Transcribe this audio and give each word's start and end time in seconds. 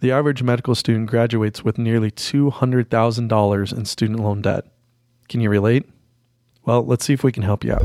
The 0.00 0.12
average 0.12 0.44
medical 0.44 0.76
student 0.76 1.10
graduates 1.10 1.64
with 1.64 1.76
nearly 1.76 2.12
$200,000 2.12 3.76
in 3.76 3.84
student 3.84 4.20
loan 4.20 4.42
debt. 4.42 4.64
Can 5.28 5.40
you 5.40 5.50
relate? 5.50 5.86
Well, 6.64 6.86
let's 6.86 7.04
see 7.04 7.14
if 7.14 7.24
we 7.24 7.32
can 7.32 7.42
help 7.42 7.64
you 7.64 7.72
out. 7.72 7.82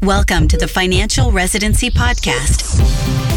Welcome 0.00 0.48
to 0.48 0.56
the 0.56 0.66
Financial 0.66 1.30
Residency 1.32 1.90
Podcast, 1.90 2.80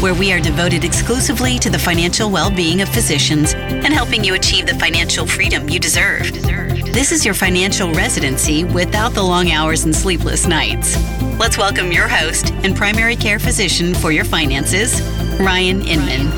where 0.00 0.14
we 0.14 0.32
are 0.32 0.40
devoted 0.40 0.86
exclusively 0.86 1.58
to 1.58 1.68
the 1.68 1.78
financial 1.78 2.30
well 2.30 2.50
being 2.50 2.80
of 2.80 2.88
physicians 2.88 3.52
and 3.52 3.92
helping 3.92 4.24
you 4.24 4.32
achieve 4.32 4.64
the 4.66 4.78
financial 4.78 5.26
freedom 5.26 5.68
you 5.68 5.78
deserve. 5.78 6.32
This 6.94 7.12
is 7.12 7.26
your 7.26 7.34
financial 7.34 7.92
residency 7.92 8.64
without 8.64 9.12
the 9.12 9.22
long 9.22 9.50
hours 9.50 9.84
and 9.84 9.94
sleepless 9.94 10.46
nights. 10.46 10.96
Let's 11.38 11.58
welcome 11.58 11.92
your 11.92 12.08
host 12.08 12.52
and 12.62 12.74
primary 12.74 13.16
care 13.16 13.38
physician 13.38 13.92
for 13.92 14.12
your 14.12 14.24
finances, 14.24 15.02
Ryan 15.40 15.84
Inman. 15.86 16.30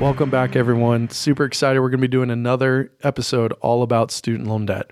Welcome 0.00 0.30
back, 0.30 0.56
everyone. 0.56 1.08
Super 1.10 1.44
excited. 1.44 1.80
We're 1.80 1.88
going 1.88 2.00
to 2.00 2.08
be 2.08 2.10
doing 2.10 2.30
another 2.30 2.92
episode 3.02 3.52
all 3.60 3.82
about 3.82 4.10
student 4.10 4.48
loan 4.48 4.66
debt. 4.66 4.90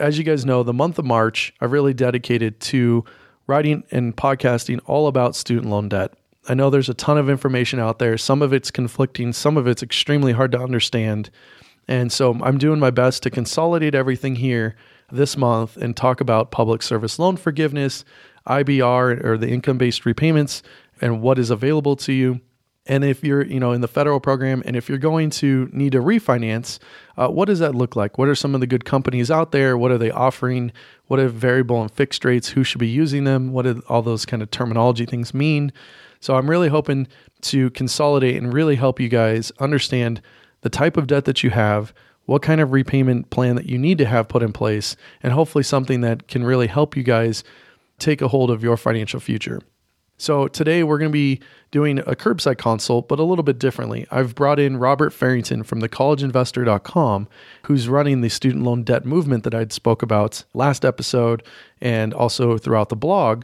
As 0.00 0.18
you 0.18 0.24
guys 0.24 0.44
know, 0.44 0.62
the 0.62 0.72
month 0.72 0.98
of 0.98 1.04
March, 1.04 1.54
I've 1.60 1.72
really 1.72 1.94
dedicated 1.94 2.58
to 2.60 3.04
writing 3.46 3.84
and 3.92 4.16
podcasting 4.16 4.80
all 4.86 5.06
about 5.06 5.36
student 5.36 5.70
loan 5.70 5.88
debt. 5.88 6.12
I 6.48 6.54
know 6.54 6.70
there's 6.70 6.88
a 6.88 6.94
ton 6.94 7.18
of 7.18 7.30
information 7.30 7.78
out 7.78 8.00
there. 8.00 8.18
Some 8.18 8.42
of 8.42 8.52
it's 8.52 8.72
conflicting, 8.72 9.32
some 9.32 9.56
of 9.56 9.68
it's 9.68 9.82
extremely 9.82 10.32
hard 10.32 10.50
to 10.52 10.60
understand. 10.60 11.30
And 11.86 12.12
so 12.12 12.36
I'm 12.42 12.58
doing 12.58 12.80
my 12.80 12.90
best 12.90 13.22
to 13.22 13.30
consolidate 13.30 13.94
everything 13.94 14.36
here 14.36 14.74
this 15.12 15.36
month 15.36 15.76
and 15.76 15.96
talk 15.96 16.20
about 16.20 16.50
public 16.50 16.82
service 16.82 17.18
loan 17.18 17.36
forgiveness, 17.36 18.04
IBR 18.46 19.24
or 19.24 19.38
the 19.38 19.48
income 19.48 19.78
based 19.78 20.04
repayments, 20.04 20.62
and 21.00 21.20
what 21.20 21.38
is 21.38 21.50
available 21.50 21.96
to 21.96 22.12
you. 22.12 22.40
And 22.86 23.04
if 23.04 23.22
you're, 23.22 23.44
you 23.44 23.60
know, 23.60 23.70
in 23.72 23.80
the 23.80 23.88
federal 23.88 24.18
program, 24.18 24.60
and 24.66 24.74
if 24.74 24.88
you're 24.88 24.98
going 24.98 25.30
to 25.30 25.70
need 25.72 25.92
to 25.92 26.00
refinance, 26.00 26.80
uh, 27.16 27.28
what 27.28 27.44
does 27.44 27.60
that 27.60 27.76
look 27.76 27.94
like? 27.94 28.18
What 28.18 28.26
are 28.26 28.34
some 28.34 28.56
of 28.56 28.60
the 28.60 28.66
good 28.66 28.84
companies 28.84 29.30
out 29.30 29.52
there? 29.52 29.78
What 29.78 29.92
are 29.92 29.98
they 29.98 30.10
offering? 30.10 30.72
What 31.06 31.20
are 31.20 31.28
variable 31.28 31.80
and 31.80 31.90
fixed 31.92 32.24
rates? 32.24 32.48
Who 32.48 32.64
should 32.64 32.80
be 32.80 32.88
using 32.88 33.22
them? 33.22 33.52
What 33.52 33.62
do 33.62 33.82
all 33.88 34.02
those 34.02 34.26
kind 34.26 34.42
of 34.42 34.50
terminology 34.50 35.06
things 35.06 35.32
mean? 35.32 35.72
So 36.18 36.34
I'm 36.34 36.50
really 36.50 36.68
hoping 36.68 37.06
to 37.42 37.70
consolidate 37.70 38.36
and 38.36 38.52
really 38.52 38.76
help 38.76 38.98
you 38.98 39.08
guys 39.08 39.52
understand 39.60 40.20
the 40.62 40.70
type 40.70 40.96
of 40.96 41.06
debt 41.06 41.24
that 41.26 41.44
you 41.44 41.50
have, 41.50 41.92
what 42.26 42.42
kind 42.42 42.60
of 42.60 42.72
repayment 42.72 43.30
plan 43.30 43.56
that 43.56 43.66
you 43.66 43.78
need 43.78 43.98
to 43.98 44.06
have 44.06 44.28
put 44.28 44.42
in 44.42 44.52
place, 44.52 44.96
and 45.22 45.32
hopefully 45.32 45.64
something 45.64 46.00
that 46.02 46.28
can 46.28 46.44
really 46.44 46.66
help 46.66 46.96
you 46.96 47.02
guys 47.02 47.42
take 47.98 48.22
a 48.22 48.28
hold 48.28 48.50
of 48.50 48.62
your 48.62 48.76
financial 48.76 49.20
future. 49.20 49.60
So 50.18 50.46
today 50.46 50.84
we're 50.84 50.98
going 50.98 51.10
to 51.10 51.12
be 51.12 51.40
doing 51.72 51.98
a 51.98 52.14
curbside 52.14 52.58
consult, 52.58 53.08
but 53.08 53.18
a 53.18 53.24
little 53.24 53.42
bit 53.42 53.58
differently. 53.58 54.06
I've 54.08 54.36
brought 54.36 54.60
in 54.60 54.76
Robert 54.76 55.10
Farrington 55.10 55.64
from 55.64 55.80
thecollegeinvestor.com, 55.80 57.26
who's 57.64 57.88
running 57.88 58.20
the 58.20 58.30
student 58.30 58.62
loan 58.62 58.84
debt 58.84 59.04
movement 59.04 59.42
that 59.42 59.54
I'd 59.54 59.72
spoke 59.72 60.00
about 60.00 60.44
last 60.54 60.84
episode 60.84 61.42
and 61.80 62.14
also 62.14 62.56
throughout 62.56 62.88
the 62.88 62.94
blog. 62.94 63.42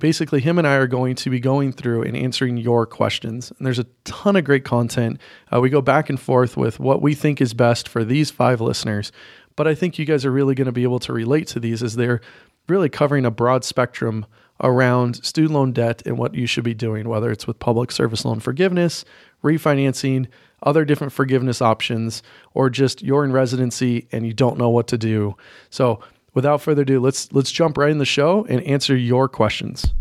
Basically, 0.00 0.40
him 0.40 0.58
and 0.58 0.66
I 0.66 0.76
are 0.76 0.86
going 0.86 1.16
to 1.16 1.30
be 1.30 1.40
going 1.40 1.72
through 1.72 2.02
and 2.02 2.16
answering 2.16 2.56
your 2.56 2.86
questions. 2.86 3.52
And 3.58 3.66
there's 3.66 3.80
a 3.80 3.86
ton 4.04 4.36
of 4.36 4.44
great 4.44 4.64
content. 4.64 5.20
Uh, 5.52 5.60
we 5.60 5.70
go 5.70 5.82
back 5.82 6.08
and 6.08 6.20
forth 6.20 6.56
with 6.56 6.78
what 6.78 7.02
we 7.02 7.14
think 7.14 7.40
is 7.40 7.52
best 7.52 7.88
for 7.88 8.04
these 8.04 8.30
five 8.30 8.60
listeners. 8.60 9.10
But 9.56 9.66
I 9.66 9.74
think 9.74 9.98
you 9.98 10.04
guys 10.04 10.24
are 10.24 10.30
really 10.30 10.54
going 10.54 10.66
to 10.66 10.72
be 10.72 10.84
able 10.84 11.00
to 11.00 11.12
relate 11.12 11.48
to 11.48 11.58
these 11.58 11.82
as 11.82 11.96
they're 11.96 12.20
really 12.68 12.88
covering 12.88 13.26
a 13.26 13.30
broad 13.32 13.64
spectrum 13.64 14.24
around 14.62 15.24
student 15.24 15.54
loan 15.54 15.72
debt 15.72 16.02
and 16.06 16.16
what 16.16 16.34
you 16.34 16.46
should 16.46 16.64
be 16.64 16.74
doing, 16.74 17.08
whether 17.08 17.32
it's 17.32 17.48
with 17.48 17.58
public 17.58 17.90
service 17.90 18.24
loan 18.24 18.38
forgiveness, 18.38 19.04
refinancing, 19.42 20.28
other 20.62 20.84
different 20.84 21.12
forgiveness 21.12 21.60
options, 21.60 22.22
or 22.54 22.70
just 22.70 23.02
you're 23.02 23.24
in 23.24 23.32
residency 23.32 24.06
and 24.12 24.26
you 24.26 24.32
don't 24.32 24.58
know 24.58 24.70
what 24.70 24.88
to 24.88 24.98
do. 24.98 25.36
So, 25.70 26.00
without 26.34 26.60
further 26.60 26.82
ado, 26.82 27.00
let's 27.00 27.32
let's 27.32 27.50
jump 27.50 27.78
right 27.78 27.90
in 27.90 27.98
the 27.98 28.04
show 28.04 28.44
and 28.48 28.62
answer 28.62 28.96
your 28.96 29.28
questions. 29.28 29.92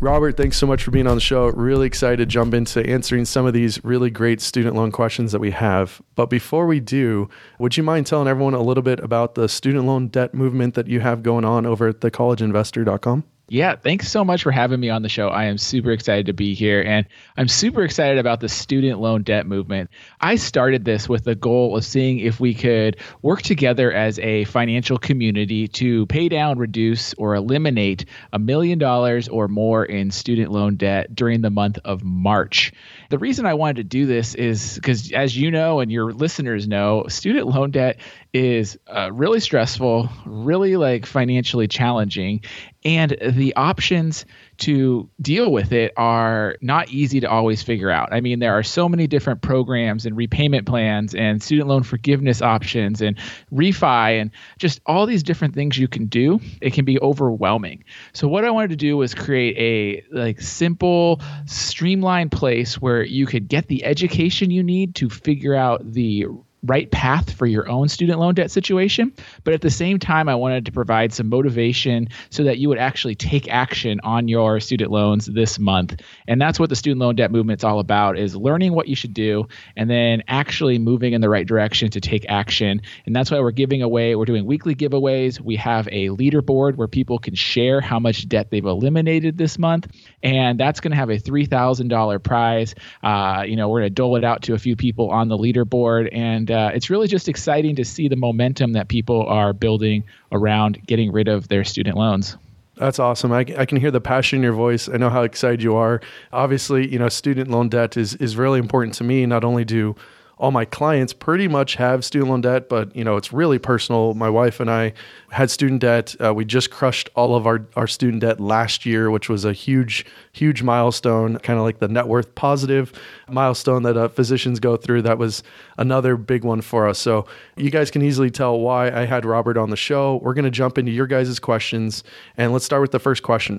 Robert, 0.00 0.38
thanks 0.38 0.56
so 0.56 0.66
much 0.66 0.82
for 0.82 0.90
being 0.92 1.06
on 1.06 1.14
the 1.14 1.20
show. 1.20 1.48
Really 1.48 1.86
excited 1.86 2.16
to 2.16 2.26
jump 2.26 2.54
into 2.54 2.84
answering 2.88 3.26
some 3.26 3.44
of 3.44 3.52
these 3.52 3.84
really 3.84 4.08
great 4.08 4.40
student 4.40 4.74
loan 4.74 4.90
questions 4.90 5.30
that 5.32 5.40
we 5.40 5.50
have. 5.50 6.00
But 6.14 6.30
before 6.30 6.66
we 6.66 6.80
do, 6.80 7.28
would 7.58 7.76
you 7.76 7.82
mind 7.82 8.06
telling 8.06 8.26
everyone 8.26 8.54
a 8.54 8.62
little 8.62 8.82
bit 8.82 8.98
about 9.00 9.34
the 9.34 9.46
student 9.46 9.84
loan 9.84 10.08
debt 10.08 10.32
movement 10.32 10.72
that 10.74 10.86
you 10.86 11.00
have 11.00 11.22
going 11.22 11.44
on 11.44 11.66
over 11.66 11.88
at 11.88 12.00
thecollegeinvestor.com? 12.00 13.24
Yeah, 13.52 13.74
thanks 13.74 14.08
so 14.08 14.24
much 14.24 14.44
for 14.44 14.52
having 14.52 14.78
me 14.78 14.90
on 14.90 15.02
the 15.02 15.08
show. 15.08 15.26
I 15.26 15.46
am 15.46 15.58
super 15.58 15.90
excited 15.90 16.26
to 16.26 16.32
be 16.32 16.54
here 16.54 16.80
and 16.82 17.04
I'm 17.36 17.48
super 17.48 17.82
excited 17.82 18.18
about 18.18 18.38
the 18.38 18.48
student 18.48 19.00
loan 19.00 19.24
debt 19.24 19.44
movement. 19.44 19.90
I 20.20 20.36
started 20.36 20.84
this 20.84 21.08
with 21.08 21.24
the 21.24 21.34
goal 21.34 21.76
of 21.76 21.84
seeing 21.84 22.20
if 22.20 22.38
we 22.38 22.54
could 22.54 22.98
work 23.22 23.42
together 23.42 23.90
as 23.90 24.20
a 24.20 24.44
financial 24.44 24.98
community 24.98 25.66
to 25.66 26.06
pay 26.06 26.28
down, 26.28 26.60
reduce, 26.60 27.12
or 27.14 27.34
eliminate 27.34 28.04
a 28.32 28.38
million 28.38 28.78
dollars 28.78 29.26
or 29.28 29.48
more 29.48 29.84
in 29.84 30.12
student 30.12 30.52
loan 30.52 30.76
debt 30.76 31.12
during 31.12 31.40
the 31.40 31.50
month 31.50 31.80
of 31.84 32.04
March. 32.04 32.72
The 33.08 33.18
reason 33.18 33.46
I 33.46 33.54
wanted 33.54 33.78
to 33.78 33.84
do 33.84 34.06
this 34.06 34.36
is 34.36 34.76
because, 34.76 35.10
as 35.10 35.36
you 35.36 35.50
know, 35.50 35.80
and 35.80 35.90
your 35.90 36.12
listeners 36.12 36.68
know, 36.68 37.06
student 37.08 37.48
loan 37.48 37.72
debt 37.72 37.98
is 38.32 38.78
uh, 38.86 39.10
really 39.12 39.40
stressful, 39.40 40.08
really 40.24 40.76
like 40.76 41.04
financially 41.04 41.66
challenging, 41.66 42.42
and 42.84 43.16
the 43.20 43.54
options 43.56 44.24
to 44.58 45.08
deal 45.20 45.50
with 45.50 45.72
it 45.72 45.92
are 45.96 46.56
not 46.60 46.88
easy 46.90 47.20
to 47.20 47.28
always 47.28 47.62
figure 47.62 47.90
out. 47.90 48.12
I 48.12 48.20
mean, 48.20 48.38
there 48.38 48.56
are 48.56 48.62
so 48.62 48.88
many 48.88 49.06
different 49.06 49.42
programs 49.42 50.06
and 50.06 50.16
repayment 50.16 50.66
plans 50.66 51.14
and 51.14 51.42
student 51.42 51.68
loan 51.68 51.82
forgiveness 51.82 52.40
options 52.40 53.02
and 53.02 53.18
refi 53.52 54.20
and 54.20 54.30
just 54.58 54.80
all 54.86 55.06
these 55.06 55.22
different 55.22 55.54
things 55.54 55.76
you 55.76 55.88
can 55.88 56.06
do. 56.06 56.40
It 56.60 56.72
can 56.72 56.84
be 56.84 57.00
overwhelming. 57.00 57.84
So 58.12 58.28
what 58.28 58.44
I 58.44 58.50
wanted 58.50 58.70
to 58.70 58.76
do 58.76 58.96
was 58.96 59.14
create 59.14 59.56
a 59.58 60.14
like 60.14 60.40
simple, 60.40 61.20
streamlined 61.46 62.32
place 62.32 62.80
where 62.80 63.02
you 63.02 63.26
could 63.26 63.48
get 63.48 63.66
the 63.66 63.84
education 63.84 64.50
you 64.50 64.62
need 64.62 64.94
to 64.96 65.10
figure 65.10 65.54
out 65.54 65.92
the 65.92 66.26
right 66.62 66.90
path 66.90 67.32
for 67.32 67.46
your 67.46 67.68
own 67.68 67.88
student 67.88 68.20
loan 68.20 68.34
debt 68.34 68.50
situation. 68.50 69.12
But 69.44 69.54
at 69.54 69.60
the 69.60 69.70
same 69.70 69.98
time, 69.98 70.28
I 70.28 70.34
wanted 70.34 70.66
to 70.66 70.72
provide 70.72 71.12
some 71.12 71.28
motivation 71.28 72.08
so 72.30 72.44
that 72.44 72.58
you 72.58 72.68
would 72.68 72.78
actually 72.78 73.14
take 73.14 73.48
action 73.48 74.00
on 74.02 74.28
your 74.28 74.60
student 74.60 74.90
loans 74.90 75.26
this 75.26 75.58
month. 75.58 76.00
And 76.28 76.40
that's 76.40 76.60
what 76.60 76.68
the 76.68 76.76
student 76.76 77.00
loan 77.00 77.16
debt 77.16 77.30
movement 77.30 77.60
is 77.60 77.64
all 77.64 77.78
about 77.78 78.18
is 78.18 78.36
learning 78.36 78.74
what 78.74 78.88
you 78.88 78.94
should 78.94 79.14
do 79.14 79.46
and 79.76 79.88
then 79.88 80.22
actually 80.28 80.78
moving 80.78 81.12
in 81.12 81.20
the 81.20 81.28
right 81.28 81.46
direction 81.46 81.90
to 81.90 82.00
take 82.00 82.26
action. 82.28 82.82
And 83.06 83.16
that's 83.16 83.30
why 83.30 83.40
we're 83.40 83.50
giving 83.52 83.82
away, 83.82 84.14
we're 84.14 84.24
doing 84.24 84.44
weekly 84.44 84.74
giveaways. 84.74 85.40
We 85.40 85.56
have 85.56 85.88
a 85.88 86.08
leaderboard 86.08 86.76
where 86.76 86.88
people 86.88 87.18
can 87.18 87.34
share 87.34 87.80
how 87.80 87.98
much 87.98 88.28
debt 88.28 88.50
they've 88.50 88.64
eliminated 88.64 89.38
this 89.38 89.58
month. 89.58 89.88
And 90.22 90.60
that's 90.60 90.80
going 90.80 90.90
to 90.90 90.96
have 90.96 91.10
a 91.10 91.18
$3,000 91.18 92.22
prize. 92.22 92.74
Uh, 93.02 93.44
you 93.46 93.56
know, 93.56 93.68
we're 93.68 93.80
going 93.80 93.90
to 93.90 93.94
dole 93.94 94.16
it 94.16 94.24
out 94.24 94.42
to 94.42 94.54
a 94.54 94.58
few 94.58 94.76
people 94.76 95.10
on 95.10 95.28
the 95.28 95.38
leaderboard. 95.38 96.08
And 96.12 96.49
uh, 96.50 96.70
it's 96.74 96.90
really 96.90 97.08
just 97.08 97.28
exciting 97.28 97.76
to 97.76 97.84
see 97.84 98.08
the 98.08 98.16
momentum 98.16 98.72
that 98.72 98.88
people 98.88 99.26
are 99.26 99.52
building 99.52 100.04
around 100.32 100.84
getting 100.86 101.12
rid 101.12 101.28
of 101.28 101.48
their 101.48 101.64
student 101.64 101.96
loans. 101.96 102.36
That's 102.76 102.98
awesome. 102.98 103.30
I, 103.30 103.40
I, 103.58 103.66
can 103.66 103.78
hear 103.78 103.90
the 103.90 104.00
passion 104.00 104.38
in 104.38 104.42
your 104.42 104.54
voice. 104.54 104.88
I 104.88 104.96
know 104.96 105.10
how 105.10 105.22
excited 105.22 105.62
you 105.62 105.76
are. 105.76 106.00
Obviously, 106.32 106.88
you 106.88 106.98
know, 106.98 107.10
student 107.10 107.50
loan 107.50 107.68
debt 107.68 107.96
is 107.98 108.14
is 108.14 108.36
really 108.36 108.58
important 108.58 108.94
to 108.94 109.04
me. 109.04 109.26
Not 109.26 109.44
only 109.44 109.66
do 109.66 109.94
all 110.40 110.50
my 110.50 110.64
clients 110.64 111.12
pretty 111.12 111.46
much 111.46 111.74
have 111.74 112.02
student 112.02 112.30
loan 112.30 112.40
debt, 112.40 112.70
but 112.70 112.96
you 112.96 113.04
know 113.04 113.16
it's 113.16 113.30
really 113.30 113.58
personal. 113.58 114.14
My 114.14 114.30
wife 114.30 114.58
and 114.58 114.70
I 114.70 114.94
had 115.30 115.50
student 115.50 115.82
debt. 115.82 116.16
Uh, 116.18 116.32
we 116.32 116.46
just 116.46 116.70
crushed 116.70 117.10
all 117.14 117.36
of 117.36 117.46
our 117.46 117.66
our 117.76 117.86
student 117.86 118.22
debt 118.22 118.40
last 118.40 118.86
year, 118.86 119.10
which 119.10 119.28
was 119.28 119.44
a 119.44 119.52
huge 119.52 120.06
huge 120.32 120.62
milestone, 120.62 121.38
kind 121.40 121.58
of 121.58 121.64
like 121.64 121.78
the 121.78 121.88
net 121.88 122.08
worth 122.08 122.34
positive 122.34 122.92
milestone 123.28 123.82
that 123.82 123.98
uh, 123.98 124.08
physicians 124.08 124.58
go 124.58 124.78
through. 124.78 125.02
That 125.02 125.18
was 125.18 125.42
another 125.76 126.16
big 126.16 126.42
one 126.42 126.62
for 126.62 126.88
us. 126.88 126.98
So 126.98 127.26
you 127.56 127.70
guys 127.70 127.90
can 127.90 128.00
easily 128.00 128.30
tell 128.30 128.58
why 128.58 128.90
I 128.90 129.04
had 129.04 129.26
Robert 129.26 129.58
on 129.58 129.68
the 129.68 129.76
show. 129.76 130.20
We're 130.22 130.34
going 130.34 130.44
to 130.46 130.50
jump 130.50 130.78
into 130.78 130.90
your 130.90 131.06
guys' 131.06 131.38
questions, 131.38 132.02
and 132.38 132.52
let's 132.52 132.64
start 132.64 132.80
with 132.80 132.92
the 132.92 132.98
first 132.98 133.22
question. 133.22 133.58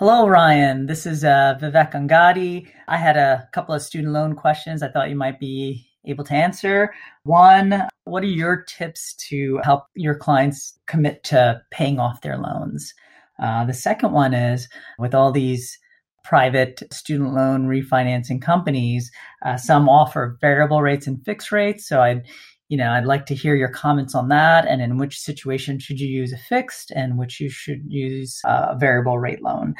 Hello, 0.00 0.26
Ryan. 0.26 0.86
This 0.86 1.04
is 1.04 1.24
uh, 1.24 1.58
Vivek 1.60 1.92
Angadi. 1.92 2.66
I 2.88 2.96
had 2.96 3.18
a 3.18 3.46
couple 3.52 3.74
of 3.74 3.82
student 3.82 4.14
loan 4.14 4.34
questions 4.34 4.82
I 4.82 4.88
thought 4.88 5.10
you 5.10 5.14
might 5.14 5.38
be 5.38 5.86
able 6.06 6.24
to 6.24 6.32
answer. 6.32 6.94
One, 7.24 7.86
what 8.04 8.22
are 8.22 8.26
your 8.26 8.62
tips 8.62 9.14
to 9.28 9.60
help 9.62 9.84
your 9.94 10.14
clients 10.14 10.78
commit 10.86 11.22
to 11.24 11.60
paying 11.70 12.00
off 12.00 12.22
their 12.22 12.38
loans? 12.38 12.94
Uh, 13.42 13.66
the 13.66 13.74
second 13.74 14.12
one 14.12 14.32
is 14.32 14.70
with 14.98 15.14
all 15.14 15.32
these 15.32 15.78
private 16.24 16.82
student 16.90 17.34
loan 17.34 17.66
refinancing 17.66 18.40
companies. 18.40 19.10
Uh, 19.44 19.58
some 19.58 19.86
offer 19.86 20.38
variable 20.40 20.80
rates 20.80 21.06
and 21.06 21.22
fixed 21.26 21.52
rates. 21.52 21.86
So 21.86 22.00
I'd, 22.00 22.24
you 22.70 22.76
know, 22.76 22.92
I'd 22.92 23.04
like 23.04 23.26
to 23.26 23.34
hear 23.34 23.56
your 23.56 23.68
comments 23.68 24.14
on 24.14 24.28
that, 24.28 24.64
and 24.64 24.80
in 24.80 24.96
which 24.96 25.18
situation 25.18 25.80
should 25.80 25.98
you 25.98 26.06
use 26.06 26.32
a 26.32 26.38
fixed, 26.38 26.92
and 26.92 27.18
which 27.18 27.40
you 27.40 27.50
should 27.50 27.82
use 27.88 28.40
a 28.44 28.76
variable 28.78 29.18
rate 29.18 29.42
loan. 29.42 29.74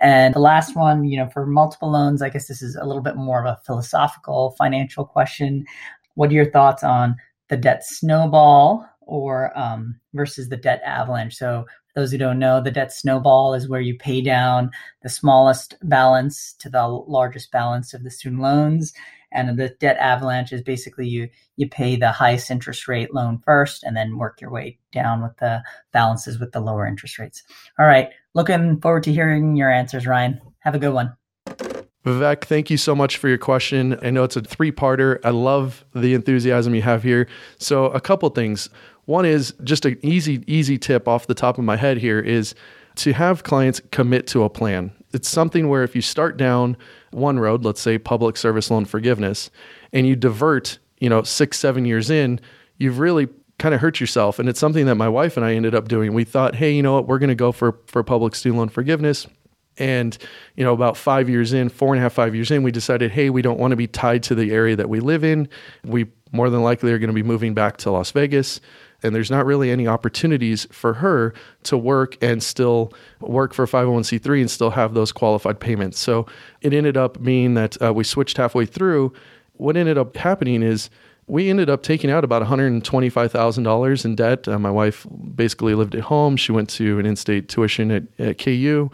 And 0.00 0.32
the 0.32 0.38
last 0.38 0.76
one, 0.76 1.04
you 1.04 1.18
know, 1.18 1.28
for 1.28 1.44
multiple 1.44 1.90
loans, 1.90 2.22
I 2.22 2.28
guess 2.28 2.46
this 2.46 2.62
is 2.62 2.76
a 2.76 2.84
little 2.84 3.02
bit 3.02 3.16
more 3.16 3.44
of 3.44 3.52
a 3.52 3.60
philosophical 3.66 4.54
financial 4.56 5.04
question. 5.04 5.64
What 6.14 6.30
are 6.30 6.34
your 6.34 6.50
thoughts 6.50 6.84
on 6.84 7.16
the 7.48 7.56
debt 7.56 7.84
snowball 7.84 8.86
or 9.00 9.56
um, 9.58 9.98
versus 10.14 10.48
the 10.48 10.56
debt 10.56 10.82
avalanche? 10.84 11.34
So 11.34 11.66
those 11.96 12.12
who 12.12 12.18
don't 12.18 12.38
know, 12.38 12.60
the 12.60 12.70
debt 12.70 12.92
snowball 12.92 13.54
is 13.54 13.68
where 13.68 13.80
you 13.80 13.96
pay 13.98 14.20
down 14.20 14.70
the 15.02 15.08
smallest 15.08 15.74
balance 15.82 16.54
to 16.60 16.70
the 16.70 16.86
largest 16.86 17.50
balance 17.50 17.92
of 17.92 18.04
the 18.04 18.10
student 18.10 18.42
loans. 18.42 18.92
And 19.32 19.58
the 19.58 19.70
debt 19.80 19.96
avalanche 19.98 20.52
is 20.52 20.62
basically 20.62 21.08
you 21.08 21.28
you 21.56 21.68
pay 21.68 21.96
the 21.96 22.12
highest 22.12 22.50
interest 22.50 22.88
rate 22.88 23.14
loan 23.14 23.40
first 23.44 23.82
and 23.82 23.96
then 23.96 24.18
work 24.18 24.40
your 24.40 24.50
way 24.50 24.78
down 24.92 25.22
with 25.22 25.36
the 25.38 25.62
balances 25.92 26.38
with 26.38 26.52
the 26.52 26.60
lower 26.60 26.86
interest 26.86 27.18
rates. 27.18 27.42
All 27.78 27.86
right. 27.86 28.10
Looking 28.34 28.80
forward 28.80 29.02
to 29.04 29.12
hearing 29.12 29.56
your 29.56 29.70
answers, 29.70 30.06
Ryan. 30.06 30.40
Have 30.60 30.74
a 30.74 30.78
good 30.78 30.92
one. 30.92 31.16
Vivek, 32.04 32.44
thank 32.44 32.70
you 32.70 32.76
so 32.76 32.94
much 32.94 33.16
for 33.16 33.28
your 33.28 33.38
question. 33.38 33.98
I 34.00 34.10
know 34.10 34.22
it's 34.22 34.36
a 34.36 34.40
three 34.40 34.70
parter. 34.70 35.18
I 35.24 35.30
love 35.30 35.84
the 35.92 36.14
enthusiasm 36.14 36.72
you 36.72 36.82
have 36.82 37.02
here. 37.02 37.26
So, 37.58 37.86
a 37.86 38.00
couple 38.00 38.28
things. 38.30 38.70
One 39.06 39.24
is 39.24 39.54
just 39.64 39.84
an 39.84 39.98
easy, 40.02 40.44
easy 40.46 40.78
tip 40.78 41.08
off 41.08 41.26
the 41.26 41.34
top 41.34 41.58
of 41.58 41.64
my 41.64 41.76
head 41.76 41.98
here 41.98 42.20
is 42.20 42.54
to 42.96 43.12
have 43.12 43.42
clients 43.42 43.80
commit 43.90 44.26
to 44.28 44.44
a 44.44 44.50
plan. 44.50 44.92
It's 45.16 45.28
something 45.28 45.68
where 45.68 45.82
if 45.82 45.96
you 45.96 46.02
start 46.02 46.36
down 46.36 46.76
one 47.10 47.40
road, 47.40 47.64
let's 47.64 47.80
say 47.80 47.98
public 47.98 48.36
service 48.36 48.70
loan 48.70 48.84
forgiveness, 48.84 49.50
and 49.92 50.06
you 50.06 50.14
divert, 50.14 50.78
you 51.00 51.08
know, 51.08 51.22
six, 51.22 51.58
seven 51.58 51.86
years 51.86 52.10
in, 52.10 52.38
you've 52.76 52.98
really 52.98 53.28
kind 53.58 53.74
of 53.74 53.80
hurt 53.80 53.98
yourself. 53.98 54.38
And 54.38 54.48
it's 54.48 54.60
something 54.60 54.84
that 54.86 54.96
my 54.96 55.08
wife 55.08 55.38
and 55.38 55.46
I 55.46 55.54
ended 55.54 55.74
up 55.74 55.88
doing. 55.88 56.12
We 56.12 56.24
thought, 56.24 56.54
hey, 56.54 56.72
you 56.72 56.82
know 56.82 56.92
what, 56.92 57.08
we're 57.08 57.18
going 57.18 57.30
to 57.30 57.34
go 57.34 57.50
for 57.50 57.78
for 57.86 58.02
public 58.02 58.34
student 58.34 58.58
loan 58.58 58.68
forgiveness. 58.68 59.26
And, 59.78 60.16
you 60.54 60.64
know, 60.64 60.72
about 60.72 60.96
five 60.96 61.28
years 61.28 61.52
in, 61.52 61.68
four 61.70 61.94
and 61.94 61.98
a 61.98 62.02
half, 62.02 62.12
five 62.12 62.34
years 62.34 62.50
in, 62.50 62.62
we 62.62 62.70
decided, 62.70 63.10
hey, 63.10 63.30
we 63.30 63.42
don't 63.42 63.58
want 63.58 63.72
to 63.72 63.76
be 63.76 63.86
tied 63.86 64.22
to 64.24 64.34
the 64.34 64.52
area 64.52 64.76
that 64.76 64.88
we 64.88 65.00
live 65.00 65.24
in. 65.24 65.48
We 65.84 66.06
more 66.32 66.50
than 66.50 66.62
likely 66.62 66.92
are 66.92 66.98
going 66.98 67.08
to 67.08 67.14
be 67.14 67.22
moving 67.22 67.54
back 67.54 67.78
to 67.78 67.90
Las 67.90 68.10
Vegas 68.10 68.60
and 69.02 69.14
there's 69.14 69.30
not 69.30 69.46
really 69.46 69.70
any 69.70 69.86
opportunities 69.86 70.66
for 70.70 70.94
her 70.94 71.34
to 71.64 71.76
work 71.76 72.16
and 72.22 72.42
still 72.42 72.92
work 73.20 73.54
for 73.54 73.66
501c3 73.66 74.40
and 74.40 74.50
still 74.50 74.70
have 74.70 74.94
those 74.94 75.12
qualified 75.12 75.60
payments. 75.60 75.98
So 75.98 76.26
it 76.60 76.72
ended 76.72 76.96
up 76.96 77.22
being 77.22 77.54
that 77.54 77.80
uh, 77.82 77.92
we 77.92 78.04
switched 78.04 78.36
halfway 78.36 78.66
through. 78.66 79.12
What 79.54 79.76
ended 79.76 79.98
up 79.98 80.16
happening 80.16 80.62
is 80.62 80.90
we 81.26 81.50
ended 81.50 81.68
up 81.68 81.82
taking 81.82 82.10
out 82.10 82.24
about 82.24 82.42
$125,000 82.42 84.04
in 84.04 84.14
debt. 84.14 84.46
Uh, 84.46 84.58
my 84.58 84.70
wife 84.70 85.06
basically 85.34 85.74
lived 85.74 85.94
at 85.94 86.02
home. 86.02 86.36
She 86.36 86.52
went 86.52 86.70
to 86.70 86.98
an 86.98 87.06
in-state 87.06 87.48
tuition 87.48 87.90
at, 87.90 88.04
at 88.18 88.38
KU. 88.38 88.90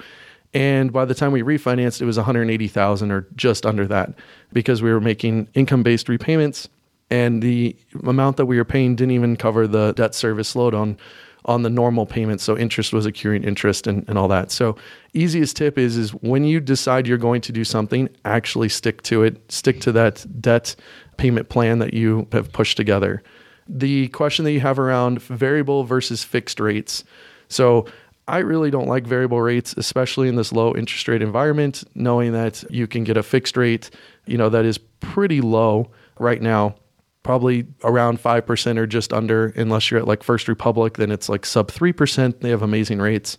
And 0.54 0.92
by 0.92 1.04
the 1.04 1.14
time 1.14 1.32
we 1.32 1.42
refinanced, 1.42 2.02
it 2.02 2.04
was 2.04 2.16
180,000 2.16 3.10
or 3.10 3.26
just 3.36 3.64
under 3.64 3.86
that 3.86 4.14
because 4.52 4.82
we 4.82 4.90
were 4.90 5.00
making 5.00 5.48
income-based 5.54 6.08
repayments 6.08 6.68
and 7.12 7.42
the 7.42 7.76
amount 8.04 8.38
that 8.38 8.46
we 8.46 8.56
were 8.56 8.64
paying 8.64 8.96
didn't 8.96 9.10
even 9.10 9.36
cover 9.36 9.66
the 9.66 9.92
debt 9.92 10.14
service 10.14 10.56
load 10.56 10.74
on 10.74 10.96
on 11.44 11.62
the 11.62 11.68
normal 11.68 12.06
payments 12.06 12.44
so 12.44 12.56
interest 12.56 12.92
was 12.92 13.04
accruing 13.04 13.42
interest 13.42 13.88
and, 13.88 14.08
and 14.08 14.16
all 14.16 14.28
that. 14.28 14.52
So 14.52 14.76
easiest 15.12 15.56
tip 15.56 15.76
is 15.76 15.96
is 15.96 16.12
when 16.14 16.44
you 16.44 16.58
decide 16.58 17.06
you're 17.06 17.18
going 17.18 17.42
to 17.42 17.52
do 17.52 17.64
something 17.64 18.08
actually 18.24 18.70
stick 18.70 19.02
to 19.02 19.24
it 19.24 19.52
stick 19.52 19.80
to 19.80 19.92
that 19.92 20.24
debt 20.40 20.74
payment 21.18 21.50
plan 21.50 21.80
that 21.80 21.92
you 21.92 22.26
have 22.32 22.50
pushed 22.50 22.78
together. 22.78 23.22
The 23.68 24.08
question 24.08 24.44
that 24.46 24.52
you 24.52 24.60
have 24.60 24.78
around 24.78 25.20
variable 25.20 25.84
versus 25.84 26.24
fixed 26.24 26.60
rates. 26.60 27.04
So 27.48 27.86
I 28.26 28.38
really 28.38 28.70
don't 28.70 28.88
like 28.88 29.04
variable 29.04 29.42
rates, 29.42 29.74
especially 29.76 30.28
in 30.28 30.36
this 30.36 30.52
low 30.52 30.74
interest 30.74 31.08
rate 31.08 31.22
environment, 31.22 31.84
knowing 31.94 32.32
that 32.32 32.64
you 32.70 32.86
can 32.86 33.04
get 33.04 33.16
a 33.16 33.22
fixed 33.22 33.56
rate, 33.56 33.90
you 34.26 34.38
know, 34.38 34.48
that 34.48 34.64
is 34.64 34.78
pretty 35.00 35.40
low 35.40 35.90
right 36.18 36.40
now 36.40 36.76
probably 37.22 37.66
around 37.84 38.20
5% 38.20 38.78
or 38.78 38.86
just 38.86 39.12
under, 39.12 39.46
unless 39.48 39.90
you're 39.90 40.00
at 40.00 40.08
like 40.08 40.22
First 40.22 40.48
Republic, 40.48 40.94
then 40.94 41.10
it's 41.10 41.28
like 41.28 41.46
sub 41.46 41.70
3%. 41.70 42.40
They 42.40 42.50
have 42.50 42.62
amazing 42.62 42.98
rates. 42.98 43.38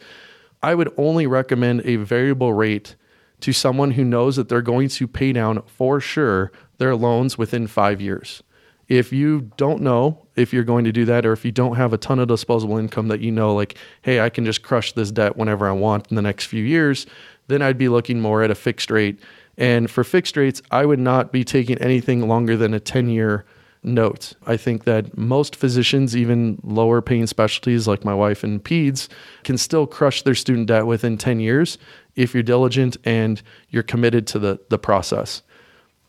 I 0.61 0.75
would 0.75 0.93
only 0.97 1.27
recommend 1.27 1.81
a 1.83 1.97
variable 1.97 2.53
rate 2.53 2.95
to 3.41 3.51
someone 3.51 3.91
who 3.91 4.05
knows 4.05 4.37
that 4.37 4.47
they're 4.47 4.61
going 4.61 4.87
to 4.87 5.07
pay 5.07 5.33
down 5.33 5.61
for 5.67 5.99
sure 5.99 6.51
their 6.77 6.95
loans 6.95 7.37
within 7.37 7.67
five 7.67 7.99
years. 7.99 8.41
If 8.87 9.11
you 9.11 9.51
don't 9.57 9.81
know 9.81 10.25
if 10.35 10.53
you're 10.53 10.63
going 10.63 10.85
to 10.85 10.91
do 10.91 11.05
that, 11.05 11.25
or 11.25 11.33
if 11.33 11.43
you 11.43 11.51
don't 11.51 11.75
have 11.75 11.93
a 11.93 11.97
ton 11.97 12.19
of 12.19 12.27
disposable 12.27 12.77
income 12.77 13.09
that 13.09 13.19
you 13.19 13.31
know, 13.31 13.53
like, 13.53 13.77
hey, 14.01 14.21
I 14.21 14.29
can 14.29 14.45
just 14.45 14.63
crush 14.63 14.93
this 14.93 15.11
debt 15.11 15.35
whenever 15.35 15.67
I 15.67 15.73
want 15.73 16.07
in 16.09 16.15
the 16.15 16.21
next 16.21 16.45
few 16.45 16.63
years, 16.63 17.05
then 17.47 17.61
I'd 17.61 17.77
be 17.77 17.89
looking 17.89 18.21
more 18.21 18.43
at 18.43 18.51
a 18.51 18.55
fixed 18.55 18.89
rate. 18.89 19.19
And 19.57 19.89
for 19.89 20.03
fixed 20.03 20.37
rates, 20.37 20.61
I 20.71 20.85
would 20.85 20.99
not 20.99 21.31
be 21.31 21.43
taking 21.43 21.77
anything 21.79 22.27
longer 22.27 22.55
than 22.55 22.73
a 22.73 22.79
10 22.79 23.09
year 23.09 23.45
note. 23.83 24.33
I 24.45 24.57
think 24.57 24.85
that 24.85 25.17
most 25.17 25.55
physicians, 25.55 26.15
even 26.15 26.59
lower 26.63 27.01
paying 27.01 27.27
specialties 27.27 27.87
like 27.87 28.05
my 28.05 28.13
wife 28.13 28.43
and 28.43 28.63
peds, 28.63 29.07
can 29.43 29.57
still 29.57 29.87
crush 29.87 30.21
their 30.21 30.35
student 30.35 30.67
debt 30.67 30.87
within 30.87 31.17
10 31.17 31.39
years 31.39 31.77
if 32.15 32.33
you're 32.33 32.43
diligent 32.43 32.97
and 33.03 33.41
you're 33.69 33.83
committed 33.83 34.27
to 34.27 34.39
the, 34.39 34.59
the 34.69 34.79
process. 34.79 35.41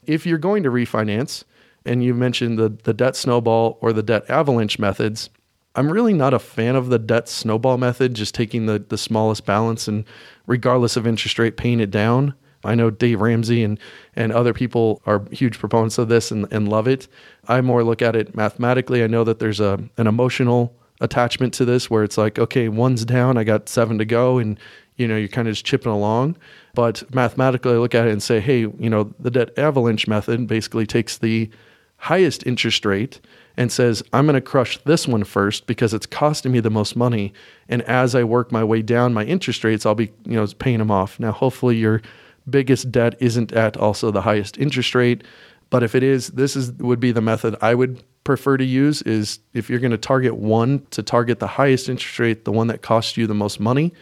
If 0.06 0.26
you're 0.26 0.38
going 0.38 0.62
to 0.65 0.71
refinance, 0.71 1.44
and 1.85 2.03
you 2.03 2.15
mentioned 2.15 2.59
the, 2.59 2.71
the 2.85 2.94
debt 2.94 3.17
snowball 3.17 3.79
or 3.81 3.93
the 3.93 4.03
debt 4.03 4.29
avalanche 4.31 4.79
methods, 4.79 5.31
I'm 5.75 5.91
really 5.91 6.12
not 6.12 6.35
a 6.35 6.38
fan 6.38 6.77
of 6.77 6.88
the 6.88 6.99
debt 6.99 7.29
snowball 7.29 7.79
method, 7.79 8.15
just 8.15 8.35
taking 8.35 8.67
the, 8.67 8.79
the 8.79 8.99
smallest 8.99 9.44
balance 9.44 9.88
and 9.88 10.05
regardless 10.47 10.97
of 10.97 11.06
interest 11.06 11.38
rate, 11.38 11.56
paying 11.56 11.81
it 11.81 11.91
down. 11.91 12.35
I 12.64 12.75
know 12.75 12.90
Dave 12.90 13.20
Ramsey 13.20 13.62
and, 13.62 13.78
and 14.14 14.32
other 14.32 14.52
people 14.52 15.02
are 15.06 15.22
huge 15.31 15.58
proponents 15.58 15.99
of 15.99 16.08
this 16.08 16.31
and, 16.31 16.46
and 16.52 16.69
love 16.69 16.87
it. 16.87 17.08
I 17.49 17.61
more 17.61 17.84
look 17.84 18.02
at 18.02 18.16
it 18.16 18.34
mathematically. 18.34 19.02
I 19.02 19.06
know 19.06 19.25
that 19.25 19.38
there's 19.38 19.61
a 19.61 19.81
an 19.96 20.06
emotional 20.06 20.75
attachment 21.00 21.52
to 21.55 21.64
this 21.64 21.90
where 21.90 22.05
it's 22.05 22.16
like, 22.16 22.38
okay, 22.38 22.69
one's 22.69 23.05
down, 23.05 23.37
I 23.37 23.44
got 23.44 23.69
seven 23.69 23.99
to 23.99 24.05
go, 24.05 24.38
and 24.38 24.58
you 24.96 25.08
know, 25.08 25.16
you're 25.16 25.28
kind 25.28 25.49
of 25.49 25.55
just 25.55 25.66
chipping 25.66 25.90
along. 25.90 26.37
But 26.75 27.02
mathematically, 27.14 27.72
I 27.72 27.76
look 27.76 27.94
at 27.94 28.06
it 28.06 28.12
and 28.12 28.22
say, 28.22 28.40
hey, 28.40 28.61
you 28.61 28.90
know, 28.90 29.12
the 29.19 29.31
debt 29.31 29.56
avalanche 29.58 30.06
method 30.06 30.46
basically 30.46 30.87
takes 30.87 31.19
the 31.19 31.50
highest 31.96 32.46
interest 32.46 32.84
rate 32.84 33.20
and 33.56 33.70
says, 33.70 34.02
I'm 34.12 34.26
going 34.26 34.34
to 34.34 34.40
crush 34.40 34.78
this 34.78 35.06
one 35.06 35.24
first 35.24 35.67
because 35.67 35.94
it's 35.94 36.06
costing 36.06 36.53
me 36.53 36.60
the 36.60 36.70
most 36.70 36.96
money. 36.96 37.32
And 37.69 37.82
as 37.82 38.15
I 38.15 38.24
work 38.24 38.53
my 38.53 38.65
way 38.65 38.82
down 38.82 39.15
my 39.15 39.24
interest 39.24 39.65
rates, 39.65 39.86
I'll 39.86 39.94
be, 39.94 40.12
you 40.24 40.34
know, 40.34 40.46
paying 40.58 40.79
them 40.79 40.91
off. 40.91 41.19
Now, 41.19 41.32
hopefully, 41.32 41.77
you're 41.77 42.03
biggest 42.48 42.91
debt 42.93 43.17
isn't 43.20 43.53
at 43.53 43.77
also 43.77 44.10
the 44.10 44.22
highest 44.22 44.58
interest 44.58 44.94
rate. 44.94 45.24
But 45.70 45.82
if 45.82 45.94
it 45.94 46.03
is, 46.03 46.29
this 46.29 46.56
is 46.56 46.72
would 46.74 47.01
be 47.01 47.13
the 47.13 47.20
method 47.20 47.56
I 47.60 47.74
would 47.74 48.03
prefer 48.24 48.56
to 48.56 48.65
use 48.65 49.03
is 49.03 49.39
if 49.53 49.69
you're 49.69 49.79
going 49.79 49.91
to 49.91 49.98
target 49.98 50.36
one 50.36 50.86
to 50.91 51.03
target 51.03 51.41
the 51.41 51.46
highest 51.46 51.89
interest 51.89 52.19
rate, 52.19 52.44
the 52.44 52.53
one 52.53 52.69
that 52.69 52.82
costs 52.82 53.17
you 53.17 53.27
the 53.27 53.34
most 53.34 53.60
money, 53.60 53.93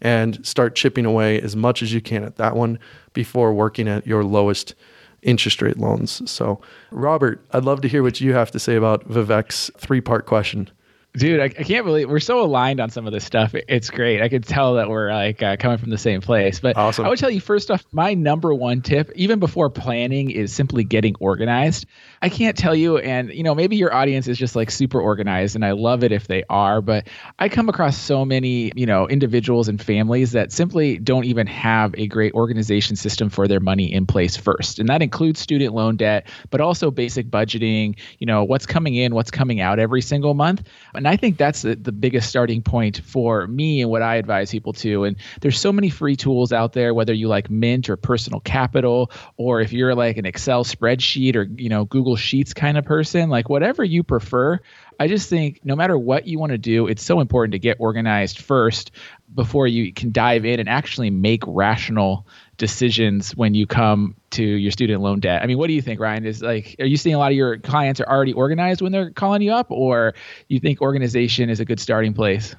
and 0.00 0.44
start 0.46 0.74
chipping 0.74 1.04
away 1.04 1.40
as 1.40 1.54
much 1.56 1.82
as 1.82 1.92
you 1.92 2.00
can 2.00 2.24
at 2.24 2.36
that 2.36 2.56
one 2.56 2.78
before 3.12 3.52
working 3.52 3.88
at 3.88 4.06
your 4.06 4.24
lowest 4.24 4.74
interest 5.22 5.62
rate 5.62 5.78
loans. 5.78 6.28
So, 6.30 6.60
Robert, 6.90 7.44
I'd 7.52 7.64
love 7.64 7.80
to 7.82 7.88
hear 7.88 8.02
what 8.02 8.20
you 8.20 8.34
have 8.34 8.50
to 8.52 8.58
say 8.58 8.74
about 8.74 9.08
Vivek's 9.08 9.70
three 9.78 10.00
part 10.00 10.26
question. 10.26 10.68
Dude, 11.14 11.40
I, 11.40 11.44
I, 11.44 11.48
can't 11.48 11.84
believe 11.84 12.08
we're 12.08 12.20
so 12.20 12.40
aligned 12.40 12.80
on 12.80 12.88
some 12.88 13.06
of 13.06 13.12
this 13.12 13.22
stuff. 13.22 13.54
It's 13.54 13.90
great. 13.90 14.22
I 14.22 14.30
can 14.30 14.40
tell 14.40 14.76
that 14.76 14.88
we're 14.88 15.12
like 15.12 15.42
uh, 15.42 15.58
coming 15.58 15.76
from 15.76 15.90
the 15.90 15.98
same 15.98 16.22
place. 16.22 16.58
But 16.60 16.78
awesome. 16.78 17.04
I 17.04 17.10
would 17.10 17.18
tell 17.18 17.28
you 17.28 17.40
first 17.40 17.70
off, 17.70 17.84
my 17.92 18.14
number 18.14 18.54
one 18.54 18.80
tip, 18.80 19.12
even 19.14 19.38
before 19.38 19.68
planning, 19.68 20.30
is 20.30 20.54
simply 20.54 20.84
getting 20.84 21.14
organized. 21.20 21.84
I 22.22 22.30
can't 22.30 22.56
tell 22.56 22.74
you, 22.74 22.96
and 22.96 23.30
you 23.30 23.42
know, 23.42 23.54
maybe 23.54 23.76
your 23.76 23.92
audience 23.92 24.26
is 24.26 24.38
just 24.38 24.56
like 24.56 24.70
super 24.70 24.98
organized, 25.02 25.54
and 25.54 25.66
I 25.66 25.72
love 25.72 26.02
it 26.02 26.12
if 26.12 26.28
they 26.28 26.44
are. 26.48 26.80
But 26.80 27.08
I 27.38 27.50
come 27.50 27.68
across 27.68 27.98
so 27.98 28.24
many, 28.24 28.72
you 28.74 28.86
know, 28.86 29.06
individuals 29.06 29.68
and 29.68 29.82
families 29.82 30.32
that 30.32 30.50
simply 30.50 30.96
don't 30.96 31.24
even 31.24 31.46
have 31.46 31.94
a 31.98 32.06
great 32.06 32.32
organization 32.32 32.96
system 32.96 33.28
for 33.28 33.46
their 33.46 33.60
money 33.60 33.92
in 33.92 34.06
place 34.06 34.34
first, 34.34 34.78
and 34.78 34.88
that 34.88 35.02
includes 35.02 35.40
student 35.40 35.74
loan 35.74 35.96
debt, 35.96 36.26
but 36.48 36.62
also 36.62 36.90
basic 36.90 37.26
budgeting. 37.28 37.98
You 38.18 38.26
know, 38.26 38.44
what's 38.44 38.64
coming 38.64 38.94
in, 38.94 39.14
what's 39.14 39.30
coming 39.30 39.60
out 39.60 39.78
every 39.78 40.00
single 40.00 40.32
month, 40.32 40.62
and 40.94 41.01
I 41.06 41.16
think 41.16 41.36
that's 41.36 41.62
the, 41.62 41.74
the 41.74 41.92
biggest 41.92 42.28
starting 42.28 42.62
point 42.62 43.00
for 43.04 43.46
me 43.46 43.82
and 43.82 43.90
what 43.90 44.02
I 44.02 44.16
advise 44.16 44.50
people 44.50 44.72
to. 44.74 45.04
And 45.04 45.16
there's 45.40 45.58
so 45.58 45.72
many 45.72 45.90
free 45.90 46.16
tools 46.16 46.52
out 46.52 46.72
there, 46.72 46.94
whether 46.94 47.12
you 47.12 47.28
like 47.28 47.50
Mint 47.50 47.88
or 47.88 47.96
Personal 47.96 48.40
Capital, 48.40 49.10
or 49.36 49.60
if 49.60 49.72
you're 49.72 49.94
like 49.94 50.16
an 50.16 50.26
Excel 50.26 50.64
spreadsheet 50.64 51.36
or 51.36 51.44
you 51.44 51.68
know 51.68 51.84
Google 51.84 52.16
Sheets 52.16 52.54
kind 52.54 52.76
of 52.78 52.84
person. 52.84 53.30
Like 53.30 53.48
whatever 53.48 53.84
you 53.84 54.02
prefer. 54.02 54.60
I 55.00 55.08
just 55.08 55.28
think 55.28 55.60
no 55.64 55.74
matter 55.74 55.98
what 55.98 56.26
you 56.28 56.38
want 56.38 56.52
to 56.52 56.58
do, 56.58 56.86
it's 56.86 57.02
so 57.02 57.20
important 57.20 57.52
to 57.52 57.58
get 57.58 57.78
organized 57.80 58.38
first 58.38 58.92
before 59.34 59.66
you 59.66 59.92
can 59.92 60.12
dive 60.12 60.44
in 60.44 60.60
and 60.60 60.68
actually 60.68 61.10
make 61.10 61.42
rational 61.46 62.26
decisions 62.58 63.34
when 63.36 63.54
you 63.54 63.66
come 63.66 64.14
to 64.30 64.42
your 64.44 64.70
student 64.70 65.02
loan 65.02 65.20
debt. 65.20 65.42
I 65.42 65.46
mean, 65.46 65.58
what 65.58 65.68
do 65.68 65.72
you 65.72 65.82
think, 65.82 66.00
Ryan? 66.00 66.26
Is 66.26 66.42
like, 66.42 66.76
are 66.78 66.86
you 66.86 66.96
seeing 66.96 67.14
a 67.14 67.18
lot 67.18 67.32
of 67.32 67.36
your 67.36 67.58
clients 67.58 68.00
are 68.00 68.08
already 68.08 68.32
organized 68.32 68.82
when 68.82 68.92
they're 68.92 69.10
calling 69.10 69.42
you 69.42 69.52
up, 69.52 69.70
or 69.70 70.14
you 70.48 70.60
think 70.60 70.80
organization 70.80 71.50
is 71.50 71.60
a 71.60 71.64
good 71.64 71.80
starting 71.80 72.14
place? 72.14 72.54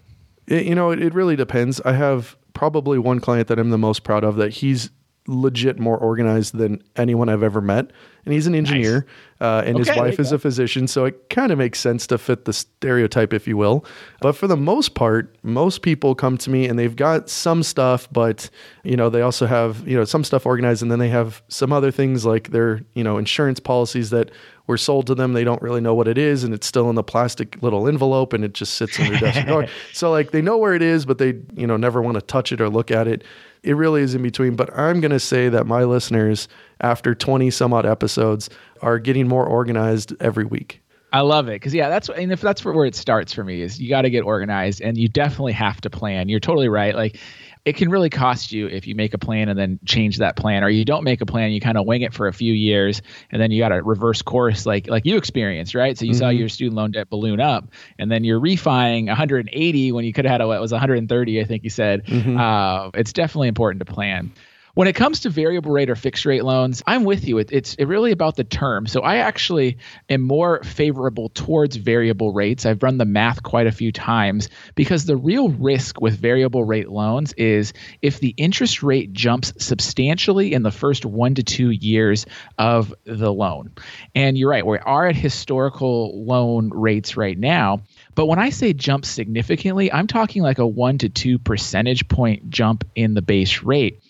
It, 0.47 0.65
you 0.65 0.75
know, 0.75 0.91
it, 0.91 1.01
it 1.01 1.13
really 1.13 1.35
depends. 1.35 1.79
I 1.81 1.93
have 1.93 2.35
probably 2.53 2.99
one 2.99 3.19
client 3.19 3.47
that 3.47 3.59
I'm 3.59 3.69
the 3.69 3.77
most 3.77 4.03
proud 4.03 4.23
of 4.23 4.35
that 4.37 4.51
he's 4.51 4.89
legit 5.27 5.79
more 5.79 5.97
organized 5.97 6.55
than 6.55 6.83
anyone 6.95 7.29
I've 7.29 7.43
ever 7.43 7.61
met. 7.61 7.91
And 8.25 8.33
he's 8.33 8.47
an 8.47 8.55
engineer, 8.55 8.93
nice. 8.93 9.03
Uh, 9.43 9.61
and 9.65 9.75
okay, 9.75 9.89
his 9.89 9.97
wife 9.97 10.19
is 10.21 10.29
go. 10.29 10.37
a 10.37 10.39
physician. 10.39 10.87
So 10.87 11.03
it 11.03 11.29
kind 11.29 11.51
of 11.51 11.57
makes 11.57 11.77
sense 11.77 12.07
to 12.07 12.17
fit 12.17 12.45
the 12.45 12.53
stereotype, 12.53 13.33
if 13.33 13.45
you 13.45 13.57
will. 13.57 13.83
But 14.21 14.37
for 14.37 14.47
the 14.47 14.55
most 14.55 14.95
part, 14.95 15.35
most 15.43 15.81
people 15.81 16.15
come 16.15 16.37
to 16.37 16.49
me 16.49 16.65
and 16.65 16.79
they've 16.79 16.95
got 16.95 17.29
some 17.29 17.61
stuff, 17.61 18.07
but 18.09 18.49
you 18.85 18.95
know 18.95 19.09
they 19.09 19.21
also 19.21 19.45
have 19.45 19.85
you 19.85 19.97
know 19.97 20.05
some 20.05 20.23
stuff 20.23 20.45
organized, 20.45 20.81
and 20.81 20.89
then 20.89 20.99
they 20.99 21.09
have 21.09 21.43
some 21.49 21.73
other 21.73 21.91
things 21.91 22.25
like 22.25 22.51
their 22.51 22.83
you 22.93 23.03
know 23.03 23.17
insurance 23.17 23.59
policies 23.59 24.11
that 24.11 24.31
were 24.65 24.77
sold 24.77 25.07
to 25.07 25.15
them. 25.15 25.33
They 25.33 25.43
don't 25.43 25.61
really 25.61 25.81
know 25.81 25.93
what 25.93 26.07
it 26.07 26.17
is, 26.17 26.45
and 26.45 26.53
it's 26.53 26.65
still 26.65 26.89
in 26.89 26.95
the 26.95 27.03
plastic 27.03 27.61
little 27.61 27.85
envelope, 27.85 28.31
and 28.31 28.45
it 28.45 28.53
just 28.53 28.75
sits 28.75 28.97
in 28.97 29.11
their 29.11 29.19
desk 29.19 29.41
drawer. 29.45 29.67
So 29.91 30.09
like 30.09 30.31
they 30.31 30.41
know 30.41 30.57
where 30.57 30.73
it 30.73 30.81
is, 30.81 31.05
but 31.05 31.17
they 31.17 31.33
you 31.53 31.67
know 31.67 31.75
never 31.75 32.01
want 32.01 32.15
to 32.15 32.21
touch 32.21 32.53
it 32.53 32.61
or 32.61 32.69
look 32.69 32.91
at 32.91 33.09
it 33.09 33.25
it 33.63 33.77
really 33.77 34.01
is 34.01 34.13
in 34.13 34.21
between. 34.21 34.55
But 34.55 34.77
I'm 34.77 34.99
going 35.01 35.11
to 35.11 35.19
say 35.19 35.49
that 35.49 35.65
my 35.65 35.85
listeners, 35.85 36.47
after 36.83 37.15
20 37.15 37.49
some 37.49 37.73
odd 37.73 37.85
episodes, 37.85 38.49
are 38.81 38.99
getting 38.99 39.27
more 39.27 39.45
organized 39.45 40.13
every 40.19 40.45
week. 40.45 40.81
I 41.11 41.21
love 41.21 41.47
it 41.47 41.53
because 41.53 41.75
yeah, 41.75 41.89
that's 41.89 42.09
and 42.09 42.31
if 42.31 42.41
that's 42.41 42.65
where 42.65 42.85
it 42.85 42.95
starts 42.95 43.33
for 43.33 43.43
me 43.43 43.61
is 43.61 43.79
you 43.79 43.87
got 43.87 44.01
to 44.01 44.09
get 44.09 44.21
organized 44.21 44.81
and 44.81 44.97
you 44.97 45.07
definitely 45.07 45.53
have 45.53 45.79
to 45.81 45.89
plan. 45.89 46.27
You're 46.27 46.39
totally 46.39 46.69
right. 46.69 46.95
Like 46.95 47.19
it 47.65 47.77
can 47.77 47.89
really 47.89 48.09
cost 48.09 48.51
you 48.51 48.67
if 48.67 48.87
you 48.87 48.95
make 48.95 49.13
a 49.13 49.17
plan 49.17 49.47
and 49.47 49.57
then 49.57 49.79
change 49.85 50.17
that 50.17 50.35
plan 50.35 50.63
or 50.63 50.69
you 50.69 50.83
don't 50.83 51.03
make 51.03 51.21
a 51.21 51.25
plan 51.25 51.51
you 51.51 51.61
kind 51.61 51.77
of 51.77 51.85
wing 51.85 52.01
it 52.01 52.13
for 52.13 52.27
a 52.27 52.33
few 52.33 52.53
years 52.53 53.01
and 53.31 53.41
then 53.41 53.51
you 53.51 53.61
got 53.61 53.69
to 53.69 53.81
reverse 53.81 54.21
course 54.21 54.65
like 54.65 54.87
like 54.87 55.05
you 55.05 55.15
experienced 55.15 55.73
right 55.73 55.97
so 55.97 56.05
you 56.05 56.11
mm-hmm. 56.11 56.19
saw 56.19 56.29
your 56.29 56.49
student 56.49 56.75
loan 56.75 56.91
debt 56.91 57.09
balloon 57.09 57.39
up 57.39 57.69
and 57.97 58.11
then 58.11 58.23
you're 58.23 58.39
refining 58.39 59.05
180 59.05 59.91
when 59.91 60.03
you 60.03 60.11
could 60.11 60.25
have 60.25 60.31
had 60.31 60.41
a 60.41 60.47
what 60.47 60.59
was 60.59 60.71
130 60.71 61.39
i 61.39 61.43
think 61.43 61.63
you 61.63 61.69
said 61.69 62.05
mm-hmm. 62.05 62.37
uh, 62.37 62.89
it's 62.95 63.13
definitely 63.13 63.47
important 63.47 63.79
to 63.85 63.91
plan 63.91 64.31
when 64.75 64.87
it 64.87 64.93
comes 64.93 65.21
to 65.21 65.29
variable 65.29 65.71
rate 65.71 65.89
or 65.89 65.95
fixed 65.95 66.25
rate 66.25 66.43
loans, 66.43 66.81
I'm 66.87 67.03
with 67.03 67.27
you. 67.27 67.37
It, 67.37 67.51
it's 67.51 67.77
really 67.77 68.11
about 68.11 68.35
the 68.35 68.43
term. 68.43 68.87
So 68.87 69.01
I 69.01 69.17
actually 69.17 69.77
am 70.09 70.21
more 70.21 70.63
favorable 70.63 71.29
towards 71.29 71.75
variable 71.75 72.33
rates. 72.33 72.65
I've 72.65 72.81
run 72.81 72.97
the 72.97 73.05
math 73.05 73.43
quite 73.43 73.67
a 73.67 73.71
few 73.71 73.91
times 73.91 74.49
because 74.73 75.05
the 75.05 75.15
real 75.15 75.49
risk 75.49 76.01
with 76.01 76.19
variable 76.19 76.63
rate 76.63 76.89
loans 76.89 77.33
is 77.33 77.73
if 78.01 78.19
the 78.19 78.33
interest 78.35 78.81
rate 78.81 79.13
jumps 79.13 79.53
substantially 79.63 80.53
in 80.53 80.63
the 80.63 80.71
first 80.71 81.05
one 81.05 81.35
to 81.35 81.43
two 81.43 81.69
years 81.69 82.25
of 82.57 82.95
the 83.03 83.31
loan. 83.31 83.73
And 84.15 84.37
you're 84.37 84.49
right, 84.49 84.65
we 84.65 84.79
are 84.79 85.07
at 85.07 85.15
historical 85.15 86.25
loan 86.25 86.71
rates 86.73 87.15
right 87.15 87.37
now. 87.37 87.81
But 88.15 88.25
when 88.25 88.39
I 88.39 88.49
say 88.49 88.73
jump 88.73 89.05
significantly, 89.05 89.91
I'm 89.91 90.07
talking 90.07 90.41
like 90.41 90.59
a 90.59 90.67
one 90.67 90.97
to 90.99 91.09
two 91.09 91.37
percentage 91.37 92.07
point 92.07 92.49
jump 92.49 92.85
in 92.95 93.13
the 93.13 93.21
base 93.21 93.61
rate 93.61 94.02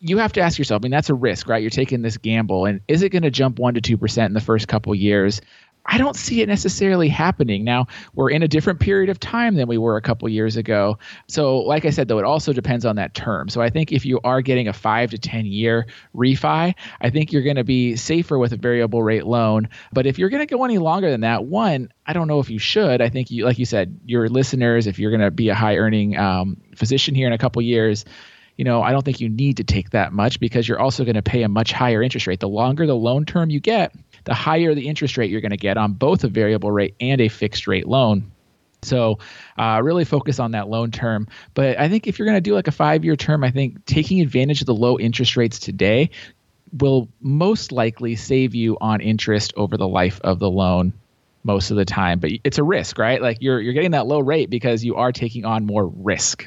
you 0.00 0.18
have 0.18 0.32
to 0.34 0.40
ask 0.40 0.58
yourself, 0.58 0.82
I 0.82 0.84
mean, 0.84 0.92
that's 0.92 1.10
a 1.10 1.14
risk, 1.14 1.48
right? 1.48 1.62
You're 1.62 1.70
taking 1.70 2.02
this 2.02 2.16
gamble, 2.16 2.66
and 2.66 2.80
is 2.88 3.02
it 3.02 3.10
going 3.10 3.22
to 3.22 3.30
jump 3.30 3.58
one 3.58 3.74
to 3.74 3.80
two 3.80 3.96
percent 3.96 4.30
in 4.30 4.34
the 4.34 4.40
first 4.40 4.68
couple 4.68 4.94
years? 4.94 5.40
I 5.90 5.96
don't 5.96 6.14
see 6.14 6.42
it 6.42 6.48
necessarily 6.48 7.08
happening. 7.08 7.64
Now, 7.64 7.86
we're 8.14 8.28
in 8.28 8.42
a 8.42 8.48
different 8.48 8.78
period 8.78 9.08
of 9.08 9.18
time 9.18 9.54
than 9.54 9.66
we 9.68 9.78
were 9.78 9.96
a 9.96 10.02
couple 10.02 10.28
years 10.28 10.56
ago. 10.56 10.98
So, 11.28 11.60
like 11.60 11.86
I 11.86 11.90
said, 11.90 12.08
though, 12.08 12.18
it 12.18 12.26
also 12.26 12.52
depends 12.52 12.84
on 12.84 12.96
that 12.96 13.14
term. 13.14 13.48
So, 13.48 13.62
I 13.62 13.70
think 13.70 13.90
if 13.90 14.04
you 14.04 14.20
are 14.22 14.42
getting 14.42 14.68
a 14.68 14.74
five 14.74 15.10
to 15.10 15.18
10 15.18 15.46
year 15.46 15.86
refi, 16.14 16.74
I 17.00 17.10
think 17.10 17.32
you're 17.32 17.42
going 17.42 17.56
to 17.56 17.64
be 17.64 17.96
safer 17.96 18.38
with 18.38 18.52
a 18.52 18.58
variable 18.58 19.02
rate 19.02 19.24
loan. 19.24 19.70
But 19.90 20.06
if 20.06 20.18
you're 20.18 20.28
going 20.28 20.46
to 20.46 20.54
go 20.54 20.62
any 20.64 20.76
longer 20.76 21.10
than 21.10 21.22
that, 21.22 21.46
one, 21.46 21.90
I 22.04 22.12
don't 22.12 22.28
know 22.28 22.40
if 22.40 22.50
you 22.50 22.58
should. 22.58 23.00
I 23.00 23.08
think 23.08 23.30
you, 23.30 23.46
like 23.46 23.58
you 23.58 23.64
said, 23.64 23.98
your 24.04 24.28
listeners, 24.28 24.86
if 24.86 24.98
you're 24.98 25.10
going 25.10 25.22
to 25.22 25.30
be 25.30 25.48
a 25.48 25.54
high 25.54 25.76
earning 25.76 26.18
um, 26.18 26.58
physician 26.76 27.14
here 27.14 27.26
in 27.26 27.32
a 27.32 27.38
couple 27.38 27.62
years, 27.62 28.04
you 28.58 28.64
know, 28.64 28.82
I 28.82 28.90
don't 28.90 29.04
think 29.04 29.20
you 29.20 29.28
need 29.28 29.56
to 29.58 29.64
take 29.64 29.90
that 29.90 30.12
much 30.12 30.40
because 30.40 30.66
you're 30.66 30.80
also 30.80 31.04
going 31.04 31.14
to 31.14 31.22
pay 31.22 31.44
a 31.44 31.48
much 31.48 31.72
higher 31.72 32.02
interest 32.02 32.26
rate. 32.26 32.40
The 32.40 32.48
longer 32.48 32.86
the 32.86 32.96
loan 32.96 33.24
term 33.24 33.50
you 33.50 33.60
get, 33.60 33.94
the 34.24 34.34
higher 34.34 34.74
the 34.74 34.88
interest 34.88 35.16
rate 35.16 35.30
you're 35.30 35.40
going 35.40 35.52
to 35.52 35.56
get 35.56 35.78
on 35.78 35.92
both 35.92 36.24
a 36.24 36.28
variable 36.28 36.72
rate 36.72 36.96
and 37.00 37.20
a 37.20 37.28
fixed 37.28 37.68
rate 37.68 37.86
loan. 37.86 38.32
So, 38.82 39.20
uh, 39.56 39.80
really 39.82 40.04
focus 40.04 40.40
on 40.40 40.52
that 40.52 40.68
loan 40.68 40.90
term. 40.90 41.28
But 41.54 41.78
I 41.78 41.88
think 41.88 42.08
if 42.08 42.18
you're 42.18 42.26
going 42.26 42.36
to 42.36 42.40
do 42.40 42.54
like 42.54 42.66
a 42.66 42.72
five 42.72 43.04
year 43.04 43.14
term, 43.14 43.44
I 43.44 43.50
think 43.52 43.86
taking 43.86 44.20
advantage 44.20 44.60
of 44.60 44.66
the 44.66 44.74
low 44.74 44.98
interest 44.98 45.36
rates 45.36 45.60
today 45.60 46.10
will 46.76 47.08
most 47.20 47.70
likely 47.70 48.16
save 48.16 48.56
you 48.56 48.76
on 48.80 49.00
interest 49.00 49.52
over 49.56 49.76
the 49.76 49.88
life 49.88 50.20
of 50.24 50.40
the 50.40 50.50
loan 50.50 50.92
most 51.44 51.70
of 51.70 51.76
the 51.76 51.84
time. 51.84 52.18
But 52.18 52.32
it's 52.42 52.58
a 52.58 52.64
risk, 52.64 52.98
right? 52.98 53.22
Like 53.22 53.38
you're 53.40 53.60
you're 53.60 53.72
getting 53.72 53.92
that 53.92 54.08
low 54.08 54.18
rate 54.18 54.50
because 54.50 54.84
you 54.84 54.96
are 54.96 55.12
taking 55.12 55.44
on 55.44 55.64
more 55.64 55.86
risk 55.86 56.44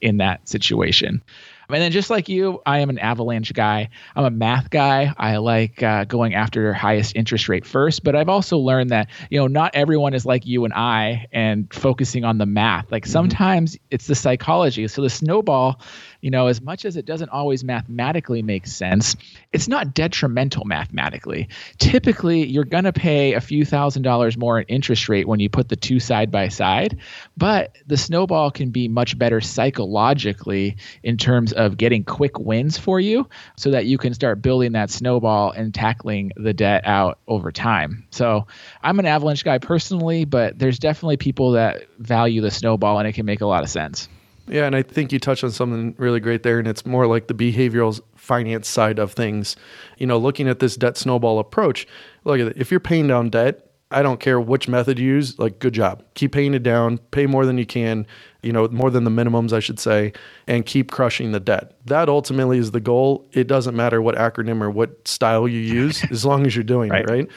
in 0.00 0.16
that 0.16 0.48
situation. 0.48 1.22
And 1.68 1.80
then 1.80 1.92
just 1.92 2.10
like 2.10 2.28
you, 2.28 2.60
I 2.66 2.80
am 2.80 2.90
an 2.90 2.98
avalanche 2.98 3.52
guy. 3.52 3.90
I'm 4.14 4.24
a 4.24 4.30
math 4.30 4.70
guy. 4.70 5.12
I 5.16 5.38
like 5.38 5.82
uh, 5.82 6.04
going 6.04 6.34
after 6.34 6.60
your 6.60 6.72
highest 6.72 7.16
interest 7.16 7.48
rate 7.48 7.64
first. 7.64 8.04
But 8.04 8.16
I've 8.16 8.28
also 8.28 8.58
learned 8.58 8.90
that 8.90 9.08
you 9.30 9.38
know 9.38 9.46
not 9.46 9.74
everyone 9.74 10.14
is 10.14 10.26
like 10.26 10.46
you 10.46 10.64
and 10.64 10.74
I 10.74 11.26
and 11.32 11.72
focusing 11.72 12.24
on 12.24 12.38
the 12.38 12.46
math. 12.46 12.90
Like 12.90 13.04
mm-hmm. 13.04 13.12
sometimes 13.12 13.78
it's 13.90 14.06
the 14.06 14.14
psychology. 14.14 14.86
So 14.88 15.02
the 15.02 15.10
snowball 15.10 15.80
you 16.22 16.30
know, 16.30 16.46
as 16.46 16.62
much 16.62 16.84
as 16.84 16.96
it 16.96 17.04
doesn't 17.04 17.28
always 17.30 17.64
mathematically 17.64 18.42
make 18.42 18.66
sense, 18.66 19.16
it's 19.52 19.66
not 19.66 19.92
detrimental 19.92 20.64
mathematically. 20.64 21.48
Typically, 21.78 22.46
you're 22.46 22.64
going 22.64 22.84
to 22.84 22.92
pay 22.92 23.34
a 23.34 23.40
few 23.40 23.64
thousand 23.64 24.02
dollars 24.02 24.36
more 24.36 24.60
in 24.60 24.64
interest 24.68 25.08
rate 25.08 25.26
when 25.26 25.40
you 25.40 25.50
put 25.50 25.68
the 25.68 25.76
two 25.76 25.98
side 25.98 26.30
by 26.30 26.46
side, 26.46 26.98
but 27.36 27.76
the 27.86 27.96
snowball 27.96 28.52
can 28.52 28.70
be 28.70 28.86
much 28.86 29.18
better 29.18 29.40
psychologically 29.40 30.76
in 31.02 31.16
terms 31.16 31.52
of 31.52 31.61
getting 31.68 32.04
quick 32.04 32.38
wins 32.38 32.78
for 32.78 33.00
you 33.00 33.28
so 33.56 33.70
that 33.70 33.86
you 33.86 33.98
can 33.98 34.14
start 34.14 34.42
building 34.42 34.72
that 34.72 34.90
snowball 34.90 35.50
and 35.50 35.74
tackling 35.74 36.32
the 36.36 36.52
debt 36.52 36.86
out 36.86 37.18
over 37.28 37.50
time. 37.50 38.06
So, 38.10 38.46
I'm 38.82 38.98
an 38.98 39.06
avalanche 39.06 39.44
guy 39.44 39.58
personally, 39.58 40.24
but 40.24 40.58
there's 40.58 40.78
definitely 40.78 41.16
people 41.16 41.52
that 41.52 41.86
value 41.98 42.40
the 42.40 42.50
snowball 42.50 42.98
and 42.98 43.08
it 43.08 43.12
can 43.12 43.26
make 43.26 43.40
a 43.40 43.46
lot 43.46 43.62
of 43.62 43.70
sense. 43.70 44.08
Yeah, 44.48 44.66
and 44.66 44.74
I 44.74 44.82
think 44.82 45.12
you 45.12 45.18
touched 45.18 45.44
on 45.44 45.50
something 45.52 45.94
really 45.98 46.20
great 46.20 46.42
there, 46.42 46.58
and 46.58 46.66
it's 46.66 46.84
more 46.84 47.06
like 47.06 47.28
the 47.28 47.34
behavioral 47.34 48.00
finance 48.16 48.68
side 48.68 48.98
of 48.98 49.12
things. 49.12 49.56
You 49.98 50.06
know, 50.06 50.18
looking 50.18 50.48
at 50.48 50.58
this 50.58 50.76
debt 50.76 50.96
snowball 50.96 51.38
approach, 51.38 51.86
look 52.24 52.40
at 52.40 52.48
it. 52.48 52.56
If 52.56 52.70
you're 52.70 52.80
paying 52.80 53.06
down 53.06 53.30
debt, 53.30 53.71
I 53.92 54.02
don't 54.02 54.20
care 54.20 54.40
which 54.40 54.68
method 54.68 54.98
you 54.98 55.06
use, 55.06 55.38
like 55.38 55.58
good 55.58 55.74
job. 55.74 56.02
Keep 56.14 56.32
paying 56.32 56.54
it 56.54 56.62
down, 56.62 56.98
pay 57.10 57.26
more 57.26 57.46
than 57.46 57.58
you 57.58 57.66
can, 57.66 58.06
you 58.42 58.52
know, 58.52 58.66
more 58.68 58.90
than 58.90 59.04
the 59.04 59.10
minimums, 59.10 59.52
I 59.52 59.60
should 59.60 59.78
say, 59.78 60.12
and 60.46 60.64
keep 60.66 60.90
crushing 60.90 61.32
the 61.32 61.40
debt. 61.40 61.76
That 61.86 62.08
ultimately 62.08 62.58
is 62.58 62.70
the 62.70 62.80
goal. 62.80 63.28
It 63.32 63.46
doesn't 63.46 63.76
matter 63.76 64.00
what 64.00 64.16
acronym 64.16 64.62
or 64.62 64.70
what 64.70 65.06
style 65.06 65.46
you 65.46 65.60
use, 65.60 66.04
as 66.10 66.24
long 66.24 66.46
as 66.46 66.56
you're 66.56 66.64
doing 66.64 66.90
right. 66.90 67.02
it, 67.02 67.10
right? 67.10 67.28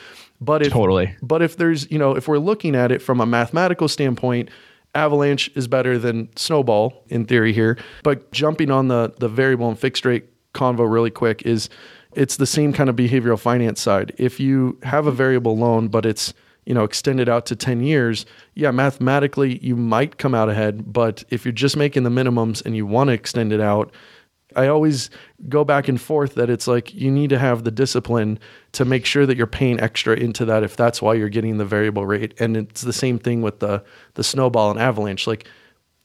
But 0.42 0.62
if 0.62 0.72
totally. 0.72 1.16
But 1.22 1.42
if 1.42 1.58
there's, 1.58 1.90
you 1.92 1.98
know, 2.00 2.16
if 2.16 2.28
we're 2.28 2.40
looking 2.40 2.76
at 2.76 2.92
it 2.92 3.02
from 3.02 3.22
a 3.22 3.26
mathematical 3.26 3.88
standpoint, 3.88 4.50
Avalanche 4.94 5.52
is 5.56 5.68
better 5.68 5.98
than 5.98 6.30
Snowball 6.38 7.04
in 7.10 7.26
theory 7.26 7.54
here. 7.54 7.78
But 8.04 8.32
jumping 8.32 8.72
on 8.72 8.88
the 8.88 9.14
the 9.20 9.28
variable 9.28 9.70
and 9.70 9.78
fixed 9.78 10.06
rate 10.06 10.26
convo 10.54 10.90
really 10.90 11.12
quick 11.12 11.42
is 11.44 11.70
it's 12.16 12.38
the 12.38 12.46
same 12.46 12.74
kind 12.74 12.90
of 12.90 12.96
behavioral 12.96 13.38
finance 13.38 13.82
side. 13.82 14.14
If 14.18 14.40
you 14.40 14.80
have 14.84 15.06
a 15.06 15.12
variable 15.12 15.58
loan, 15.58 15.90
but 15.90 16.06
it's 16.06 16.34
you 16.66 16.74
know 16.74 16.84
extended 16.84 17.30
out 17.30 17.46
to 17.46 17.56
10 17.56 17.82
years 17.82 18.26
yeah 18.56 18.72
mathematically 18.72 19.60
you 19.64 19.76
might 19.76 20.18
come 20.18 20.34
out 20.34 20.50
ahead 20.50 20.92
but 20.92 21.24
if 21.30 21.46
you're 21.46 21.52
just 21.52 21.78
making 21.78 22.04
the 22.04 22.10
minimums 22.10 22.66
and 22.66 22.76
you 22.76 22.86
want 22.86 23.10
to 23.10 23.14
extend 23.14 23.54
it 23.54 23.62
out 23.62 23.94
I 24.56 24.68
always 24.68 25.10
go 25.50 25.64
back 25.64 25.88
and 25.88 26.00
forth 26.00 26.36
that 26.36 26.50
it's 26.50 26.68
like 26.68 26.94
you 26.94 27.12
need 27.12 27.30
to 27.32 27.40
have 27.40 27.64
the 27.64 27.72
discipline 27.72 28.40
to 28.72 28.86
make 28.86 29.06
sure 29.06 29.26
that 29.26 29.38
you're 29.38 29.48
paying 29.48 29.80
extra 29.80 30.16
into 30.16 30.46
that 30.46 30.64
if 30.64 30.78
that's 30.78 31.02
why 31.02 31.14
you're 31.14 31.30
getting 31.30 31.58
the 31.58 31.66
variable 31.66 32.06
rate. 32.06 32.34
And 32.40 32.56
it's 32.56 32.82
the 32.82 32.94
same 32.94 33.20
thing 33.20 33.42
with 33.42 33.60
the 33.60 33.84
the 34.14 34.24
snowball 34.24 34.72
and 34.72 34.80
avalanche. 34.80 35.28
Like, 35.28 35.48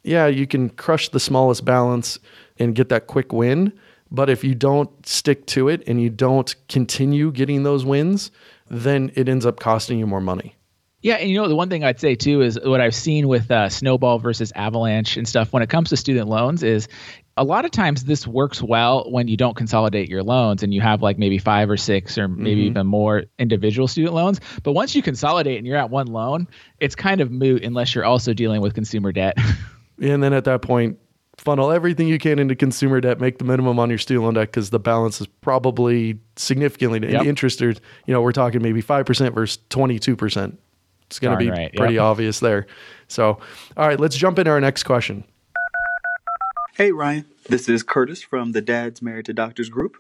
yeah, 0.03 0.27
you 0.27 0.47
can 0.47 0.71
crush 0.71 1.09
the 1.11 1.21
smallest 1.21 1.65
balance 1.65 2.19
and 2.59 2.75
get 2.75 2.89
that 2.89 3.07
quick 3.07 3.33
win, 3.33 3.73
but 4.11 4.29
if 4.29 4.43
you 4.43 4.55
don't 4.55 5.07
stick 5.07 5.47
to 5.47 5.69
it 5.69 5.83
and 5.87 6.01
you 6.01 6.11
don't 6.11 6.55
continue 6.69 7.31
getting 7.31 7.63
those 7.63 7.85
wins, 7.85 8.31
then 8.71 9.11
it 9.17 9.29
ends 9.29 9.45
up 9.45 9.61
costing 9.61 9.99
you 9.99 10.07
more 10.07 10.21
money. 10.21 10.57
Yeah, 11.03 11.15
and 11.15 11.31
you 11.31 11.37
know 11.37 11.49
the 11.49 11.57
one 11.57 11.71
thing 11.71 11.83
I'd 11.83 11.99
say 11.99 12.15
too 12.15 12.43
is 12.43 12.61
what 12.63 12.81
I've 12.81 12.95
seen 12.95 13.27
with 13.27 13.51
uh, 13.51 13.71
snowball 13.71 14.19
versus 14.19 14.53
avalanche 14.55 15.17
and 15.17 15.27
stuff 15.27 15.51
when 15.53 15.63
it 15.63 15.71
comes 15.71 15.89
to 15.91 15.97
student 15.97 16.29
loans 16.29 16.63
is 16.63 16.89
a 17.39 17.45
lot 17.45 17.65
of 17.65 17.71
times 17.71 18.05
this 18.05 18.27
works 18.27 18.61
well 18.61 19.11
when 19.11 19.27
you 19.27 19.37
don't 19.37 19.57
consolidate 19.57 20.11
your 20.11 20.23
loans 20.23 20.63
and 20.63 20.75
you 20.75 20.83
have 20.83 21.01
like 21.01 21.17
maybe 21.17 21.39
five 21.39 21.71
or 21.71 21.79
six 21.79 22.19
or 22.19 22.29
maybe 22.29 22.61
mm-hmm. 22.61 22.71
even 22.73 22.87
more 22.87 23.25
individual 23.39 23.89
student 23.89 24.15
loans. 24.15 24.41
But 24.63 24.73
once 24.73 24.95
you 24.95 25.01
consolidate 25.01 25.57
and 25.57 25.67
you're 25.67 25.79
at 25.79 25.89
one 25.89 26.07
loan, 26.07 26.47
it's 26.81 26.95
kind 26.95 27.23
of 27.23 27.31
moot 27.31 27.65
unless 27.65 27.95
you're 27.95 28.05
also 28.05 28.35
dealing 28.35 28.61
with 28.61 28.75
consumer 28.75 29.11
debt. 29.11 29.39
and 30.03 30.23
then 30.23 30.35
at 30.35 30.45
that 30.45 30.61
point, 30.61 30.99
funnel 31.41 31.73
everything 31.73 32.07
you 32.07 32.19
can 32.19 32.39
into 32.39 32.55
consumer 32.55 33.01
debt, 33.01 33.19
make 33.19 33.39
the 33.39 33.45
minimum 33.45 33.79
on 33.79 33.89
your 33.89 33.99
student 33.99 34.25
loan 34.25 34.35
debt 34.35 34.49
because 34.49 34.71
the 34.71 34.79
balance 34.79 35.21
is 35.21 35.27
probably 35.27 36.21
significantly 36.37 37.11
yep. 37.11 37.25
interest. 37.25 37.61
you 37.61 37.75
know, 38.07 38.21
we're 38.21 38.33
talking 38.33 38.63
maybe 38.63 38.83
five 38.83 39.07
percent 39.07 39.35
versus 39.35 39.59
twenty 39.71 39.99
two 39.99 40.17
percent. 40.17 40.61
It's 41.07 41.19
going 41.19 41.37
to 41.37 41.45
be 41.45 41.51
right. 41.51 41.75
pretty 41.75 41.95
yep. 41.95 42.03
obvious 42.03 42.39
there. 42.39 42.67
So, 43.09 43.41
all 43.77 43.89
right, 43.89 43.99
let's 43.99 44.17
jump 44.17 44.39
into 44.39 44.51
our 44.51 44.61
next 44.61 44.85
question. 44.85 45.25
Hey 46.75 46.93
Ryan, 46.93 47.27
this 47.49 47.69
is 47.69 47.83
Curtis 47.83 48.23
from 48.23 48.53
the 48.53 48.63
Dads 48.63 49.03
Married 49.03 49.27
to 49.27 49.33
Doctors 49.33 49.69
group. 49.69 49.97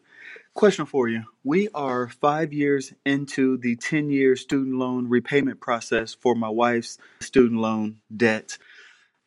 Question 0.54 0.84
for 0.84 1.08
you. 1.08 1.24
We 1.44 1.68
are 1.74 2.08
five 2.08 2.52
years 2.52 2.92
into 3.04 3.56
the 3.56 3.76
10 3.76 4.10
year 4.10 4.36
student 4.36 4.76
loan 4.76 5.08
repayment 5.08 5.60
process 5.60 6.14
for 6.14 6.34
my 6.34 6.48
wife's 6.48 6.98
student 7.20 7.60
loan 7.60 8.00
debt. 8.14 8.58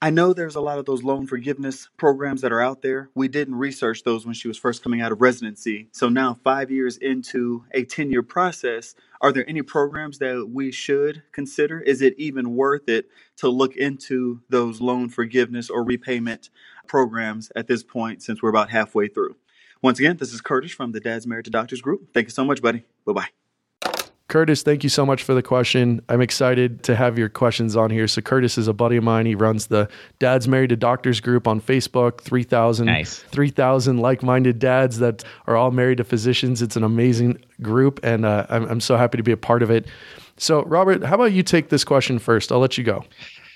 I 0.04 0.10
know 0.10 0.34
there's 0.34 0.58
a 0.58 0.60
lot 0.60 0.80
of 0.80 0.86
those 0.86 1.02
loan 1.02 1.28
forgiveness 1.28 1.88
programs 1.96 2.42
that 2.42 2.52
are 2.52 2.60
out 2.60 2.82
there. 2.82 3.10
We 3.16 3.30
didn't 3.30 3.56
research 3.56 4.04
those 4.04 4.26
when 4.26 4.34
she 4.34 4.50
was 4.50 4.58
first 4.58 4.84
coming 4.84 5.00
out 5.00 5.14
of 5.14 5.22
residency. 5.22 5.88
So 5.94 6.10
now, 6.10 6.34
five 6.44 6.70
years 6.70 6.98
into 6.98 7.64
a 7.72 7.86
10 7.86 8.12
year 8.12 8.22
process, 8.22 8.96
are 9.22 9.32
there 9.32 9.50
any 9.50 9.62
programs 9.62 10.18
that 10.18 10.50
we 10.52 10.74
should 10.74 11.24
consider? 11.32 11.80
Is 11.80 12.02
it 12.02 12.16
even 12.18 12.54
worth 12.54 12.90
it 12.90 13.06
to 13.38 13.48
look 13.48 13.78
into 13.78 14.42
those 14.50 14.82
loan 14.82 15.08
forgiveness 15.08 15.70
or 15.70 15.86
repayment 15.86 16.50
programs 16.86 17.50
at 17.56 17.68
this 17.68 17.82
point 17.82 18.22
since 18.22 18.44
we're 18.44 18.50
about 18.50 18.72
halfway 18.72 19.08
through? 19.08 19.38
Once 19.82 20.00
again, 20.00 20.18
this 20.18 20.34
is 20.34 20.42
Curtis 20.42 20.74
from 20.74 20.92
the 20.92 21.00
Dads 21.00 21.26
Married 21.26 21.46
to 21.46 21.52
Doctors 21.52 21.82
group. 21.82 22.14
Thank 22.14 22.26
you 22.28 22.32
so 22.32 22.44
much, 22.44 22.62
buddy. 22.62 22.84
Bye 23.06 23.14
bye. 23.14 23.43
Curtis, 24.34 24.64
thank 24.64 24.82
you 24.82 24.90
so 24.90 25.06
much 25.06 25.22
for 25.22 25.36
the 25.36 25.44
question. 25.44 26.02
I'm 26.10 26.20
excited 26.20 26.82
to 26.86 26.96
have 26.96 27.20
your 27.20 27.30
questions 27.30 27.76
on 27.76 27.92
here. 27.92 28.08
So, 28.08 28.20
Curtis 28.20 28.58
is 28.58 28.68
a 28.68 28.74
buddy 28.74 28.98
of 28.98 29.04
mine. 29.04 29.28
He 29.28 29.36
runs 29.36 29.68
the 29.68 29.88
Dads 30.18 30.48
Married 30.48 30.72
to 30.72 30.76
Doctors 30.76 31.20
group 31.20 31.48
on 31.48 31.62
Facebook. 31.62 32.20
3,000 32.22 32.88
nice. 32.88 33.20
3,000 33.20 34.00
like 34.00 34.24
minded 34.24 34.58
dads 34.58 34.98
that 34.98 35.24
are 35.46 35.56
all 35.56 35.70
married 35.70 36.00
to 36.00 36.04
physicians. 36.04 36.64
It's 36.64 36.76
an 36.76 36.84
amazing 36.84 37.46
group, 37.62 38.00
and 38.02 38.26
uh, 38.26 38.48
I'm, 38.50 38.64
I'm 38.64 38.82
so 38.82 38.98
happy 38.98 39.18
to 39.18 39.24
be 39.24 39.32
a 39.32 39.38
part 39.38 39.62
of 39.62 39.70
it. 39.70 39.86
So, 40.38 40.64
Robert, 40.64 41.04
how 41.04 41.14
about 41.14 41.32
you 41.32 41.44
take 41.44 41.70
this 41.70 41.84
question 41.84 42.18
first? 42.18 42.52
I'll 42.52 42.58
let 42.58 42.76
you 42.76 42.84
go. 42.84 43.06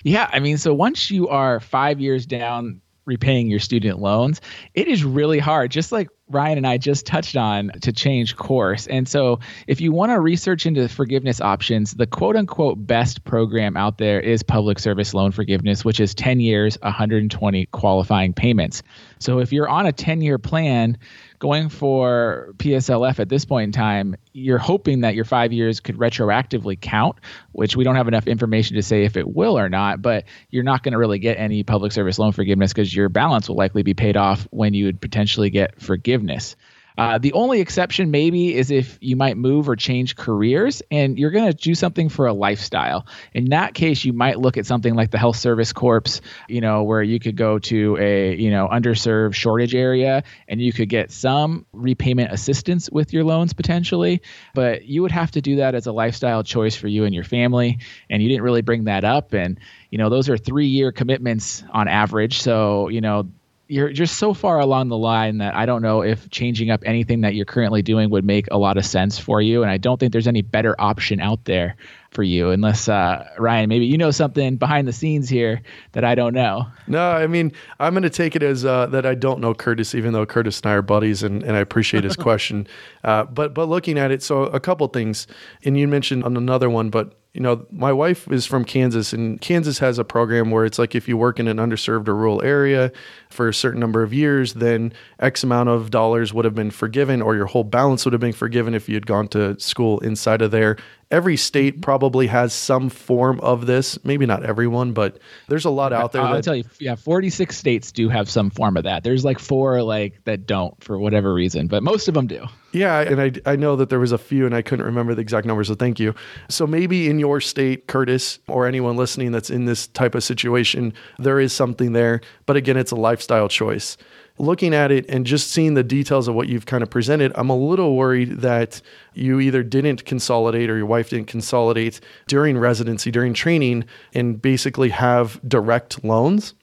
Yeah, 0.04 0.30
I 0.32 0.38
mean, 0.38 0.58
so 0.58 0.72
once 0.72 1.10
you 1.10 1.26
are 1.26 1.58
five 1.58 1.98
years 1.98 2.24
down 2.24 2.80
repaying 3.08 3.48
your 3.48 3.58
student 3.58 3.98
loans, 3.98 4.40
it 4.74 4.86
is 4.86 5.02
really 5.02 5.40
hard. 5.40 5.72
Just 5.72 5.90
like 5.90 6.08
Ryan 6.30 6.58
and 6.58 6.66
I 6.66 6.78
just 6.78 7.06
touched 7.06 7.36
on 7.36 7.72
to 7.80 7.92
change 7.92 8.36
course. 8.36 8.86
And 8.86 9.08
so, 9.08 9.40
if 9.66 9.80
you 9.80 9.92
want 9.92 10.12
to 10.12 10.20
research 10.20 10.66
into 10.66 10.88
forgiveness 10.88 11.40
options, 11.40 11.94
the 11.94 12.06
quote 12.06 12.36
unquote 12.36 12.86
best 12.86 13.24
program 13.24 13.76
out 13.76 13.98
there 13.98 14.20
is 14.20 14.42
public 14.42 14.78
service 14.78 15.14
loan 15.14 15.32
forgiveness, 15.32 15.84
which 15.84 16.00
is 16.00 16.14
10 16.14 16.40
years, 16.40 16.78
120 16.82 17.66
qualifying 17.66 18.34
payments. 18.34 18.82
So, 19.18 19.38
if 19.40 19.52
you're 19.52 19.68
on 19.68 19.86
a 19.86 19.92
10 19.92 20.20
year 20.20 20.38
plan, 20.38 20.98
going 21.38 21.68
for 21.68 22.52
PSLF 22.56 23.18
at 23.20 23.28
this 23.28 23.44
point 23.44 23.64
in 23.64 23.72
time, 23.72 24.16
you're 24.32 24.58
hoping 24.58 25.00
that 25.00 25.14
your 25.14 25.24
five 25.24 25.52
years 25.52 25.80
could 25.80 25.96
retroactively 25.96 26.80
count, 26.80 27.16
which 27.52 27.76
we 27.76 27.84
don't 27.84 27.96
have 27.96 28.08
enough 28.08 28.26
information 28.26 28.76
to 28.76 28.82
say 28.82 29.04
if 29.04 29.16
it 29.16 29.28
will 29.28 29.58
or 29.58 29.68
not, 29.68 30.02
but 30.02 30.24
you're 30.50 30.64
not 30.64 30.82
going 30.82 30.92
to 30.92 30.98
really 30.98 31.18
get 31.18 31.38
any 31.38 31.62
public 31.62 31.92
service 31.92 32.18
loan 32.18 32.32
forgiveness 32.32 32.72
because 32.72 32.94
your 32.94 33.08
balance 33.08 33.48
will 33.48 33.56
likely 33.56 33.82
be 33.82 33.94
paid 33.94 34.16
off 34.16 34.46
when 34.50 34.74
you 34.74 34.86
would 34.86 35.00
potentially 35.00 35.50
get 35.50 35.80
forgiveness. 35.80 36.56
Uh, 36.98 37.16
the 37.16 37.32
only 37.32 37.60
exception 37.60 38.10
maybe 38.10 38.56
is 38.56 38.72
if 38.72 38.98
you 39.00 39.14
might 39.14 39.36
move 39.36 39.68
or 39.68 39.76
change 39.76 40.16
careers 40.16 40.82
and 40.90 41.16
you're 41.16 41.30
going 41.30 41.46
to 41.50 41.56
do 41.56 41.74
something 41.74 42.08
for 42.08 42.26
a 42.26 42.32
lifestyle. 42.32 43.06
In 43.32 43.50
that 43.50 43.74
case, 43.74 44.04
you 44.04 44.12
might 44.12 44.40
look 44.40 44.56
at 44.56 44.66
something 44.66 44.96
like 44.96 45.12
the 45.12 45.18
Health 45.18 45.36
Service 45.36 45.72
Corps, 45.72 46.20
you 46.48 46.60
know, 46.60 46.82
where 46.82 47.02
you 47.02 47.20
could 47.20 47.36
go 47.36 47.60
to 47.60 47.96
a, 47.98 48.34
you 48.34 48.50
know, 48.50 48.68
underserved 48.68 49.34
shortage 49.34 49.76
area 49.76 50.24
and 50.48 50.60
you 50.60 50.72
could 50.72 50.88
get 50.88 51.12
some 51.12 51.64
repayment 51.72 52.32
assistance 52.32 52.90
with 52.90 53.12
your 53.12 53.22
loans 53.22 53.52
potentially, 53.52 54.20
but 54.54 54.84
you 54.84 55.02
would 55.02 55.12
have 55.12 55.30
to 55.30 55.40
do 55.40 55.56
that 55.56 55.76
as 55.76 55.86
a 55.86 55.92
lifestyle 55.92 56.42
choice 56.42 56.74
for 56.74 56.88
you 56.88 57.04
and 57.04 57.14
your 57.14 57.24
family. 57.24 57.78
And 58.10 58.20
you 58.20 58.28
didn't 58.28 58.42
really 58.42 58.62
bring 58.62 58.84
that 58.84 59.04
up. 59.04 59.34
And, 59.34 59.60
you 59.90 59.98
know, 59.98 60.08
those 60.08 60.28
are 60.28 60.36
three 60.36 60.66
year 60.66 60.90
commitments 60.90 61.62
on 61.70 61.86
average. 61.86 62.40
So, 62.40 62.88
you 62.88 63.00
know, 63.00 63.28
you're 63.68 63.90
just 63.90 64.16
so 64.16 64.32
far 64.32 64.58
along 64.58 64.88
the 64.88 64.96
line 64.96 65.38
that 65.38 65.54
I 65.54 65.66
don't 65.66 65.82
know 65.82 66.02
if 66.02 66.28
changing 66.30 66.70
up 66.70 66.82
anything 66.86 67.20
that 67.20 67.34
you're 67.34 67.44
currently 67.44 67.82
doing 67.82 68.08
would 68.10 68.24
make 68.24 68.46
a 68.50 68.56
lot 68.56 68.78
of 68.78 68.86
sense 68.86 69.18
for 69.18 69.42
you. 69.42 69.62
And 69.62 69.70
I 69.70 69.76
don't 69.76 70.00
think 70.00 70.12
there's 70.12 70.26
any 70.26 70.40
better 70.40 70.74
option 70.78 71.20
out 71.20 71.44
there 71.44 71.76
for 72.10 72.22
you, 72.22 72.50
unless 72.50 72.88
uh, 72.88 73.28
Ryan, 73.38 73.68
maybe 73.68 73.84
you 73.84 73.98
know 73.98 74.10
something 74.10 74.56
behind 74.56 74.88
the 74.88 74.92
scenes 74.92 75.28
here 75.28 75.60
that 75.92 76.04
I 76.04 76.14
don't 76.14 76.32
know. 76.32 76.66
No, 76.86 77.10
I 77.10 77.26
mean, 77.26 77.52
I'm 77.78 77.92
going 77.92 78.02
to 78.02 78.10
take 78.10 78.34
it 78.34 78.42
as 78.42 78.64
uh, 78.64 78.86
that 78.86 79.04
I 79.04 79.14
don't 79.14 79.40
know 79.40 79.52
Curtis, 79.52 79.94
even 79.94 80.14
though 80.14 80.24
Curtis 80.24 80.60
and 80.60 80.70
I 80.70 80.74
are 80.74 80.82
buddies, 80.82 81.22
and, 81.22 81.42
and 81.42 81.54
I 81.54 81.60
appreciate 81.60 82.04
his 82.04 82.16
question. 82.16 82.66
Uh, 83.04 83.24
but 83.24 83.52
but 83.52 83.68
looking 83.68 83.98
at 83.98 84.10
it, 84.10 84.22
so 84.22 84.44
a 84.44 84.60
couple 84.60 84.88
things, 84.88 85.26
and 85.64 85.78
you 85.78 85.86
mentioned 85.86 86.24
on 86.24 86.36
another 86.36 86.70
one, 86.70 86.88
but 86.88 87.14
you 87.34 87.42
know, 87.42 87.66
my 87.70 87.92
wife 87.92 88.30
is 88.32 88.46
from 88.46 88.64
Kansas, 88.64 89.12
and 89.12 89.40
Kansas 89.40 89.78
has 89.78 89.98
a 89.98 90.04
program 90.04 90.50
where 90.50 90.64
it's 90.64 90.78
like 90.78 90.94
if 90.94 91.06
you 91.06 91.16
work 91.16 91.38
in 91.38 91.46
an 91.46 91.58
underserved 91.58 92.08
or 92.08 92.14
rural 92.16 92.42
area 92.42 92.90
for 93.28 93.48
a 93.48 93.54
certain 93.54 93.80
number 93.80 94.02
of 94.02 94.12
years, 94.12 94.54
then 94.54 94.92
X 95.20 95.44
amount 95.44 95.68
of 95.68 95.90
dollars 95.90 96.32
would 96.32 96.44
have 96.44 96.54
been 96.54 96.70
forgiven, 96.70 97.22
or 97.22 97.34
your 97.34 97.46
whole 97.46 97.64
balance 97.64 98.04
would 98.04 98.12
have 98.12 98.20
been 98.20 98.32
forgiven 98.32 98.74
if 98.74 98.88
you 98.88 98.94
had 98.94 99.06
gone 99.06 99.28
to 99.28 99.58
school 99.60 99.98
inside 100.00 100.42
of 100.42 100.50
there. 100.50 100.76
Every 101.10 101.36
state 101.36 101.74
mm-hmm. 101.74 101.80
probably 101.82 102.26
has 102.26 102.52
some 102.52 102.90
form 102.90 103.40
of 103.40 103.66
this. 103.66 104.02
Maybe 104.04 104.26
not 104.26 104.44
everyone, 104.44 104.92
but 104.92 105.18
there's 105.48 105.64
a 105.64 105.70
lot 105.70 105.92
out 105.92 106.12
there. 106.12 106.22
I'll 106.22 106.34
that, 106.34 106.44
tell 106.44 106.56
you, 106.56 106.64
yeah, 106.78 106.96
46 106.96 107.56
states 107.56 107.92
do 107.92 108.08
have 108.08 108.28
some 108.28 108.50
form 108.50 108.76
of 108.76 108.84
that. 108.84 109.04
There's 109.04 109.24
like 109.24 109.38
four 109.38 109.82
like 109.82 110.22
that 110.24 110.46
don't 110.46 110.82
for 110.84 110.98
whatever 110.98 111.32
reason, 111.32 111.66
but 111.66 111.82
most 111.82 112.08
of 112.08 112.14
them 112.14 112.26
do. 112.26 112.46
Yeah, 112.72 113.00
and 113.00 113.20
I, 113.20 113.32
I 113.46 113.56
know 113.56 113.76
that 113.76 113.88
there 113.88 113.98
was 113.98 114.12
a 114.12 114.18
few, 114.18 114.44
and 114.44 114.54
I 114.54 114.60
couldn't 114.60 114.84
remember 114.84 115.14
the 115.14 115.22
exact 115.22 115.46
number, 115.46 115.64
So 115.64 115.74
thank 115.74 115.98
you. 115.98 116.14
So 116.50 116.66
maybe 116.66 117.08
in 117.08 117.18
your 117.18 117.40
state, 117.40 117.86
Curtis, 117.86 118.40
or 118.46 118.66
anyone 118.66 118.96
listening 118.96 119.32
that's 119.32 119.48
in 119.48 119.64
this 119.64 119.86
type 119.86 120.14
of 120.14 120.22
situation, 120.22 120.92
there 121.18 121.40
is 121.40 121.54
something 121.54 121.92
there. 121.92 122.20
But 122.44 122.56
again, 122.56 122.76
it's 122.76 122.92
a 122.92 122.96
lifestyle 123.18 123.48
choice 123.48 123.96
looking 124.40 124.72
at 124.72 124.92
it 124.92 125.04
and 125.08 125.26
just 125.26 125.50
seeing 125.50 125.74
the 125.74 125.82
details 125.82 126.28
of 126.28 126.34
what 126.36 126.48
you've 126.48 126.64
kind 126.64 126.84
of 126.84 126.88
presented, 126.88 127.32
I'm 127.34 127.50
a 127.50 127.56
little 127.56 127.96
worried 127.96 128.38
that 128.40 128.80
you 129.12 129.40
either 129.40 129.64
didn't 129.64 130.04
consolidate 130.04 130.70
or 130.70 130.76
your 130.76 130.86
wife 130.86 131.10
didn't 131.10 131.26
consolidate 131.26 131.98
during 132.28 132.56
residency, 132.56 133.10
during 133.10 133.34
training, 133.34 133.84
and 134.14 134.40
basically 134.40 134.90
have 134.90 135.40
direct 135.48 136.04
loans. 136.04 136.54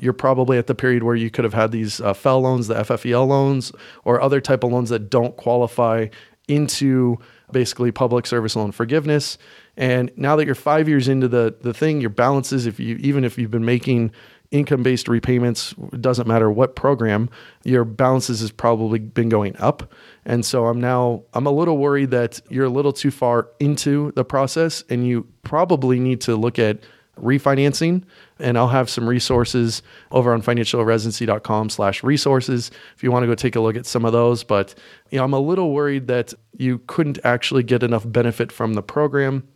You're 0.00 0.12
probably 0.12 0.58
at 0.58 0.66
the 0.66 0.74
period 0.74 1.04
where 1.04 1.14
you 1.14 1.30
could 1.30 1.44
have 1.44 1.54
had 1.54 1.70
these 1.70 2.00
uh, 2.00 2.14
FFEL 2.14 2.42
loans, 2.42 2.66
the 2.66 2.74
FFEL 2.74 3.28
loans, 3.28 3.70
or 4.04 4.20
other 4.20 4.40
type 4.40 4.64
of 4.64 4.72
loans 4.72 4.88
that 4.88 5.08
don't 5.08 5.36
qualify 5.36 6.08
into 6.48 7.16
basically 7.52 7.92
public 7.92 8.26
service 8.26 8.56
loan 8.56 8.72
forgiveness. 8.72 9.38
And 9.76 10.10
now 10.16 10.36
that 10.36 10.46
you're 10.46 10.54
five 10.54 10.88
years 10.88 11.06
into 11.06 11.28
the 11.28 11.54
the 11.60 11.72
thing, 11.72 12.00
your 12.00 12.10
balances, 12.10 12.66
if 12.66 12.80
you 12.80 12.96
even 12.96 13.24
if 13.24 13.38
you've 13.38 13.50
been 13.50 13.64
making 13.64 14.10
income 14.50 14.82
based 14.82 15.08
repayments, 15.08 15.74
doesn't 16.00 16.26
matter 16.26 16.50
what 16.50 16.74
program, 16.74 17.30
your 17.64 17.84
balances 17.84 18.40
has 18.40 18.50
probably 18.50 18.98
been 18.98 19.28
going 19.28 19.56
up. 19.58 19.92
And 20.24 20.44
so 20.44 20.66
I'm 20.66 20.80
now, 20.80 21.22
I'm 21.34 21.46
a 21.46 21.52
little 21.52 21.78
worried 21.78 22.10
that 22.10 22.40
you're 22.50 22.64
a 22.64 22.70
little 22.70 22.92
too 22.92 23.10
far 23.10 23.48
into 23.60 24.12
the 24.12 24.24
process 24.24 24.82
and 24.90 25.06
you 25.06 25.26
probably 25.42 26.00
need 26.00 26.20
to 26.22 26.36
look 26.36 26.58
at 26.58 26.80
refinancing 27.20 28.02
and 28.38 28.56
I'll 28.56 28.68
have 28.68 28.88
some 28.88 29.08
resources 29.08 29.82
over 30.10 30.32
on 30.32 30.42
financialresidency.com 30.42 31.68
slash 31.70 32.02
resources 32.02 32.70
if 32.96 33.02
you 33.02 33.12
want 33.12 33.24
to 33.24 33.26
go 33.26 33.34
take 33.34 33.56
a 33.56 33.60
look 33.60 33.76
at 33.76 33.86
some 33.86 34.04
of 34.04 34.12
those. 34.12 34.42
But 34.42 34.74
you 35.10 35.18
know, 35.18 35.24
I'm 35.24 35.34
a 35.34 35.40
little 35.40 35.72
worried 35.72 36.06
that 36.08 36.34
you 36.56 36.78
couldn't 36.86 37.18
actually 37.24 37.62
get 37.62 37.82
enough 37.82 38.10
benefit 38.10 38.50
from 38.50 38.74
the 38.74 38.82
program. 38.82 39.46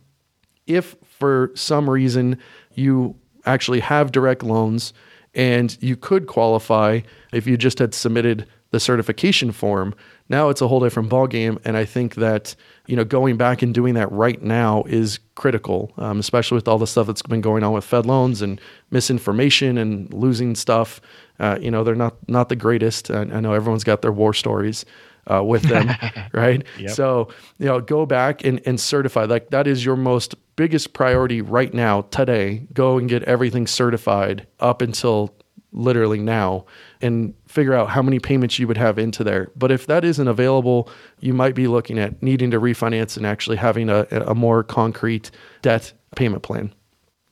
If 0.67 0.95
for 1.03 1.51
some 1.55 1.89
reason 1.89 2.39
you 2.73 3.15
actually 3.45 3.79
have 3.79 4.11
direct 4.11 4.43
loans 4.43 4.93
and 5.35 5.77
you 5.81 5.95
could 5.95 6.27
qualify 6.27 7.01
if 7.33 7.45
you 7.45 7.57
just 7.57 7.79
had 7.79 7.93
submitted 7.93 8.47
the 8.71 8.79
certification 8.79 9.51
form. 9.51 9.93
Now 10.27 10.49
it's 10.49 10.61
a 10.61 10.67
whole 10.67 10.79
different 10.79 11.09
ballgame, 11.09 11.59
and 11.63 11.77
I 11.77 11.85
think 11.85 12.15
that 12.15 12.55
you 12.87 12.95
know 12.95 13.03
going 13.03 13.37
back 13.37 13.61
and 13.61 13.73
doing 13.73 13.93
that 13.93 14.11
right 14.11 14.41
now 14.41 14.83
is 14.87 15.19
critical, 15.35 15.93
um, 15.97 16.19
especially 16.19 16.55
with 16.55 16.67
all 16.67 16.79
the 16.79 16.87
stuff 16.87 17.05
that's 17.07 17.21
been 17.21 17.41
going 17.41 17.63
on 17.63 17.73
with 17.73 17.83
Fed 17.83 18.05
loans 18.05 18.41
and 18.41 18.59
misinformation 18.89 19.77
and 19.77 20.11
losing 20.13 20.55
stuff. 20.55 20.99
Uh, 21.39 21.57
you 21.61 21.69
know 21.69 21.83
they're 21.83 21.95
not 21.95 22.15
not 22.27 22.49
the 22.49 22.55
greatest. 22.55 23.11
I, 23.11 23.21
I 23.21 23.39
know 23.39 23.53
everyone's 23.53 23.83
got 23.83 24.01
their 24.01 24.11
war 24.11 24.33
stories, 24.33 24.83
uh, 25.27 25.43
with 25.43 25.63
them, 25.69 25.89
right? 26.33 26.63
Yep. 26.79 26.91
So, 26.91 27.29
you 27.57 27.65
know, 27.65 27.81
go 27.81 28.05
back 28.05 28.43
and, 28.43 28.61
and 28.65 28.79
certify. 28.79 29.25
Like 29.25 29.49
that 29.49 29.67
is 29.67 29.85
your 29.85 29.95
most 29.95 30.35
biggest 30.55 30.93
priority 30.93 31.41
right 31.41 31.73
now, 31.73 32.01
today. 32.03 32.67
Go 32.73 32.97
and 32.97 33.09
get 33.09 33.23
everything 33.23 33.67
certified 33.67 34.47
up 34.59 34.81
until 34.81 35.35
literally 35.75 36.19
now 36.19 36.65
and 37.01 37.33
figure 37.47 37.73
out 37.73 37.89
how 37.89 38.01
many 38.01 38.17
payments 38.17 38.57
you 38.57 38.67
would 38.67 38.77
have 38.77 38.97
into 38.97 39.23
there. 39.23 39.51
But 39.55 39.71
if 39.71 39.87
that 39.87 40.05
isn't 40.05 40.27
available, 40.27 40.89
you 41.19 41.33
might 41.33 41.53
be 41.53 41.67
looking 41.67 41.99
at 41.99 42.23
needing 42.23 42.51
to 42.51 42.59
refinance 42.59 43.17
and 43.17 43.25
actually 43.25 43.57
having 43.57 43.89
a, 43.89 44.07
a 44.09 44.33
more 44.33 44.63
concrete 44.63 45.31
debt 45.61 45.91
payment 46.15 46.43
plan. 46.43 46.73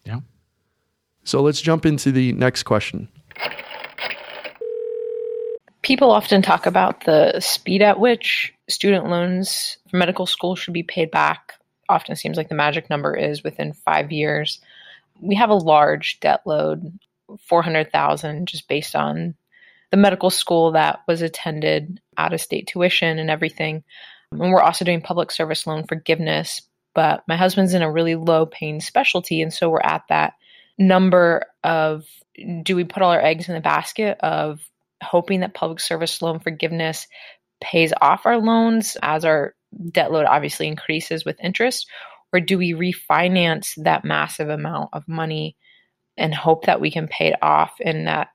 Yeah. 0.03 0.19
So 1.23 1.41
let's 1.41 1.62
jump 1.62 1.86
into 1.86 2.12
the 2.12 2.34
next 2.34 2.63
question. 2.63 3.08
People 5.83 6.11
often 6.11 6.41
talk 6.41 6.65
about 6.65 7.03
the 7.03 7.39
speed 7.41 7.81
at 7.81 7.99
which 7.99 8.53
student 8.69 9.09
loans 9.09 9.77
for 9.89 9.97
medical 9.97 10.25
school 10.25 10.55
should 10.55 10.73
be 10.73 10.83
paid 10.83 11.11
back. 11.11 11.53
Often 11.89 12.15
seems 12.15 12.37
like 12.37 12.47
the 12.49 12.55
magic 12.55 12.89
number 12.89 13.15
is 13.15 13.43
within 13.43 13.73
five 13.73 14.11
years. 14.11 14.61
We 15.21 15.35
have 15.35 15.49
a 15.49 15.55
large 15.55 16.19
debt 16.21 16.41
load, 16.45 16.97
400,000 17.47 18.47
just 18.47 18.67
based 18.69 18.95
on 18.95 19.35
the 19.91 19.97
medical 19.97 20.29
school 20.29 20.71
that 20.71 21.01
was 21.07 21.21
attended 21.21 22.01
out 22.17 22.33
of 22.33 22.41
state 22.41 22.67
tuition 22.67 23.19
and 23.19 23.29
everything. 23.29 23.83
And 24.31 24.51
we're 24.51 24.61
also 24.61 24.85
doing 24.85 25.01
public 25.01 25.31
service 25.31 25.67
loan 25.67 25.85
forgiveness, 25.85 26.61
but 26.95 27.23
my 27.27 27.35
husband's 27.35 27.73
in 27.73 27.81
a 27.81 27.91
really 27.91 28.15
low 28.15 28.45
paying 28.45 28.79
specialty. 28.79 29.41
And 29.41 29.53
so 29.53 29.69
we're 29.69 29.81
at 29.81 30.03
that 30.09 30.33
number 30.77 31.45
of 31.63 32.05
do 32.63 32.75
we 32.75 32.85
put 32.85 33.03
all 33.03 33.11
our 33.11 33.21
eggs 33.21 33.47
in 33.47 33.53
the 33.53 33.61
basket 33.61 34.17
of 34.21 34.59
hoping 35.03 35.41
that 35.41 35.53
public 35.53 35.79
service 35.79 36.21
loan 36.21 36.39
forgiveness 36.39 37.07
pays 37.61 37.93
off 38.01 38.25
our 38.25 38.37
loans 38.37 38.97
as 39.01 39.25
our 39.25 39.55
debt 39.91 40.11
load 40.11 40.25
obviously 40.25 40.67
increases 40.67 41.25
with 41.25 41.39
interest? 41.41 41.87
Or 42.31 42.39
do 42.39 42.57
we 42.57 42.73
refinance 42.73 43.73
that 43.83 44.03
massive 44.03 44.49
amount 44.49 44.89
of 44.93 45.07
money 45.07 45.55
and 46.17 46.33
hope 46.33 46.65
that 46.65 46.81
we 46.81 46.91
can 46.91 47.07
pay 47.07 47.27
it 47.27 47.39
off 47.41 47.79
in 47.79 48.05
that 48.05 48.29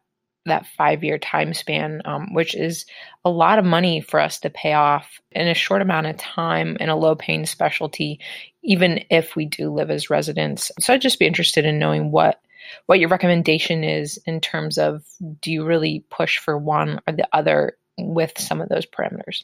that 0.48 0.66
five 0.76 1.04
year 1.04 1.18
time 1.18 1.54
span, 1.54 2.02
um, 2.04 2.34
which 2.34 2.54
is 2.54 2.86
a 3.24 3.30
lot 3.30 3.58
of 3.58 3.64
money 3.64 4.00
for 4.00 4.18
us 4.18 4.40
to 4.40 4.50
pay 4.50 4.72
off 4.72 5.20
in 5.30 5.46
a 5.46 5.54
short 5.54 5.82
amount 5.82 6.06
of 6.06 6.16
time 6.16 6.76
in 6.80 6.88
a 6.88 6.96
low 6.96 7.14
paying 7.14 7.46
specialty, 7.46 8.20
even 8.62 9.04
if 9.10 9.36
we 9.36 9.44
do 9.46 9.72
live 9.72 9.90
as 9.90 10.10
residents. 10.10 10.72
So 10.80 10.92
I'd 10.92 11.00
just 11.00 11.18
be 11.18 11.26
interested 11.26 11.64
in 11.64 11.78
knowing 11.78 12.10
what 12.10 12.40
what 12.86 13.00
your 13.00 13.08
recommendation 13.08 13.84
is 13.84 14.18
in 14.26 14.40
terms 14.40 14.78
of 14.78 15.04
do 15.40 15.52
you 15.52 15.64
really 15.64 16.04
push 16.10 16.38
for 16.38 16.56
one 16.58 17.00
or 17.06 17.12
the 17.12 17.28
other 17.32 17.76
with 17.98 18.32
some 18.38 18.60
of 18.60 18.68
those 18.68 18.86
parameters. 18.86 19.42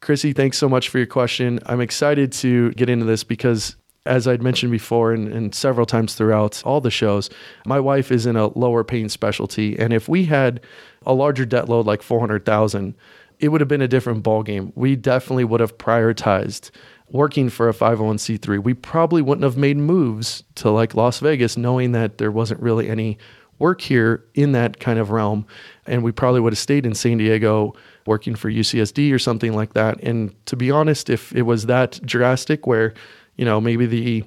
Chrissy, 0.00 0.32
thanks 0.32 0.58
so 0.58 0.68
much 0.68 0.88
for 0.88 0.98
your 0.98 1.06
question. 1.06 1.60
I'm 1.66 1.80
excited 1.80 2.32
to 2.32 2.72
get 2.72 2.88
into 2.88 3.04
this 3.04 3.24
because 3.24 3.76
as 4.04 4.26
I'd 4.26 4.42
mentioned 4.42 4.72
before 4.72 5.12
and, 5.12 5.28
and, 5.28 5.54
several 5.54 5.86
times 5.86 6.16
throughout 6.16 6.60
all 6.64 6.80
the 6.80 6.90
shows, 6.90 7.30
my 7.64 7.78
wife 7.78 8.10
is 8.10 8.26
in 8.26 8.34
a 8.34 8.48
lower 8.58 8.82
paying 8.82 9.08
specialty. 9.08 9.78
And 9.78 9.92
if 9.92 10.08
we 10.08 10.24
had 10.24 10.60
a 11.06 11.14
larger 11.14 11.46
debt 11.46 11.68
load 11.68 11.86
like 11.86 12.02
400,000, 12.02 12.96
it 13.42 13.48
would 13.48 13.60
have 13.60 13.68
been 13.68 13.82
a 13.82 13.88
different 13.88 14.24
ballgame. 14.24 14.72
We 14.74 14.96
definitely 14.96 15.44
would 15.44 15.60
have 15.60 15.76
prioritized 15.76 16.70
working 17.10 17.50
for 17.50 17.68
a 17.68 17.74
501c3. 17.74 18.62
We 18.62 18.72
probably 18.72 19.20
wouldn't 19.20 19.44
have 19.44 19.58
made 19.58 19.76
moves 19.76 20.44
to 20.54 20.70
like 20.70 20.94
Las 20.94 21.18
Vegas 21.18 21.58
knowing 21.58 21.92
that 21.92 22.16
there 22.16 22.30
wasn't 22.30 22.62
really 22.62 22.88
any 22.88 23.18
work 23.58 23.82
here 23.82 24.24
in 24.34 24.52
that 24.52 24.80
kind 24.80 24.98
of 24.98 25.10
realm. 25.10 25.46
And 25.86 26.02
we 26.02 26.12
probably 26.12 26.40
would 26.40 26.54
have 26.54 26.58
stayed 26.58 26.86
in 26.86 26.94
San 26.94 27.18
Diego 27.18 27.74
working 28.06 28.34
for 28.34 28.50
UCSD 28.50 29.12
or 29.12 29.18
something 29.18 29.52
like 29.52 29.74
that. 29.74 30.00
And 30.02 30.34
to 30.46 30.56
be 30.56 30.70
honest, 30.70 31.10
if 31.10 31.34
it 31.34 31.42
was 31.42 31.66
that 31.66 32.00
drastic 32.06 32.66
where 32.66 32.94
you 33.36 33.44
know, 33.44 33.60
maybe 33.60 33.86
the 33.86 34.24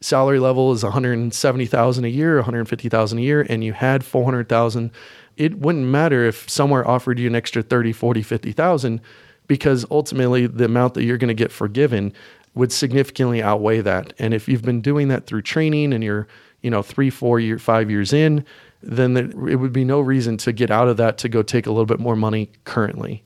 salary 0.00 0.38
level 0.38 0.72
is 0.72 0.82
170,000 0.82 2.04
a 2.04 2.08
year, 2.08 2.36
150,000 2.36 3.18
a 3.18 3.20
year, 3.20 3.46
and 3.48 3.62
you 3.62 3.72
had 3.72 4.04
400,000, 4.04 4.90
it 5.36 5.58
wouldn't 5.58 5.86
matter 5.86 6.24
if 6.24 6.48
somewhere 6.48 6.86
offered 6.86 7.18
you 7.18 7.26
an 7.26 7.34
extra 7.34 7.62
30, 7.62 7.92
40, 7.92 8.22
50,000 8.22 9.00
because 9.46 9.84
ultimately 9.90 10.46
the 10.46 10.64
amount 10.64 10.94
that 10.94 11.04
you're 11.04 11.18
going 11.18 11.28
to 11.28 11.34
get 11.34 11.50
forgiven 11.50 12.12
would 12.54 12.72
significantly 12.72 13.42
outweigh 13.42 13.80
that. 13.80 14.12
And 14.18 14.34
if 14.34 14.48
you've 14.48 14.62
been 14.62 14.80
doing 14.80 15.08
that 15.08 15.26
through 15.26 15.42
training 15.42 15.92
and 15.92 16.02
you're, 16.02 16.28
you 16.62 16.70
know, 16.70 16.82
three, 16.82 17.10
four 17.10 17.40
year, 17.40 17.58
five 17.58 17.90
years 17.90 18.12
in, 18.12 18.44
then 18.82 19.16
it 19.16 19.56
would 19.56 19.72
be 19.72 19.84
no 19.84 20.00
reason 20.00 20.36
to 20.38 20.52
get 20.52 20.70
out 20.70 20.88
of 20.88 20.96
that 20.96 21.18
to 21.18 21.28
go 21.28 21.42
take 21.42 21.66
a 21.66 21.70
little 21.70 21.86
bit 21.86 22.00
more 22.00 22.16
money 22.16 22.50
currently. 22.64 23.24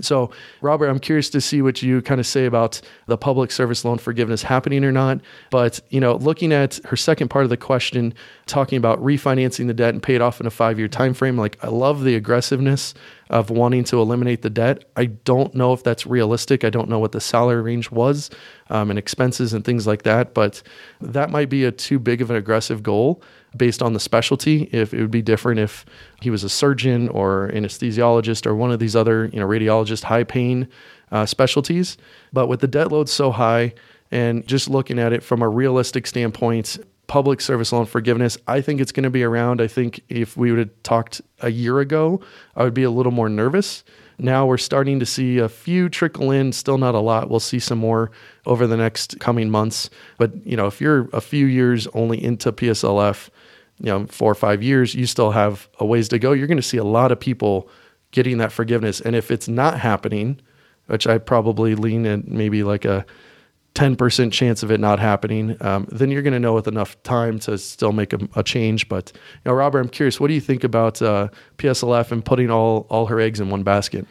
So, 0.00 0.30
Robert, 0.62 0.88
I'm 0.88 0.98
curious 0.98 1.28
to 1.30 1.40
see 1.40 1.60
what 1.60 1.82
you 1.82 2.00
kind 2.00 2.18
of 2.18 2.26
say 2.26 2.46
about 2.46 2.80
the 3.06 3.18
public 3.18 3.50
service 3.50 3.84
loan 3.84 3.98
forgiveness 3.98 4.42
happening 4.42 4.84
or 4.84 4.92
not. 4.92 5.20
But, 5.50 5.80
you 5.90 6.00
know, 6.00 6.16
looking 6.16 6.50
at 6.50 6.80
her 6.86 6.96
second 6.96 7.28
part 7.28 7.44
of 7.44 7.50
the 7.50 7.58
question, 7.58 8.14
talking 8.46 8.78
about 8.78 9.02
refinancing 9.02 9.66
the 9.66 9.74
debt 9.74 9.92
and 9.92 10.02
pay 10.02 10.14
it 10.14 10.22
off 10.22 10.40
in 10.40 10.46
a 10.46 10.50
five 10.50 10.78
year 10.78 10.88
time 10.88 11.12
frame, 11.12 11.36
like 11.36 11.62
I 11.62 11.68
love 11.68 12.04
the 12.04 12.14
aggressiveness 12.14 12.94
of 13.32 13.48
wanting 13.48 13.82
to 13.82 13.98
eliminate 13.98 14.42
the 14.42 14.50
debt. 14.50 14.84
I 14.94 15.06
don't 15.06 15.54
know 15.54 15.72
if 15.72 15.82
that's 15.82 16.06
realistic. 16.06 16.64
I 16.64 16.70
don't 16.70 16.88
know 16.88 16.98
what 16.98 17.12
the 17.12 17.20
salary 17.20 17.62
range 17.62 17.90
was 17.90 18.30
um, 18.68 18.90
and 18.90 18.98
expenses 18.98 19.54
and 19.54 19.64
things 19.64 19.86
like 19.86 20.02
that, 20.02 20.34
but 20.34 20.62
that 21.00 21.30
might 21.30 21.48
be 21.48 21.64
a 21.64 21.72
too 21.72 21.98
big 21.98 22.20
of 22.20 22.30
an 22.30 22.36
aggressive 22.36 22.82
goal 22.82 23.22
based 23.56 23.82
on 23.82 23.94
the 23.94 24.00
specialty. 24.00 24.64
If 24.70 24.92
it 24.92 25.00
would 25.00 25.10
be 25.10 25.22
different 25.22 25.60
if 25.60 25.86
he 26.20 26.28
was 26.28 26.44
a 26.44 26.50
surgeon 26.50 27.08
or 27.08 27.50
anesthesiologist 27.54 28.46
or 28.46 28.54
one 28.54 28.70
of 28.70 28.78
these 28.78 28.94
other, 28.94 29.30
you 29.32 29.40
know, 29.40 29.48
radiologist 29.48 30.04
high 30.04 30.24
pain 30.24 30.68
uh, 31.10 31.24
specialties. 31.24 31.96
But 32.34 32.48
with 32.48 32.60
the 32.60 32.68
debt 32.68 32.92
load 32.92 33.08
so 33.08 33.32
high, 33.32 33.72
and 34.10 34.46
just 34.46 34.68
looking 34.68 34.98
at 34.98 35.14
it 35.14 35.22
from 35.22 35.40
a 35.40 35.48
realistic 35.48 36.06
standpoint, 36.06 36.78
public 37.12 37.42
service 37.42 37.72
loan 37.72 37.84
forgiveness, 37.84 38.38
I 38.48 38.62
think 38.62 38.80
it's 38.80 38.90
going 38.90 39.04
to 39.04 39.10
be 39.10 39.22
around. 39.22 39.60
I 39.60 39.66
think 39.66 40.00
if 40.08 40.34
we 40.34 40.50
would 40.50 40.58
have 40.58 40.82
talked 40.82 41.20
a 41.42 41.50
year 41.50 41.78
ago, 41.78 42.22
I 42.56 42.64
would 42.64 42.72
be 42.72 42.84
a 42.84 42.90
little 42.90 43.12
more 43.12 43.28
nervous. 43.28 43.84
Now 44.16 44.46
we're 44.46 44.56
starting 44.56 44.98
to 44.98 45.04
see 45.04 45.36
a 45.36 45.46
few 45.46 45.90
trickle 45.90 46.30
in, 46.30 46.52
still 46.52 46.78
not 46.78 46.94
a 46.94 47.00
lot. 47.00 47.28
We'll 47.28 47.38
see 47.38 47.58
some 47.58 47.76
more 47.76 48.10
over 48.46 48.66
the 48.66 48.78
next 48.78 49.20
coming 49.20 49.50
months. 49.50 49.90
But, 50.16 50.46
you 50.46 50.56
know, 50.56 50.66
if 50.66 50.80
you're 50.80 51.10
a 51.12 51.20
few 51.20 51.44
years 51.44 51.86
only 51.88 52.24
into 52.24 52.50
PSLF, 52.50 53.28
you 53.78 53.90
know, 53.90 54.06
four 54.06 54.32
or 54.32 54.34
five 54.34 54.62
years, 54.62 54.94
you 54.94 55.04
still 55.04 55.32
have 55.32 55.68
a 55.78 55.84
ways 55.84 56.08
to 56.08 56.18
go. 56.18 56.32
You're 56.32 56.46
going 56.46 56.56
to 56.56 56.62
see 56.62 56.78
a 56.78 56.82
lot 56.82 57.12
of 57.12 57.20
people 57.20 57.68
getting 58.12 58.38
that 58.38 58.52
forgiveness. 58.52 59.02
And 59.02 59.14
if 59.14 59.30
it's 59.30 59.48
not 59.48 59.78
happening, 59.78 60.40
which 60.86 61.06
I 61.06 61.18
probably 61.18 61.74
lean 61.74 62.06
at 62.06 62.26
maybe 62.26 62.62
like 62.62 62.86
a 62.86 63.04
10% 63.74 64.32
chance 64.32 64.62
of 64.62 64.70
it 64.70 64.80
not 64.80 64.98
happening, 64.98 65.56
um, 65.62 65.86
then 65.90 66.10
you're 66.10 66.22
going 66.22 66.34
to 66.34 66.40
know 66.40 66.52
with 66.52 66.68
enough 66.68 67.02
time 67.02 67.38
to 67.40 67.56
still 67.56 67.92
make 67.92 68.12
a, 68.12 68.18
a, 68.36 68.42
change. 68.42 68.88
But, 68.88 69.12
you 69.14 69.20
know, 69.46 69.54
Robert, 69.54 69.80
I'm 69.80 69.88
curious, 69.88 70.20
what 70.20 70.28
do 70.28 70.34
you 70.34 70.40
think 70.40 70.62
about 70.62 71.00
uh, 71.00 71.28
PSLF 71.58 72.12
and 72.12 72.24
putting 72.24 72.50
all, 72.50 72.86
all 72.90 73.06
her 73.06 73.18
eggs 73.18 73.40
in 73.40 73.48
one 73.48 73.62
basket? 73.62 74.06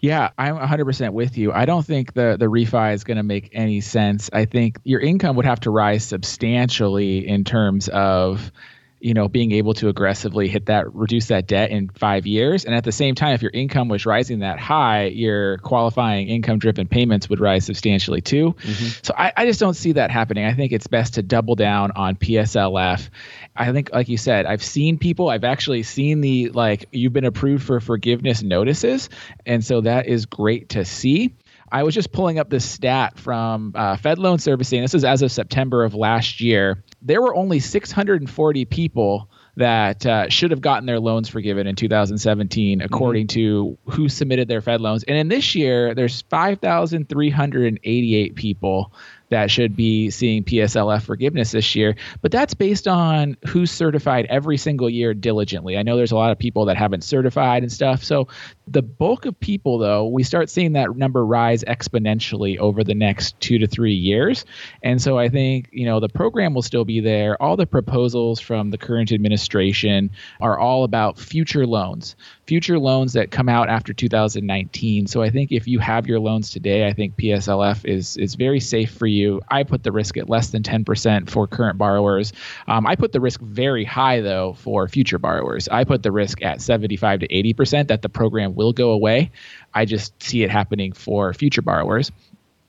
Yeah, 0.00 0.30
I'm 0.38 0.56
100% 0.56 1.12
with 1.14 1.36
you. 1.38 1.52
I 1.52 1.64
don't 1.64 1.84
think 1.84 2.12
the 2.12 2.36
the 2.38 2.46
refi 2.46 2.92
is 2.92 3.02
going 3.02 3.16
to 3.16 3.22
make 3.22 3.50
any 3.52 3.80
sense. 3.80 4.28
I 4.32 4.44
think 4.44 4.78
your 4.84 5.00
income 5.00 5.36
would 5.36 5.46
have 5.46 5.60
to 5.60 5.70
rise 5.70 6.04
substantially 6.04 7.26
in 7.26 7.44
terms 7.44 7.88
of 7.88 8.52
you 8.98 9.12
know, 9.12 9.28
being 9.28 9.52
able 9.52 9.74
to 9.74 9.88
aggressively 9.88 10.48
hit 10.48 10.66
that, 10.66 10.92
reduce 10.94 11.26
that 11.26 11.46
debt 11.46 11.70
in 11.70 11.88
five 11.90 12.26
years. 12.26 12.64
And 12.64 12.74
at 12.74 12.84
the 12.84 12.92
same 12.92 13.14
time, 13.14 13.34
if 13.34 13.42
your 13.42 13.50
income 13.52 13.88
was 13.88 14.06
rising 14.06 14.38
that 14.38 14.58
high, 14.58 15.06
your 15.06 15.58
qualifying 15.58 16.28
income 16.28 16.58
driven 16.58 16.88
payments 16.88 17.28
would 17.28 17.38
rise 17.38 17.66
substantially 17.66 18.22
too. 18.22 18.54
Mm-hmm. 18.58 18.86
So 19.02 19.14
I, 19.16 19.32
I, 19.36 19.46
just 19.46 19.60
don't 19.60 19.74
see 19.74 19.92
that 19.92 20.10
happening. 20.10 20.46
I 20.46 20.54
think 20.54 20.72
it's 20.72 20.86
best 20.86 21.14
to 21.14 21.22
double 21.22 21.56
down 21.56 21.90
on 21.92 22.16
PSLF. 22.16 23.08
I 23.54 23.72
think, 23.72 23.90
like 23.92 24.08
you 24.08 24.16
said, 24.16 24.46
I've 24.46 24.64
seen 24.64 24.98
people, 24.98 25.28
I've 25.28 25.44
actually 25.44 25.82
seen 25.82 26.22
the, 26.22 26.48
like, 26.50 26.86
you've 26.90 27.12
been 27.12 27.24
approved 27.24 27.64
for 27.64 27.80
forgiveness 27.80 28.42
notices. 28.42 29.10
And 29.44 29.64
so 29.64 29.82
that 29.82 30.06
is 30.06 30.24
great 30.24 30.70
to 30.70 30.84
see. 30.84 31.34
I 31.70 31.82
was 31.82 31.94
just 31.94 32.12
pulling 32.12 32.38
up 32.38 32.50
this 32.50 32.64
stat 32.64 33.18
from 33.18 33.72
uh, 33.74 33.96
Fed 33.96 34.18
Loan 34.18 34.38
Servicing. 34.38 34.82
This 34.82 34.94
is 34.94 35.04
as 35.04 35.22
of 35.22 35.32
September 35.32 35.84
of 35.84 35.94
last 35.94 36.40
year. 36.40 36.82
There 37.02 37.20
were 37.20 37.34
only 37.34 37.60
640 37.60 38.64
people 38.66 39.28
that 39.56 40.04
uh, 40.04 40.28
should 40.28 40.50
have 40.50 40.60
gotten 40.60 40.84
their 40.86 41.00
loans 41.00 41.30
forgiven 41.30 41.66
in 41.66 41.74
2017, 41.76 42.82
according 42.82 43.26
mm-hmm. 43.26 43.40
to 43.40 43.78
who 43.90 44.06
submitted 44.08 44.48
their 44.48 44.60
Fed 44.60 44.82
loans. 44.82 45.02
And 45.04 45.16
in 45.16 45.28
this 45.28 45.54
year, 45.54 45.94
there's 45.94 46.22
5,388 46.22 48.34
people 48.34 48.92
that 49.30 49.50
should 49.50 49.74
be 49.74 50.10
seeing 50.10 50.44
PSLF 50.44 51.02
forgiveness 51.02 51.52
this 51.52 51.74
year. 51.74 51.96
But 52.20 52.32
that's 52.32 52.52
based 52.54 52.86
on 52.86 53.36
who's 53.46 53.70
certified 53.70 54.26
every 54.28 54.58
single 54.58 54.90
year 54.90 55.14
diligently. 55.14 55.76
I 55.76 55.82
know 55.82 55.96
there's 55.96 56.12
a 56.12 56.16
lot 56.16 56.32
of 56.32 56.38
people 56.38 56.66
that 56.66 56.76
haven't 56.76 57.02
certified 57.02 57.62
and 57.62 57.72
stuff. 57.72 58.04
So 58.04 58.28
The 58.68 58.82
bulk 58.82 59.26
of 59.26 59.38
people, 59.38 59.78
though, 59.78 60.08
we 60.08 60.24
start 60.24 60.50
seeing 60.50 60.72
that 60.72 60.96
number 60.96 61.24
rise 61.24 61.62
exponentially 61.64 62.58
over 62.58 62.82
the 62.82 62.96
next 62.96 63.38
two 63.40 63.58
to 63.58 63.66
three 63.68 63.94
years. 63.94 64.44
And 64.82 65.00
so 65.00 65.16
I 65.18 65.28
think, 65.28 65.68
you 65.70 65.86
know, 65.86 66.00
the 66.00 66.08
program 66.08 66.52
will 66.52 66.62
still 66.62 66.84
be 66.84 66.98
there. 66.98 67.40
All 67.40 67.56
the 67.56 67.66
proposals 67.66 68.40
from 68.40 68.70
the 68.70 68.78
current 68.78 69.12
administration 69.12 70.10
are 70.40 70.58
all 70.58 70.82
about 70.82 71.16
future 71.16 71.64
loans, 71.64 72.16
future 72.48 72.76
loans 72.76 73.12
that 73.12 73.30
come 73.30 73.48
out 73.48 73.68
after 73.68 73.92
2019. 73.92 75.06
So 75.06 75.22
I 75.22 75.30
think 75.30 75.52
if 75.52 75.68
you 75.68 75.78
have 75.78 76.08
your 76.08 76.18
loans 76.18 76.50
today, 76.50 76.88
I 76.88 76.92
think 76.92 77.16
PSLF 77.16 77.84
is 77.84 78.16
is 78.16 78.34
very 78.34 78.58
safe 78.58 78.90
for 78.90 79.06
you. 79.06 79.40
I 79.48 79.62
put 79.62 79.84
the 79.84 79.92
risk 79.92 80.16
at 80.16 80.28
less 80.28 80.50
than 80.50 80.64
10% 80.64 81.30
for 81.30 81.46
current 81.46 81.78
borrowers. 81.78 82.32
Um, 82.66 82.84
I 82.84 82.96
put 82.96 83.12
the 83.12 83.20
risk 83.20 83.40
very 83.42 83.84
high 83.84 84.20
though 84.22 84.54
for 84.54 84.88
future 84.88 85.20
borrowers. 85.20 85.68
I 85.68 85.84
put 85.84 86.02
the 86.02 86.10
risk 86.10 86.42
at 86.42 86.60
75 86.60 87.20
to 87.20 87.28
80% 87.28 87.86
that 87.88 88.02
the 88.02 88.08
program 88.08 88.55
will 88.56 88.72
go 88.72 88.90
away. 88.90 89.30
I 89.72 89.84
just 89.84 90.20
see 90.20 90.42
it 90.42 90.50
happening 90.50 90.92
for 90.92 91.32
future 91.32 91.62
borrowers. 91.62 92.10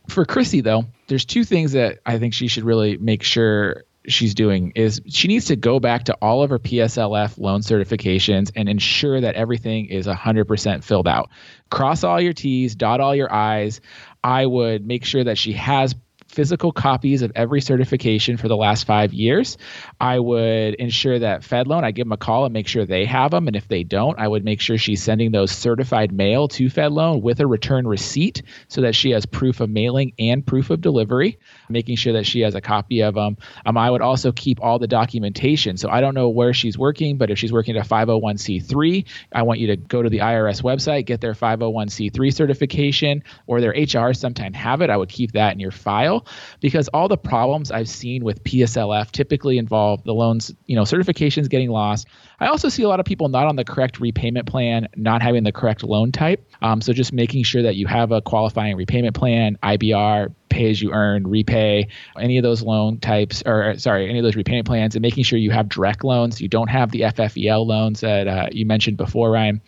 For 0.08 0.26
Chrissy, 0.26 0.62
though, 0.62 0.86
there's 1.08 1.26
two 1.26 1.44
things 1.44 1.72
that 1.72 2.00
I 2.06 2.20
think 2.20 2.34
she 2.34 2.48
should 2.48 2.64
really 2.64 2.98
make 2.98 3.24
sure 3.24 3.84
she's 4.08 4.36
doing 4.36 4.72
is 4.76 5.02
she 5.08 5.28
needs 5.28 5.46
to 5.46 5.56
go 5.56 5.80
back 5.80 6.06
to 6.06 6.14
all 6.22 6.42
of 6.42 6.50
her 6.50 6.60
PSLF 6.60 7.38
loan 7.38 7.62
certifications 7.62 8.52
and 8.56 8.70
ensure 8.70 9.20
that 9.20 9.36
everything 9.36 9.88
is 9.88 10.08
100% 10.08 10.84
filled 10.84 11.08
out. 11.08 11.30
Cross 11.70 12.04
all 12.04 12.22
your 12.22 12.34
T's, 12.34 12.76
dot 12.76 13.02
all 13.02 13.16
your 13.16 13.32
I's. 13.32 13.82
I 14.24 14.46
would 14.46 14.86
make 14.86 15.04
sure 15.04 15.24
that 15.24 15.38
she 15.38 15.54
has 15.54 15.94
physical 16.28 16.72
copies 16.72 17.22
of 17.22 17.32
every 17.36 17.62
certification 17.62 18.38
for 18.38 18.48
the 18.48 18.56
last 18.56 18.86
five 18.86 19.14
years. 19.14 19.58
I 20.00 20.20
would 20.20 20.76
ensure 20.76 21.20
that 21.20 21.42
FedLoan, 21.42 21.84
I 21.84 21.92
give 21.92 22.06
them 22.06 22.12
a 22.12 22.18
call 22.18 22.46
and 22.46 22.54
make 22.54 22.68
sure 22.68 22.86
they 22.86 23.06
have 23.06 23.32
them. 23.32 23.48
And 23.48 23.56
if 23.56 23.68
they 23.68 23.84
don't, 23.84 24.20
I 24.20 24.28
would 24.28 24.44
make 24.44 24.62
sure 24.62 24.78
she's 24.78 25.02
sending 25.02 25.32
those 25.32 25.52
certified 25.52 26.12
mail 26.12 26.48
to 26.50 26.66
FedLoan 26.66 27.22
with 27.22 27.40
a 27.40 27.48
return 27.48 27.88
receipt 27.88 28.44
so 28.68 28.82
that 28.82 28.96
she 28.96 29.12
has 29.12 29.26
proof 29.26 29.62
of 29.62 29.70
mailing 29.70 30.14
and 30.20 30.46
proof 30.46 30.70
of 30.70 30.82
delivery, 30.82 31.40
making 31.70 31.96
sure 31.96 32.14
that 32.14 32.26
she 32.26 32.42
has 32.42 32.56
a 32.56 32.62
copy 32.62 33.02
of 33.02 33.16
them. 33.16 33.38
Um, 33.66 33.78
I 33.78 33.90
would 33.90 34.02
also 34.02 34.32
keep 34.32 34.62
all 34.62 34.80
the 34.80 34.88
documentation. 34.88 35.78
So 35.78 35.90
I 35.90 36.02
don't 36.02 36.14
know 36.14 36.30
where 36.30 36.54
she's 36.54 36.78
working, 36.78 37.18
but 37.18 37.30
if 37.30 37.40
she's 37.40 37.54
working 37.54 37.78
at 37.78 37.86
a 37.86 37.90
501c3, 37.90 39.06
I 39.32 39.42
want 39.44 39.60
you 39.60 39.68
to 39.68 39.76
go 39.76 40.02
to 40.02 40.10
the 40.10 40.20
IRS 40.20 40.62
website, 40.62 41.06
get 41.06 41.22
their 41.22 41.34
501c3 41.34 42.34
certification, 42.34 43.24
or 43.46 43.62
their 43.62 43.72
HR 43.72 44.14
sometime 44.14 44.54
have 44.54 44.82
it. 44.82 44.90
I 44.90 44.98
would 44.98 45.10
keep 45.10 45.34
that 45.34 45.54
in 45.54 45.60
your 45.60 45.72
file 45.72 46.17
because 46.60 46.88
all 46.90 47.08
the 47.08 47.18
problems 47.18 47.72
I've 47.72 47.90
seen 47.90 48.24
with 48.24 48.44
PSLF 48.44 49.12
typically 49.12 49.58
involve 49.58 50.04
the 50.04 50.14
loans, 50.14 50.54
you 50.66 50.76
know, 50.76 50.84
certifications 50.84 51.50
getting 51.50 51.70
lost. 51.70 52.08
I 52.40 52.48
also 52.48 52.70
see 52.70 52.84
a 52.84 52.90
lot 52.90 53.00
of 53.00 53.06
people 53.06 53.30
not 53.30 53.48
on 53.48 53.56
the 53.56 53.66
correct 53.66 54.00
repayment 54.00 54.48
plan, 54.48 54.88
not 54.96 55.22
having 55.22 55.44
the 55.44 55.52
correct 55.52 55.84
loan 55.84 56.12
type. 56.12 56.48
Um, 56.62 56.82
so 56.82 56.94
just 56.94 57.14
making 57.14 57.44
sure 57.44 57.64
that 57.64 57.76
you 57.76 57.88
have 57.88 58.12
a 58.12 58.22
qualifying 58.22 58.76
repayment 58.76 59.16
plan, 59.16 59.58
IBR, 59.64 60.34
pay 60.50 60.70
as 60.70 60.82
you 60.82 60.92
earn, 60.92 61.28
repay, 61.28 61.88
any 62.20 62.38
of 62.38 62.44
those 62.44 62.62
loan 62.62 63.00
types, 63.00 63.44
or 63.46 63.78
sorry, 63.78 64.10
any 64.10 64.20
of 64.20 64.24
those 64.24 64.36
repayment 64.36 64.66
plans, 64.66 64.96
and 64.96 65.02
making 65.02 65.24
sure 65.24 65.38
you 65.38 65.52
have 65.52 65.70
direct 65.70 66.04
loans. 66.04 66.42
You 66.42 66.48
don't 66.48 66.70
have 66.70 66.92
the 66.92 67.02
FFEL 67.02 67.66
loans 67.66 68.02
that 68.02 68.28
uh, 68.28 68.48
you 68.52 68.66
mentioned 68.66 68.98
before, 68.98 69.32
Ryan. 69.32 69.62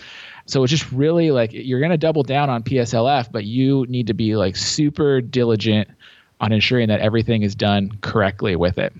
So 0.46 0.64
it's 0.64 0.72
just 0.72 0.92
really 0.92 1.32
like 1.32 1.52
you're 1.54 1.80
going 1.80 1.92
to 1.92 1.98
double 1.98 2.24
down 2.24 2.50
on 2.50 2.64
PSLF, 2.64 3.32
but 3.32 3.46
you 3.46 3.86
need 3.88 4.08
to 4.08 4.14
be 4.14 4.36
like 4.36 4.56
super 4.56 5.22
diligent 5.22 5.90
on 6.39 6.52
ensuring 6.52 6.88
that 6.88 6.99
everything 6.99 7.43
is 7.43 7.56
done 7.56 7.97
correctly 8.02 8.56
with 8.56 8.78
it. 8.78 8.93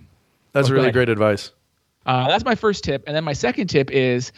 That's 0.52 0.68
okay. 0.68 0.74
really 0.74 0.92
great 0.92 1.10
advice. 1.10 1.52
Uh, 2.10 2.28
that's 2.28 2.44
my 2.44 2.56
first 2.56 2.84
tip. 2.84 3.04
And 3.06 3.16
then 3.16 3.24
my 3.24 3.34
second 3.34 3.68
tip 3.68 3.92
is 3.92 4.32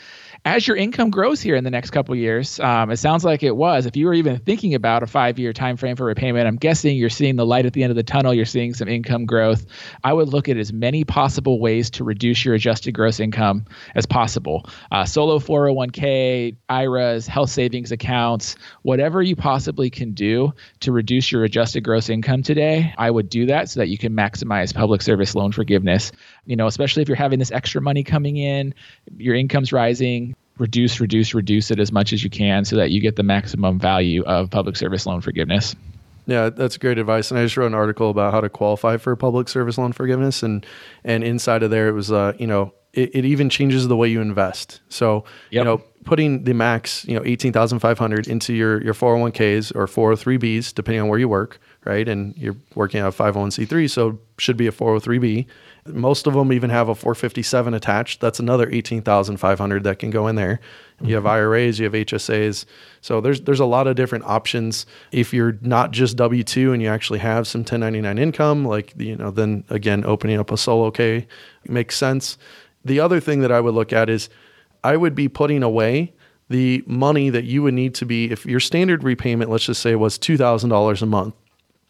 as 0.43 0.67
your 0.67 0.75
income 0.75 1.11
grows 1.11 1.39
here 1.39 1.55
in 1.55 1.63
the 1.63 1.69
next 1.69 1.91
couple 1.91 2.15
years, 2.15 2.59
um, 2.59 2.89
it 2.89 2.97
sounds 2.97 3.23
like 3.23 3.43
it 3.43 3.55
was. 3.55 3.85
If 3.85 3.95
you 3.95 4.07
were 4.07 4.13
even 4.13 4.39
thinking 4.39 4.73
about 4.73 5.03
a 5.03 5.07
five-year 5.07 5.53
time 5.53 5.77
frame 5.77 5.95
for 5.95 6.05
repayment, 6.05 6.47
I'm 6.47 6.55
guessing 6.55 6.97
you're 6.97 7.09
seeing 7.09 7.35
the 7.35 7.45
light 7.45 7.67
at 7.67 7.73
the 7.73 7.83
end 7.83 7.91
of 7.91 7.95
the 7.95 8.03
tunnel. 8.03 8.33
You're 8.33 8.45
seeing 8.45 8.73
some 8.73 8.87
income 8.87 9.25
growth. 9.25 9.67
I 10.03 10.11
would 10.11 10.29
look 10.29 10.49
at 10.49 10.57
as 10.57 10.73
many 10.73 11.03
possible 11.03 11.59
ways 11.59 11.91
to 11.91 12.03
reduce 12.03 12.43
your 12.43 12.55
adjusted 12.55 12.93
gross 12.93 13.19
income 13.19 13.65
as 13.93 14.07
possible. 14.07 14.65
Uh, 14.91 15.05
solo 15.05 15.37
401k, 15.37 16.57
IRAs, 16.67 17.27
health 17.27 17.51
savings 17.51 17.91
accounts, 17.91 18.55
whatever 18.81 19.21
you 19.21 19.35
possibly 19.35 19.91
can 19.91 20.13
do 20.13 20.53
to 20.79 20.91
reduce 20.91 21.31
your 21.31 21.43
adjusted 21.43 21.81
gross 21.81 22.09
income 22.09 22.41
today, 22.41 22.93
I 22.97 23.11
would 23.11 23.29
do 23.29 23.45
that 23.45 23.69
so 23.69 23.79
that 23.79 23.89
you 23.89 23.97
can 23.99 24.13
maximize 24.13 24.73
public 24.73 25.03
service 25.03 25.35
loan 25.35 25.51
forgiveness. 25.51 26.11
You 26.45 26.55
know, 26.55 26.65
especially 26.65 27.03
if 27.03 27.07
you're 27.07 27.15
having 27.15 27.37
this 27.37 27.51
extra 27.61 27.81
money 27.81 28.03
coming 28.03 28.37
in, 28.37 28.73
your 29.17 29.35
income's 29.35 29.71
rising 29.71 30.35
reduce, 30.61 30.99
reduce, 30.99 31.33
reduce 31.33 31.71
it 31.71 31.79
as 31.79 31.91
much 31.91 32.13
as 32.13 32.23
you 32.23 32.29
can 32.29 32.63
so 32.65 32.75
that 32.75 32.91
you 32.91 33.01
get 33.01 33.15
the 33.15 33.23
maximum 33.23 33.79
value 33.79 34.23
of 34.25 34.49
public 34.49 34.75
service 34.77 35.05
loan 35.07 35.19
forgiveness. 35.19 35.75
Yeah, 36.27 36.49
that's 36.49 36.77
great 36.77 36.99
advice. 36.99 37.31
And 37.31 37.39
I 37.39 37.43
just 37.43 37.57
wrote 37.57 37.65
an 37.65 37.73
article 37.73 38.11
about 38.11 38.31
how 38.31 38.41
to 38.41 38.49
qualify 38.49 38.97
for 38.97 39.15
public 39.15 39.49
service 39.49 39.77
loan 39.79 39.91
forgiveness, 39.91 40.43
and 40.43 40.65
and 41.03 41.23
inside 41.23 41.63
of 41.63 41.71
there 41.71 41.87
it 41.87 41.93
was, 41.93 42.11
uh, 42.11 42.33
you 42.37 42.45
know, 42.45 42.73
it, 42.93 43.09
it 43.15 43.25
even 43.25 43.49
changes 43.49 43.87
the 43.87 43.97
way 43.97 44.07
you 44.07 44.21
invest. 44.21 44.81
So 44.87 45.25
yep. 45.49 45.61
you 45.61 45.63
know, 45.63 45.77
putting 46.05 46.43
the 46.43 46.53
max, 46.53 47.03
you 47.05 47.15
know, 47.15 47.23
eighteen 47.25 47.51
thousand 47.51 47.79
five 47.79 47.97
hundred 47.97 48.27
into 48.27 48.53
your 48.53 48.83
your 48.83 48.93
four 48.93 49.17
hundred 49.17 49.39
oh 49.39 49.43
one 49.47 49.61
ks 49.61 49.71
or 49.71 49.87
four 49.87 50.09
hundred 50.09 50.17
three 50.17 50.37
bs, 50.37 50.75
depending 50.75 51.01
on 51.01 51.07
where 51.09 51.17
you 51.17 51.27
work, 51.27 51.59
right? 51.85 52.07
And 52.07 52.37
you're 52.37 52.55
working 52.75 52.99
at 52.99 53.07
a 53.07 53.11
five 53.11 53.33
hundred 53.33 53.39
oh 53.39 53.41
one 53.41 53.51
c 53.51 53.65
three, 53.65 53.87
so 53.87 54.19
should 54.37 54.57
be 54.57 54.67
a 54.67 54.71
four 54.71 54.89
hundred 54.89 55.01
three 55.01 55.17
b 55.17 55.47
most 55.85 56.27
of 56.27 56.33
them 56.33 56.53
even 56.53 56.69
have 56.69 56.89
a 56.89 56.95
457 56.95 57.73
attached. 57.73 58.21
That's 58.21 58.39
another 58.39 58.69
18,500 58.71 59.83
that 59.83 59.99
can 59.99 60.11
go 60.11 60.27
in 60.27 60.35
there. 60.35 60.59
Mm-hmm. 60.97 61.07
You 61.07 61.15
have 61.15 61.23
mm-hmm. 61.23 61.31
IRAs, 61.31 61.79
you 61.79 61.85
have 61.85 61.93
HSAs. 61.93 62.65
So 63.01 63.21
there's 63.21 63.41
there's 63.41 63.59
a 63.59 63.65
lot 63.65 63.87
of 63.87 63.95
different 63.95 64.25
options. 64.25 64.85
If 65.11 65.33
you're 65.33 65.57
not 65.61 65.91
just 65.91 66.17
W2 66.17 66.73
and 66.73 66.81
you 66.81 66.87
actually 66.87 67.19
have 67.19 67.47
some 67.47 67.61
1099 67.61 68.17
income, 68.17 68.65
like 68.65 68.93
you 68.97 69.15
know, 69.15 69.31
then 69.31 69.63
again 69.69 70.05
opening 70.05 70.39
up 70.39 70.51
a 70.51 70.57
solo 70.57 70.91
K 70.91 71.27
makes 71.65 71.97
sense. 71.97 72.37
The 72.85 72.99
other 72.99 73.19
thing 73.19 73.41
that 73.41 73.51
I 73.51 73.59
would 73.61 73.73
look 73.73 73.93
at 73.93 74.09
is 74.09 74.29
I 74.83 74.97
would 74.97 75.15
be 75.15 75.27
putting 75.27 75.63
away 75.63 76.13
the 76.49 76.83
money 76.85 77.29
that 77.29 77.45
you 77.45 77.63
would 77.63 77.73
need 77.73 77.95
to 77.95 78.05
be 78.05 78.29
if 78.29 78.45
your 78.45 78.59
standard 78.59 79.03
repayment 79.03 79.49
let's 79.49 79.65
just 79.65 79.81
say 79.81 79.95
was 79.95 80.19
$2,000 80.19 81.01
a 81.01 81.05
month. 81.05 81.33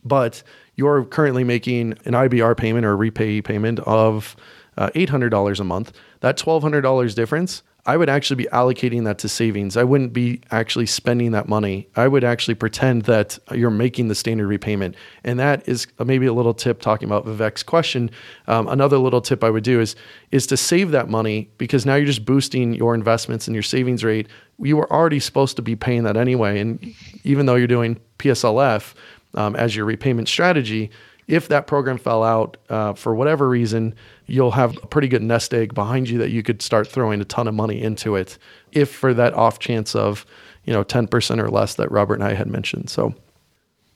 But 0.03 0.43
you're 0.81 1.05
currently 1.05 1.43
making 1.43 1.93
an 2.05 2.13
IBR 2.13 2.57
payment 2.57 2.87
or 2.87 2.93
a 2.93 2.95
repay 2.95 3.39
payment 3.39 3.79
of 3.81 4.35
uh, 4.77 4.89
$800 4.95 5.59
a 5.59 5.63
month, 5.63 5.93
that 6.21 6.39
$1,200 6.39 7.13
difference, 7.13 7.61
I 7.85 7.97
would 7.97 8.09
actually 8.09 8.37
be 8.37 8.49
allocating 8.51 9.03
that 9.03 9.19
to 9.19 9.29
savings. 9.29 9.77
I 9.77 9.83
wouldn't 9.83 10.11
be 10.11 10.41
actually 10.49 10.87
spending 10.87 11.33
that 11.33 11.47
money. 11.47 11.87
I 11.95 12.07
would 12.07 12.23
actually 12.23 12.55
pretend 12.55 13.03
that 13.03 13.37
you're 13.51 13.69
making 13.69 14.07
the 14.07 14.15
standard 14.15 14.47
repayment. 14.47 14.95
And 15.23 15.39
that 15.39 15.67
is 15.69 15.85
maybe 16.03 16.25
a 16.25 16.33
little 16.33 16.55
tip 16.55 16.81
talking 16.81 17.07
about 17.07 17.27
Vivek's 17.27 17.61
question. 17.61 18.09
Um, 18.47 18.67
another 18.67 18.97
little 18.97 19.21
tip 19.21 19.43
I 19.43 19.51
would 19.51 19.63
do 19.63 19.79
is, 19.79 19.95
is 20.31 20.47
to 20.47 20.57
save 20.57 20.89
that 20.91 21.09
money 21.09 21.51
because 21.59 21.85
now 21.85 21.93
you're 21.93 22.07
just 22.07 22.25
boosting 22.25 22.73
your 22.73 22.95
investments 22.95 23.47
and 23.47 23.55
your 23.55 23.63
savings 23.63 24.03
rate. 24.03 24.27
You 24.57 24.77
were 24.77 24.91
already 24.91 25.19
supposed 25.19 25.57
to 25.57 25.61
be 25.61 25.75
paying 25.75 26.05
that 26.05 26.17
anyway. 26.17 26.59
And 26.59 26.95
even 27.23 27.45
though 27.45 27.55
you're 27.55 27.67
doing 27.67 27.99
PSLF, 28.17 28.95
um, 29.33 29.55
as 29.55 29.75
your 29.75 29.85
repayment 29.85 30.27
strategy. 30.27 30.91
If 31.27 31.47
that 31.47 31.67
program 31.67 31.97
fell 31.97 32.23
out 32.23 32.57
uh, 32.69 32.93
for 32.93 33.15
whatever 33.15 33.47
reason, 33.47 33.95
you'll 34.25 34.51
have 34.51 34.77
a 34.83 34.87
pretty 34.87 35.07
good 35.07 35.21
nest 35.21 35.53
egg 35.53 35.73
behind 35.73 36.09
you 36.09 36.17
that 36.17 36.31
you 36.31 36.43
could 36.43 36.61
start 36.61 36.87
throwing 36.87 37.21
a 37.21 37.25
ton 37.25 37.47
of 37.47 37.53
money 37.53 37.81
into 37.81 38.15
it. 38.15 38.37
If 38.71 38.93
for 38.93 39.13
that 39.13 39.33
off 39.33 39.59
chance 39.59 39.95
of, 39.95 40.25
you 40.65 40.73
know, 40.73 40.83
10% 40.83 41.39
or 41.41 41.49
less 41.49 41.75
that 41.75 41.91
Robert 41.91 42.15
and 42.15 42.23
I 42.23 42.33
had 42.33 42.47
mentioned. 42.47 42.89
So 42.89 43.15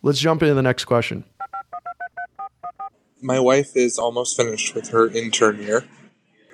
let's 0.01 0.19
jump 0.19 0.43
into 0.43 0.53
the 0.53 0.61
next 0.61 0.85
question. 0.85 1.25
My 3.21 3.39
wife 3.39 3.75
is 3.75 3.97
almost 3.97 4.37
finished 4.37 4.75
with 4.75 4.89
her 4.89 5.07
intern 5.07 5.61
year. 5.61 5.85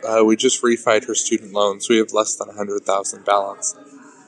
Uh, 0.07 0.23
we 0.25 0.35
just 0.35 0.63
refied 0.63 1.05
her 1.05 1.13
student 1.13 1.53
loans. 1.53 1.89
We 1.89 1.97
have 1.97 2.13
less 2.13 2.35
than 2.35 2.47
100,000 2.47 3.25
balance. 3.25 3.75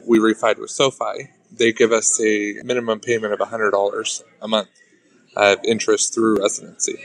We 0.05 0.19
refied 0.19 0.59
with 0.59 0.69
SoFi, 0.69 1.29
they 1.57 1.71
give 1.71 1.91
us 1.91 2.19
a 2.21 2.55
minimum 2.63 2.99
payment 2.99 3.33
of 3.33 3.39
$100 3.39 4.23
a 4.41 4.47
month 4.47 4.69
of 5.35 5.59
interest 5.63 6.13
through 6.13 6.41
residency. 6.41 6.99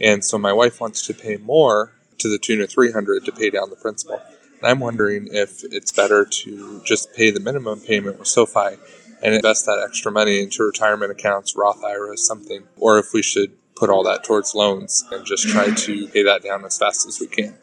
And 0.00 0.24
so 0.24 0.38
my 0.38 0.52
wife 0.52 0.80
wants 0.80 1.06
to 1.06 1.14
pay 1.14 1.36
more 1.36 1.92
to 2.18 2.28
the 2.28 2.38
tune 2.38 2.60
of 2.60 2.70
300 2.70 3.24
to 3.24 3.32
pay 3.32 3.50
down 3.50 3.70
the 3.70 3.76
principal. 3.76 4.20
And 4.60 4.70
I'm 4.70 4.80
wondering 4.80 5.28
if 5.30 5.62
it's 5.64 5.92
better 5.92 6.24
to 6.24 6.82
just 6.84 7.14
pay 7.14 7.30
the 7.30 7.40
minimum 7.40 7.80
payment 7.80 8.18
with 8.18 8.28
SoFi 8.28 8.76
and 9.22 9.34
invest 9.34 9.66
that 9.66 9.84
extra 9.84 10.12
money 10.12 10.42
into 10.42 10.62
retirement 10.62 11.10
accounts, 11.10 11.56
Roth 11.56 11.82
IRAs, 11.84 12.26
something, 12.26 12.64
or 12.76 12.98
if 12.98 13.12
we 13.12 13.22
should 13.22 13.52
put 13.76 13.90
all 13.90 14.02
that 14.04 14.24
towards 14.24 14.54
loans 14.54 15.04
and 15.12 15.24
just 15.24 15.48
try 15.48 15.70
to 15.70 16.08
pay 16.08 16.22
that 16.24 16.42
down 16.42 16.64
as 16.64 16.78
fast 16.78 17.06
as 17.06 17.20
we 17.20 17.26
can. 17.26 17.56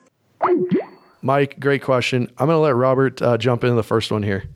Mike, 1.21 1.59
great 1.59 1.81
question. 1.81 2.29
I'm 2.37 2.47
going 2.47 2.55
to 2.55 2.59
let 2.59 2.75
Robert 2.75 3.21
uh, 3.21 3.37
jump 3.37 3.63
into 3.63 3.75
the 3.75 3.83
first 3.83 4.11
one 4.11 4.23
here. 4.23 4.47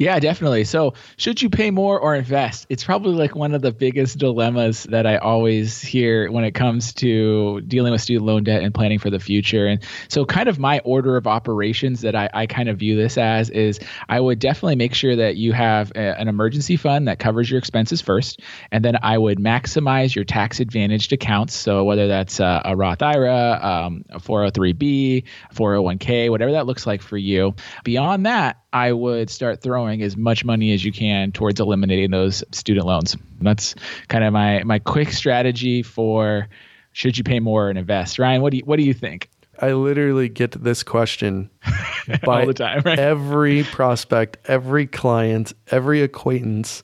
Yeah, 0.00 0.18
definitely. 0.18 0.64
So, 0.64 0.94
should 1.18 1.42
you 1.42 1.50
pay 1.50 1.70
more 1.70 2.00
or 2.00 2.14
invest? 2.14 2.64
It's 2.70 2.82
probably 2.82 3.12
like 3.12 3.36
one 3.36 3.52
of 3.54 3.60
the 3.60 3.70
biggest 3.70 4.16
dilemmas 4.16 4.84
that 4.84 5.06
I 5.06 5.18
always 5.18 5.82
hear 5.82 6.32
when 6.32 6.42
it 6.42 6.52
comes 6.52 6.94
to 6.94 7.60
dealing 7.60 7.92
with 7.92 8.00
student 8.00 8.24
loan 8.24 8.44
debt 8.44 8.62
and 8.62 8.72
planning 8.72 8.98
for 8.98 9.10
the 9.10 9.18
future. 9.18 9.66
And 9.66 9.82
so, 10.08 10.24
kind 10.24 10.48
of 10.48 10.58
my 10.58 10.78
order 10.86 11.18
of 11.18 11.26
operations 11.26 12.00
that 12.00 12.16
I, 12.16 12.30
I 12.32 12.46
kind 12.46 12.70
of 12.70 12.78
view 12.78 12.96
this 12.96 13.18
as 13.18 13.50
is 13.50 13.78
I 14.08 14.20
would 14.20 14.38
definitely 14.38 14.76
make 14.76 14.94
sure 14.94 15.16
that 15.16 15.36
you 15.36 15.52
have 15.52 15.92
a, 15.94 16.18
an 16.18 16.28
emergency 16.28 16.78
fund 16.78 17.06
that 17.06 17.18
covers 17.18 17.50
your 17.50 17.58
expenses 17.58 18.00
first. 18.00 18.40
And 18.72 18.82
then 18.82 18.96
I 19.02 19.18
would 19.18 19.36
maximize 19.36 20.14
your 20.14 20.24
tax 20.24 20.60
advantaged 20.60 21.12
accounts. 21.12 21.54
So, 21.54 21.84
whether 21.84 22.08
that's 22.08 22.40
a, 22.40 22.62
a 22.64 22.74
Roth 22.74 23.02
IRA, 23.02 23.60
um, 23.62 24.06
a 24.08 24.18
403B, 24.18 25.24
401k, 25.52 26.30
whatever 26.30 26.52
that 26.52 26.64
looks 26.64 26.86
like 26.86 27.02
for 27.02 27.18
you. 27.18 27.54
Beyond 27.84 28.24
that, 28.24 28.59
I 28.72 28.92
would 28.92 29.30
start 29.30 29.62
throwing 29.62 30.02
as 30.02 30.16
much 30.16 30.44
money 30.44 30.72
as 30.72 30.84
you 30.84 30.92
can 30.92 31.32
towards 31.32 31.60
eliminating 31.60 32.10
those 32.10 32.44
student 32.52 32.86
loans. 32.86 33.16
That's 33.40 33.74
kind 34.08 34.24
of 34.24 34.32
my 34.32 34.62
my 34.64 34.78
quick 34.78 35.12
strategy 35.12 35.82
for 35.82 36.48
should 36.92 37.18
you 37.18 37.24
pay 37.24 37.40
more 37.40 37.68
and 37.68 37.78
invest. 37.78 38.18
Ryan, 38.18 38.42
what 38.42 38.50
do 38.52 38.58
you 38.58 38.62
what 38.64 38.76
do 38.76 38.84
you 38.84 38.94
think? 38.94 39.28
I 39.60 39.72
literally 39.72 40.28
get 40.28 40.52
this 40.62 40.82
question 40.82 41.50
by 42.24 42.40
All 42.40 42.46
the 42.46 42.54
time, 42.54 42.82
right? 42.84 42.98
every 42.98 43.64
prospect, 43.64 44.38
every 44.46 44.86
client, 44.86 45.52
every 45.70 46.02
acquaintance. 46.02 46.82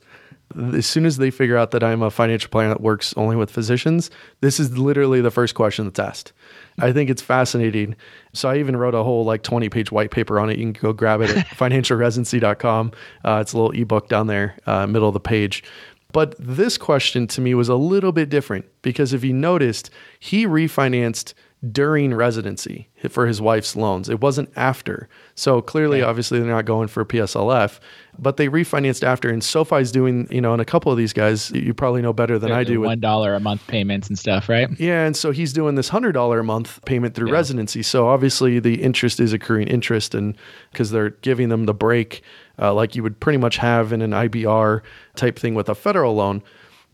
As 0.75 0.87
soon 0.87 1.07
as 1.07 1.17
they 1.17 1.31
figure 1.31 1.57
out 1.57 1.71
that 1.73 1.83
I'm 1.83 2.03
a 2.03 2.11
financial 2.11 2.51
planner 2.51 2.69
that 2.69 2.81
works 2.81 3.15
only 3.17 3.35
with 3.35 3.51
physicians, 3.51 4.11
this 4.41 4.61
is 4.61 4.77
literally 4.79 5.21
the 5.21 5.31
first 5.31 5.55
question 5.55 5.87
that's 5.87 5.99
asked. 5.99 6.33
I 6.79 6.93
think 6.93 7.11
it's 7.11 7.23
fascinating. 7.23 7.97
So 8.33 8.49
I 8.49 8.59
even 8.59 8.77
wrote 8.77 8.95
a 8.95 9.03
whole 9.03 9.25
like 9.25 9.43
20 9.43 9.69
page 9.69 9.91
white 9.91 10.11
paper 10.11 10.39
on 10.39 10.51
it. 10.51 10.59
You 10.59 10.73
can 10.73 10.83
go 10.83 10.93
grab 10.93 11.21
it 11.21 11.31
at 11.31 11.47
financialresidency.com. 11.47 12.93
Uh, 13.25 13.39
it's 13.41 13.53
a 13.53 13.57
little 13.59 13.73
ebook 13.73 14.09
down 14.09 14.27
there, 14.27 14.59
uh, 14.67 14.87
middle 14.87 15.09
of 15.09 15.15
the 15.15 15.21
page. 15.21 15.65
But 16.13 16.35
this 16.39 16.79
question 16.79 17.27
to 17.29 17.41
me 17.41 17.55
was 17.55 17.69
a 17.69 17.75
little 17.75 18.13
bit 18.13 18.29
different 18.29 18.67
because 18.83 19.13
if 19.13 19.25
you 19.25 19.33
noticed, 19.33 19.91
he 20.19 20.47
refinanced 20.47 21.35
during 21.73 22.15
residency 22.15 22.89
for 23.09 23.27
his 23.27 23.41
wife's 23.41 23.77
loans. 23.77 24.09
It 24.09 24.21
wasn't 24.21 24.51
after. 24.57 25.09
So 25.35 25.61
clearly, 25.61 26.03
obviously, 26.03 26.39
they're 26.39 26.49
not 26.49 26.65
going 26.65 26.89
for 26.89 27.03
a 27.03 27.07
PSLF, 27.07 27.79
but 28.19 28.37
they 28.37 28.49
refinanced 28.49 29.03
after. 29.03 29.29
And 29.29 29.43
SoFi's 29.43 29.93
doing, 29.93 30.29
you 30.31 30.41
know, 30.41 30.53
and 30.53 30.63
a 30.63 30.65
couple 30.65 30.91
of 30.91 30.99
these 30.99 31.13
guys, 31.13 31.51
you 31.51 31.75
probably 31.75 32.03
know 32.03 32.13
better 32.13 32.39
than 32.39 32.53
I 32.53 32.65
do. 32.65 32.81
One 32.81 33.01
dollar 33.01 33.35
a 33.35 33.41
month 33.41 33.67
payments 33.67 34.09
and 34.09 34.19
stuff, 34.19 34.49
right? 34.49 34.69
yeah, 34.79 35.07
and 35.07 35.17
so 35.17 35.31
he's 35.31 35.53
doing 35.53 35.75
this 35.75 35.89
hundred 35.89 36.13
dollar 36.13 36.41
a 36.41 36.45
month 36.45 36.85
payment 36.85 37.15
through 37.15 37.31
residency. 37.31 37.83
So 37.83 38.09
obviously 38.09 38.59
the 38.59 38.83
interest 38.83 39.21
is 39.21 39.33
accruing 39.33 39.69
interest, 39.69 40.15
and 40.15 40.37
because 40.73 40.91
they're 40.91 41.11
giving 41.11 41.49
them 41.49 41.67
the 41.67 41.75
break, 41.75 42.23
uh, 42.59 42.73
like 42.75 42.95
you 42.95 43.03
would 43.03 43.21
pretty 43.21 43.39
much 43.39 43.59
have 43.59 43.93
in 43.93 44.03
an 44.03 44.11
IBR 44.13 44.83
type 45.15 45.39
thing 45.39 45.55
with 45.55 45.69
a 45.69 45.75
federal 45.75 46.15
loan. 46.15 46.43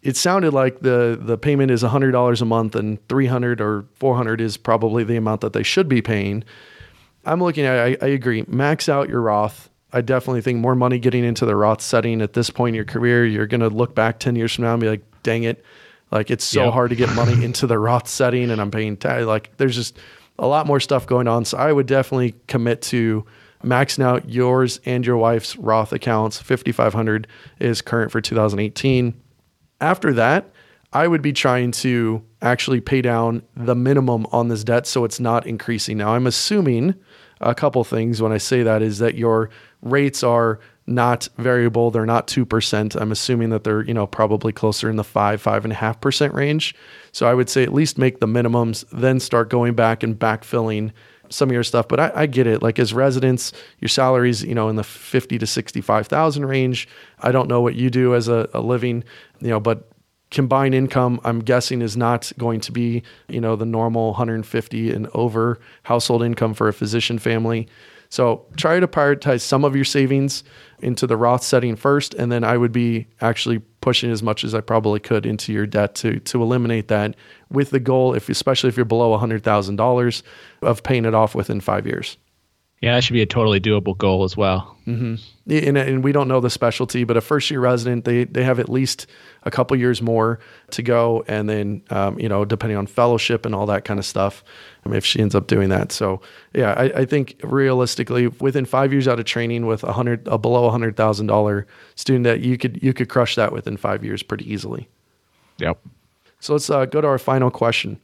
It 0.03 0.17
sounded 0.17 0.53
like 0.53 0.81
the 0.81 1.17
the 1.21 1.39
payment 1.39 1.71
is 1.71 1.83
hundred 1.83 2.11
dollars 2.13 2.43
a 2.43 2.45
month, 2.45 2.75
and 2.75 2.99
three 3.09 3.27
hundred 3.27 3.61
or 3.61 3.85
four 3.95 4.17
hundred 4.17 4.41
is 4.41 4.57
probably 4.57 5.05
the 5.05 5.17
amount 5.17 5.43
that 5.43 5.53
they 5.53 5.63
should 5.63 5.89
be 5.89 6.03
paying. 6.03 6.43
I'm 7.25 7.41
looking 7.41 7.65
at. 7.65 7.79
I, 7.79 7.97
I 8.05 8.09
agree. 8.09 8.45
Max 8.49 8.89
out 8.89 9.09
your 9.09 9.21
Roth. 9.21 9.71
I 9.93 10.01
definitely 10.01 10.41
think 10.41 10.59
more 10.59 10.75
money 10.75 10.99
getting 10.99 11.23
into 11.23 11.45
the 11.47 11.55
Roth 11.55 11.81
setting 11.83 12.21
at 12.23 12.33
this 12.33 12.51
point 12.51 12.71
in 12.71 12.75
your 12.75 12.85
career. 12.85 13.25
You're 13.25 13.47
going 13.47 13.61
to 13.61 13.69
look 13.69 13.95
back 13.95 14.19
ten 14.19 14.35
years 14.35 14.55
from 14.55 14.65
now 14.65 14.73
and 14.73 14.81
be 14.81 14.89
like, 14.89 15.05
"Dang 15.23 15.45
it, 15.45 15.65
like 16.11 16.33
it's 16.33 16.45
so 16.45 16.65
Yeah. 16.65 16.71
hard 16.73 16.91
to 16.91 16.97
get 16.97 17.15
money 17.15 17.35
into 17.45 17.69
the 17.69 17.79
Roth 17.79 18.09
setting, 18.09 18.51
and 18.51 18.61
I'm 18.61 18.73
paying 18.73 18.97
ta- 18.97 19.19
like 19.19 19.57
there's 19.59 19.77
just 19.77 19.97
a 20.37 20.47
lot 20.49 20.67
more 20.67 20.81
stuff 20.81 21.07
going 21.07 21.29
on." 21.29 21.45
So 21.45 21.59
I 21.59 21.73
would 21.73 21.87
definitely 21.87 22.35
commit 22.49 22.83
to 22.83 23.25
maxing 23.63 24.03
out 24.03 24.29
yours 24.29 24.81
and 24.85 25.07
your 25.07 25.17
wife's 25.17 25.55
Roth 25.57 25.93
accounts. 25.93 26.43
5,500 26.43 27.29
is 27.61 27.81
current 27.83 28.11
for 28.11 28.21
2018. 28.21 29.15
After 29.83 30.13
that, 30.13 30.49
I 30.93 31.09
would 31.09 31.23
be 31.23 31.33
trying 31.33 31.73
to 31.73 32.23
actually 32.41 32.81
pay 32.81 33.03
down 33.03 33.43
the 33.57 33.75
minimum 33.75 34.27
on 34.31 34.49
this 34.49 34.63
debt 34.63 34.87
so 34.87 35.05
it's 35.05 35.19
not 35.19 35.47
increasing. 35.47 35.99
Now, 35.99 36.15
I'm 36.15 36.27
assuming 36.27 36.95
a 37.41 37.55
couple 37.55 37.83
things 37.83 38.23
when 38.23 38.31
I 38.31 38.39
say 38.39 38.63
that 38.63 38.81
is 38.81 38.99
that 38.99 39.17
your 39.17 39.51
rates 39.83 40.23
are 40.23 40.61
not 40.87 41.29
variable, 41.37 41.91
they're 41.91 42.07
not 42.07 42.29
2%. 42.29 43.01
I'm 43.01 43.11
assuming 43.11 43.51
that 43.51 43.65
they're, 43.65 43.83
you 43.83 43.95
know, 43.95 44.07
probably 44.07 44.53
closer 44.53 44.89
in 44.89 44.97
the 44.97 45.05
five, 45.05 45.43
five 45.43 45.65
and 45.65 45.73
a 45.73 45.77
half 45.77 46.01
percent 46.01 46.33
range. 46.33 46.75
So 47.11 47.27
I 47.27 47.35
would 47.35 47.49
say 47.49 47.65
at 47.65 47.73
least 47.73 47.99
make 47.99 48.21
the 48.21 48.27
minimums, 48.27 48.85
then 48.93 49.19
start 49.19 49.51
going 49.51 49.75
back 49.75 50.05
and 50.05 50.17
backfilling 50.17 50.93
some 51.33 51.49
of 51.49 51.53
your 51.53 51.65
stuff. 51.65 51.89
But 51.89 52.01
I, 52.01 52.13
I 52.15 52.27
get 52.27 52.47
it. 52.47 52.63
Like 52.63 52.79
as 52.79 52.93
residents, 52.95 53.53
your 53.79 53.89
salaries, 53.89 54.43
you 54.43 54.55
know, 54.55 54.69
in 54.69 54.77
the 54.77 54.85
fifty 54.85 55.39
to 55.39 55.47
sixty-five 55.47 56.07
thousand 56.07 56.47
range. 56.47 56.89
I 57.21 57.33
don't 57.33 57.49
know 57.49 57.61
what 57.61 57.75
you 57.75 57.91
do 57.91 58.15
as 58.15 58.29
a, 58.29 58.49
a 58.53 58.61
living, 58.61 59.05
you 59.41 59.49
know, 59.49 59.61
but 59.61 59.89
combined 60.31 60.75
income, 60.75 61.21
I'm 61.25 61.41
guessing, 61.41 61.83
is 61.83 61.97
not 61.97 62.33
going 62.39 62.61
to 62.61 62.73
be, 62.73 63.03
you 63.29 63.41
know, 63.41 63.55
the 63.55 63.67
normal 63.67 64.09
150 64.13 64.91
and 64.91 65.07
over 65.13 65.61
household 65.85 66.23
income 66.23 66.55
for 66.55 66.69
a 66.69 66.73
physician 66.73 67.19
family. 67.19 67.69
So 68.09 68.47
try 68.57 68.81
to 68.81 68.89
prioritize 68.89 69.43
some 69.43 69.65
of 69.65 69.77
your 69.77 69.85
savings 69.85 70.43
into 70.83 71.07
the 71.07 71.17
Roth 71.17 71.43
setting 71.43 71.77
first, 71.77 72.15
and 72.15 72.31
then 72.31 72.45
I 72.45 72.57
would 72.57 72.73
be 72.73 73.07
actually 73.21 73.61
pushing 73.81 74.11
as 74.11 74.23
much 74.23 74.45
as 74.45 74.55
I 74.55 74.61
probably 74.61 75.01
could 75.01 75.27
into 75.27 75.53
your 75.53 75.67
debt 75.67 75.95
to 75.97 76.19
to 76.21 76.43
eliminate 76.43 76.89
that, 76.89 77.17
with 77.51 77.71
the 77.71 77.81
goal, 77.81 78.15
if 78.15 78.29
especially 78.29 78.69
if 78.69 78.77
you're 78.77 78.85
below 78.85 79.17
hundred 79.17 79.43
thousand 79.43 79.77
dollars, 79.77 80.23
of 80.61 80.83
paying 80.83 81.05
it 81.05 81.15
off 81.15 81.35
within 81.35 81.61
five 81.61 81.87
years. 81.87 82.17
Yeah, 82.83 82.97
that 82.97 83.05
should 83.05 83.13
be 83.13 83.23
a 83.23 83.27
totally 83.27 83.61
doable 83.61 83.97
goal 83.97 84.25
as 84.25 84.37
well. 84.37 84.77
And, 85.47 85.79
and 85.79 86.03
we 86.03 86.11
don't 86.11 86.27
know 86.27 86.41
the 86.41 86.51
specialty, 86.51 87.05
but 87.05 87.17
a 87.17 87.21
first 87.21 87.49
year 87.49 87.61
resident, 87.61 88.05
they, 88.05 88.25
they 88.25 88.43
have 88.43 88.59
at 88.59 88.69
least 88.69 89.07
a 89.45 89.53
couple 89.53 89.77
years 89.77 90.03
more 90.03 90.41
to 90.73 90.83
go. 90.83 91.25
And 91.29 91.49
then, 91.49 91.83
um, 91.91 92.19
you 92.19 92.29
know, 92.29 92.45
depending 92.45 92.77
on 92.77 92.89
fellowship 92.89 93.47
and 93.47 93.55
all 93.55 93.67
that 93.67 93.85
kind 93.85 94.01
of 94.01 94.05
stuff, 94.05 94.43
I 94.85 94.89
mean, 94.89 94.97
if 94.97 95.05
she 95.05 95.21
ends 95.21 95.37
up 95.37 95.47
doing 95.47 95.69
that. 95.69 95.93
So, 95.93 96.23
yeah, 96.55 96.73
I, 96.73 97.03
I 97.03 97.05
think 97.05 97.41
realistically, 97.45 98.27
within 98.27 98.65
five 98.65 98.93
years 98.93 99.07
out 99.07 99.21
of 99.21 99.27
training 99.27 99.67
with 99.67 99.85
a 99.85 99.93
hundred, 99.93 100.27
a 100.27 100.37
below 100.37 100.65
a 100.65 100.71
hundred 100.73 100.97
thousand 100.97 101.29
dollar 101.29 101.69
student, 101.95 102.25
that 102.25 102.41
you 102.41 102.59
could 102.59 102.83
you 102.83 102.93
could 102.93 103.09
crush 103.09 103.37
that 103.37 103.53
within 103.53 103.77
five 103.77 104.05
years 104.05 104.25
pretty 104.25 104.53
easily. 104.53 104.89
Yep. 105.59 105.79
So 106.41 106.55
let's 106.55 106.69
uh, 106.69 106.87
go 106.87 107.01
to 107.01 107.07
our 107.07 107.19
final 107.19 107.53
question. 107.53 108.01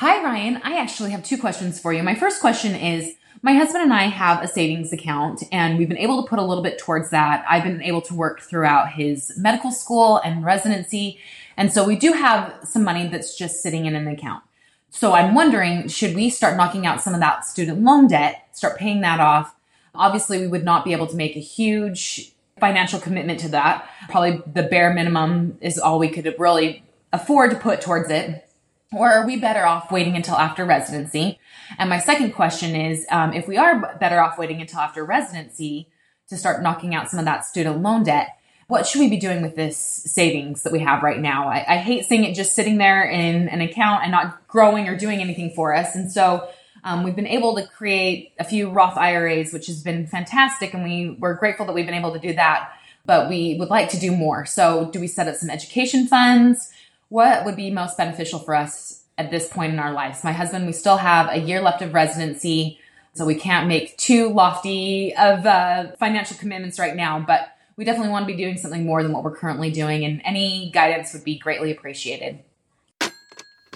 Hi, 0.00 0.22
Ryan. 0.22 0.60
I 0.62 0.78
actually 0.78 1.12
have 1.12 1.22
two 1.22 1.38
questions 1.38 1.80
for 1.80 1.90
you. 1.90 2.02
My 2.02 2.14
first 2.14 2.42
question 2.42 2.74
is 2.74 3.14
my 3.40 3.54
husband 3.54 3.82
and 3.82 3.94
I 3.94 4.08
have 4.08 4.42
a 4.42 4.46
savings 4.46 4.92
account, 4.92 5.42
and 5.50 5.78
we've 5.78 5.88
been 5.88 5.96
able 5.96 6.22
to 6.22 6.28
put 6.28 6.38
a 6.38 6.42
little 6.42 6.62
bit 6.62 6.78
towards 6.78 7.08
that. 7.12 7.46
I've 7.48 7.64
been 7.64 7.82
able 7.82 8.02
to 8.02 8.14
work 8.14 8.42
throughout 8.42 8.92
his 8.92 9.32
medical 9.38 9.70
school 9.70 10.18
and 10.18 10.44
residency. 10.44 11.18
And 11.56 11.72
so 11.72 11.82
we 11.82 11.96
do 11.96 12.12
have 12.12 12.58
some 12.62 12.84
money 12.84 13.06
that's 13.06 13.38
just 13.38 13.62
sitting 13.62 13.86
in 13.86 13.94
an 13.94 14.06
account. 14.06 14.44
So 14.90 15.14
I'm 15.14 15.34
wondering 15.34 15.88
should 15.88 16.14
we 16.14 16.28
start 16.28 16.58
knocking 16.58 16.84
out 16.84 17.00
some 17.00 17.14
of 17.14 17.20
that 17.20 17.46
student 17.46 17.80
loan 17.80 18.06
debt, 18.06 18.48
start 18.52 18.76
paying 18.76 19.00
that 19.00 19.18
off? 19.18 19.56
Obviously, 19.94 20.38
we 20.38 20.46
would 20.46 20.64
not 20.64 20.84
be 20.84 20.92
able 20.92 21.06
to 21.06 21.16
make 21.16 21.36
a 21.36 21.40
huge 21.40 22.32
financial 22.60 23.00
commitment 23.00 23.40
to 23.40 23.48
that. 23.48 23.88
Probably 24.10 24.42
the 24.46 24.64
bare 24.64 24.92
minimum 24.92 25.56
is 25.62 25.78
all 25.78 25.98
we 25.98 26.10
could 26.10 26.34
really 26.38 26.84
afford 27.14 27.50
to 27.52 27.56
put 27.56 27.80
towards 27.80 28.10
it. 28.10 28.45
Or 28.92 29.10
are 29.10 29.26
we 29.26 29.36
better 29.36 29.66
off 29.66 29.90
waiting 29.90 30.14
until 30.14 30.36
after 30.36 30.64
residency? 30.64 31.40
And 31.78 31.90
my 31.90 31.98
second 31.98 32.32
question 32.32 32.76
is 32.76 33.04
um, 33.10 33.32
if 33.32 33.48
we 33.48 33.56
are 33.56 33.96
better 33.98 34.20
off 34.20 34.38
waiting 34.38 34.60
until 34.60 34.78
after 34.78 35.04
residency 35.04 35.88
to 36.28 36.36
start 36.36 36.62
knocking 36.62 36.94
out 36.94 37.10
some 37.10 37.18
of 37.18 37.24
that 37.24 37.44
student 37.44 37.82
loan 37.82 38.04
debt, 38.04 38.38
what 38.68 38.86
should 38.86 39.00
we 39.00 39.08
be 39.08 39.18
doing 39.18 39.42
with 39.42 39.54
this 39.54 39.76
savings 39.76 40.62
that 40.62 40.72
we 40.72 40.80
have 40.80 41.02
right 41.02 41.20
now? 41.20 41.48
I, 41.48 41.74
I 41.74 41.76
hate 41.78 42.04
seeing 42.04 42.24
it 42.24 42.34
just 42.34 42.54
sitting 42.54 42.78
there 42.78 43.04
in 43.04 43.48
an 43.48 43.60
account 43.60 44.02
and 44.02 44.12
not 44.12 44.46
growing 44.48 44.88
or 44.88 44.96
doing 44.96 45.20
anything 45.20 45.50
for 45.50 45.74
us. 45.74 45.94
And 45.94 46.10
so 46.10 46.48
um, 46.82 47.02
we've 47.02 47.16
been 47.16 47.26
able 47.26 47.56
to 47.56 47.66
create 47.66 48.32
a 48.38 48.44
few 48.44 48.70
Roth 48.70 48.96
IRAs, 48.96 49.52
which 49.52 49.66
has 49.66 49.82
been 49.82 50.06
fantastic. 50.06 50.74
And 50.74 50.84
we, 50.84 51.10
we're 51.18 51.34
grateful 51.34 51.66
that 51.66 51.74
we've 51.74 51.86
been 51.86 51.94
able 51.94 52.12
to 52.12 52.18
do 52.18 52.32
that. 52.34 52.72
But 53.04 53.28
we 53.28 53.56
would 53.56 53.68
like 53.68 53.88
to 53.90 54.00
do 54.00 54.10
more. 54.10 54.44
So, 54.46 54.90
do 54.92 54.98
we 54.98 55.06
set 55.06 55.28
up 55.28 55.36
some 55.36 55.48
education 55.48 56.08
funds? 56.08 56.72
What 57.08 57.44
would 57.44 57.56
be 57.56 57.70
most 57.70 57.96
beneficial 57.96 58.38
for 58.38 58.54
us 58.54 59.04
at 59.16 59.30
this 59.30 59.48
point 59.48 59.72
in 59.72 59.78
our 59.78 59.92
lives? 59.92 60.24
My 60.24 60.32
husband, 60.32 60.66
we 60.66 60.72
still 60.72 60.96
have 60.96 61.28
a 61.30 61.38
year 61.38 61.60
left 61.60 61.82
of 61.82 61.94
residency. 61.94 62.80
So, 63.14 63.24
we 63.24 63.34
can't 63.34 63.66
make 63.66 63.96
too 63.96 64.28
lofty 64.28 65.14
of 65.16 65.46
uh, 65.46 65.92
financial 65.98 66.36
commitments 66.36 66.78
right 66.78 66.94
now. 66.94 67.18
But 67.20 67.48
we 67.76 67.84
definitely 67.84 68.10
want 68.10 68.26
to 68.26 68.32
be 68.32 68.36
doing 68.36 68.58
something 68.58 68.84
more 68.84 69.02
than 69.02 69.12
what 69.12 69.22
we're 69.24 69.36
currently 69.36 69.70
doing. 69.70 70.04
And 70.04 70.20
any 70.24 70.70
guidance 70.72 71.12
would 71.14 71.24
be 71.24 71.38
greatly 71.38 71.70
appreciated. 71.70 72.40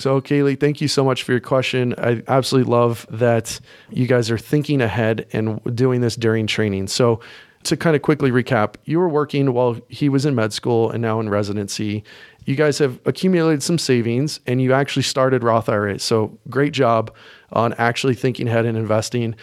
So, 0.01 0.21
Kaylee, 0.21 0.59
thank 0.59 0.81
you 0.81 0.89
so 0.89 1.05
much 1.05 1.23
for 1.23 1.33
your 1.33 1.41
question. 1.41 1.95
I 1.99 2.23
absolutely 2.27 2.71
love 2.71 3.07
that 3.11 3.61
you 3.91 4.07
guys 4.07 4.31
are 4.31 4.39
thinking 4.39 4.81
ahead 4.81 5.27
and 5.33 5.61
doing 5.77 6.01
this 6.01 6.17
during 6.17 6.47
training. 6.47 6.89
So, 6.89 7.21
to 7.65 7.77
kind 7.77 7.95
of 7.95 8.01
quickly 8.01 8.31
recap, 8.31 8.77
you 8.85 8.99
were 8.99 9.09
working 9.09 9.53
while 9.53 9.79
he 9.89 10.09
was 10.09 10.25
in 10.25 10.35
med 10.35 10.55
school 10.55 10.91
and 10.91 11.03
now 11.03 11.21
in 11.21 11.29
residency. 11.29 12.03
You 12.45 12.57
guys 12.57 12.79
have 12.79 12.99
accumulated 13.05 13.63
some 13.63 13.79
savings 13.79 14.41
and 14.47 14.61
you 14.61 14.73
actually 14.73 15.03
started 15.03 15.45
Roth 15.45 15.69
IRAs. 15.69 16.03
So, 16.03 16.39
great 16.49 16.73
job 16.73 17.15
on 17.53 17.75
actually 17.75 18.15
thinking 18.15 18.49
ahead 18.49 18.65
and 18.65 18.77
investing. 18.77 19.35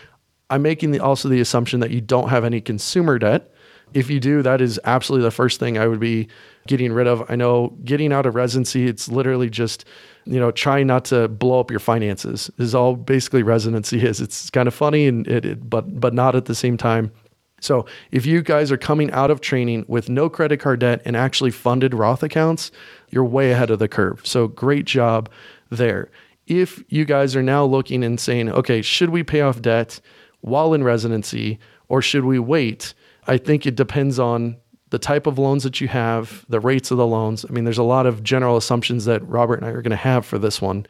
I'm 0.50 0.62
making 0.62 0.92
the, 0.92 1.00
also 1.00 1.30
the 1.30 1.42
assumption 1.42 1.80
that 1.82 1.92
you 1.92 2.02
don't 2.02 2.30
have 2.30 2.44
any 2.44 2.62
consumer 2.62 3.20
debt. 3.20 3.52
If 3.94 4.10
you 4.10 4.20
do, 4.20 4.42
that 4.42 4.62
is 4.62 4.80
absolutely 4.84 5.24
the 5.24 5.32
first 5.32 5.60
thing 5.60 5.78
I 5.78 5.88
would 5.88 6.00
be 6.00 6.28
getting 6.68 6.92
rid 6.92 7.08
of. 7.08 7.24
I 7.30 7.36
know 7.36 7.74
getting 7.86 8.12
out 8.12 8.26
of 8.26 8.36
residency, 8.36 8.86
it's 8.86 9.08
literally 9.08 9.50
just, 9.50 9.86
you 10.26 10.40
know, 10.40 10.52
trying 10.52 10.88
not 10.88 11.06
to 11.06 11.28
blow 11.30 11.60
up 11.60 11.72
your 11.72 11.80
finances 11.80 12.52
is 12.58 12.76
all 12.76 12.96
basically 12.96 13.44
residency 13.44 14.06
is. 14.06 14.20
It's 14.20 14.50
kind 14.50 14.68
of 14.68 14.74
funny 14.74 15.08
and 15.08 15.26
it, 15.28 15.46
it 15.46 15.70
but 15.70 16.00
but 16.00 16.14
not 16.14 16.36
at 16.36 16.46
the 16.46 16.56
same 16.56 16.78
time. 16.78 17.12
So 17.60 17.86
if 18.12 18.26
you 18.26 18.41
guys 18.41 18.72
are 18.72 18.78
coming 18.78 19.12
out 19.12 19.32
of 19.32 19.41
training 19.41 19.86
with 19.88 20.10
no 20.10 20.29
credit 20.29 20.60
card 20.60 20.79
debt 20.79 21.02
and 21.06 21.15
actually 21.15 21.52
funded 21.52 21.94
Roth 21.94 22.23
accounts, 22.23 22.71
you're 23.10 23.25
way 23.25 23.52
ahead 23.52 23.71
of 23.71 23.79
the 23.79 23.88
curve. 23.88 24.21
So 24.23 24.48
great 24.48 24.86
job 24.86 25.29
there. 25.69 26.12
If 26.46 26.84
you 26.88 27.04
guys 27.04 27.36
are 27.36 27.44
now 27.44 27.65
looking 27.65 28.04
and 28.04 28.19
saying, 28.19 28.50
okay, 28.50 28.82
should 28.82 29.10
we 29.10 29.23
pay 29.23 29.42
off 29.42 29.62
debt 29.62 30.00
while 30.42 30.73
in 30.73 30.84
residency 30.84 31.60
or 31.90 32.02
should 32.02 32.25
we 32.25 32.40
wait? 32.40 32.94
I 33.25 33.38
think 33.38 33.65
it 33.65 33.75
depends 33.75 34.19
on 34.19 34.58
the 34.90 35.00
type 35.00 35.27
of 35.27 35.38
loans 35.38 35.63
that 35.63 35.82
you 35.82 35.88
have, 35.90 36.46
the 36.48 36.60
rates 36.60 36.92
of 36.92 36.98
the 36.98 37.08
loans. 37.08 37.44
I 37.44 37.52
mean, 37.52 37.65
there's 37.65 37.77
a 37.77 37.84
lot 37.84 38.06
of 38.06 38.23
general 38.23 38.56
assumptions 38.56 39.06
that 39.06 39.27
Robert 39.27 39.56
and 39.56 39.65
I 39.65 39.71
are 39.71 39.82
going 39.82 39.92
to 39.92 39.98
have 39.98 40.25
for 40.25 40.38
this 40.38 40.62
one. 40.62 40.86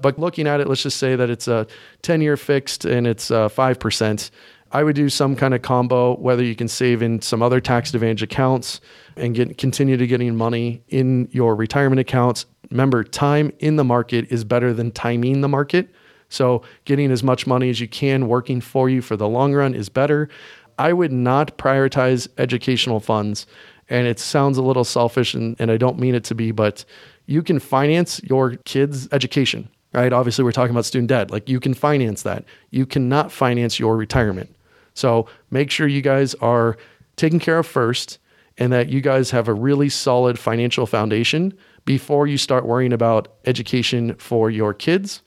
But 0.00 0.18
looking 0.18 0.46
at 0.46 0.60
it, 0.60 0.68
let's 0.68 0.82
just 0.82 0.98
say 0.98 1.16
that 1.16 1.30
it's 1.30 1.48
a 1.48 1.66
10 2.02 2.20
year 2.20 2.36
fixed 2.36 2.84
and 2.84 3.06
it's 3.06 3.30
uh, 3.30 3.48
5%. 3.48 4.30
I 4.76 4.82
would 4.82 4.94
do 4.94 5.08
some 5.08 5.36
kind 5.36 5.54
of 5.54 5.62
combo, 5.62 6.16
whether 6.18 6.44
you 6.44 6.54
can 6.54 6.68
save 6.68 7.00
in 7.00 7.22
some 7.22 7.40
other 7.40 7.62
tax 7.62 7.94
advantage 7.94 8.22
accounts 8.22 8.82
and 9.16 9.34
get 9.34 9.56
continue 9.56 9.96
to 9.96 10.06
getting 10.06 10.36
money 10.36 10.82
in 10.88 11.30
your 11.32 11.56
retirement 11.56 11.98
accounts. 11.98 12.44
Remember, 12.70 13.02
time 13.02 13.50
in 13.60 13.76
the 13.76 13.84
market 13.84 14.30
is 14.30 14.44
better 14.44 14.74
than 14.74 14.90
timing 14.90 15.40
the 15.40 15.48
market. 15.48 15.88
So 16.28 16.60
getting 16.84 17.10
as 17.10 17.22
much 17.22 17.46
money 17.46 17.70
as 17.70 17.80
you 17.80 17.88
can 17.88 18.28
working 18.28 18.60
for 18.60 18.90
you 18.90 19.00
for 19.00 19.16
the 19.16 19.26
long 19.26 19.54
run 19.54 19.74
is 19.74 19.88
better. 19.88 20.28
I 20.78 20.92
would 20.92 21.10
not 21.10 21.56
prioritize 21.56 22.28
educational 22.36 23.00
funds. 23.00 23.46
And 23.88 24.06
it 24.06 24.18
sounds 24.18 24.58
a 24.58 24.62
little 24.62 24.84
selfish 24.84 25.32
and, 25.32 25.56
and 25.58 25.70
I 25.70 25.78
don't 25.78 25.98
mean 25.98 26.14
it 26.14 26.24
to 26.24 26.34
be, 26.34 26.50
but 26.50 26.84
you 27.24 27.42
can 27.42 27.60
finance 27.60 28.20
your 28.24 28.56
kids' 28.66 29.08
education, 29.10 29.70
right? 29.94 30.12
Obviously, 30.12 30.44
we're 30.44 30.52
talking 30.52 30.72
about 30.72 30.84
student 30.84 31.08
debt. 31.08 31.30
Like 31.30 31.48
you 31.48 31.60
can 31.60 31.72
finance 31.72 32.24
that. 32.24 32.44
You 32.70 32.84
cannot 32.84 33.32
finance 33.32 33.78
your 33.78 33.96
retirement. 33.96 34.52
So 34.96 35.28
make 35.50 35.70
sure 35.70 35.86
you 35.86 36.02
guys 36.02 36.34
are 36.36 36.76
taken 37.16 37.38
care 37.38 37.58
of 37.58 37.66
first 37.66 38.18
and 38.58 38.72
that 38.72 38.88
you 38.88 39.00
guys 39.00 39.30
have 39.30 39.46
a 39.46 39.54
really 39.54 39.90
solid 39.90 40.38
financial 40.38 40.86
foundation 40.86 41.52
before 41.84 42.26
you 42.26 42.38
start 42.38 42.64
worrying 42.64 42.94
about 42.94 43.28
education 43.44 44.14
for 44.14 44.50
your 44.50 44.72
kids. 44.72 45.22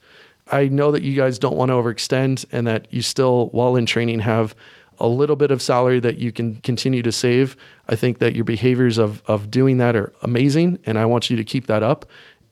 I 0.50 0.66
know 0.66 0.90
that 0.90 1.02
you 1.02 1.14
guys 1.14 1.38
don't 1.38 1.56
want 1.56 1.70
to 1.70 1.74
overextend 1.74 2.44
and 2.50 2.66
that 2.66 2.88
you 2.92 3.00
still, 3.00 3.48
while 3.50 3.76
in 3.76 3.86
training, 3.86 4.18
have 4.20 4.56
a 4.98 5.06
little 5.06 5.36
bit 5.36 5.52
of 5.52 5.62
salary 5.62 6.00
that 6.00 6.18
you 6.18 6.32
can 6.32 6.56
continue 6.56 7.02
to 7.02 7.12
save. 7.12 7.56
I 7.88 7.94
think 7.94 8.18
that 8.18 8.34
your 8.34 8.44
behaviors 8.44 8.98
of, 8.98 9.22
of 9.26 9.50
doing 9.50 9.78
that 9.78 9.94
are 9.94 10.12
amazing, 10.22 10.80
and 10.84 10.98
I 10.98 11.06
want 11.06 11.30
you 11.30 11.36
to 11.36 11.44
keep 11.44 11.68
that 11.68 11.84
up 11.84 12.04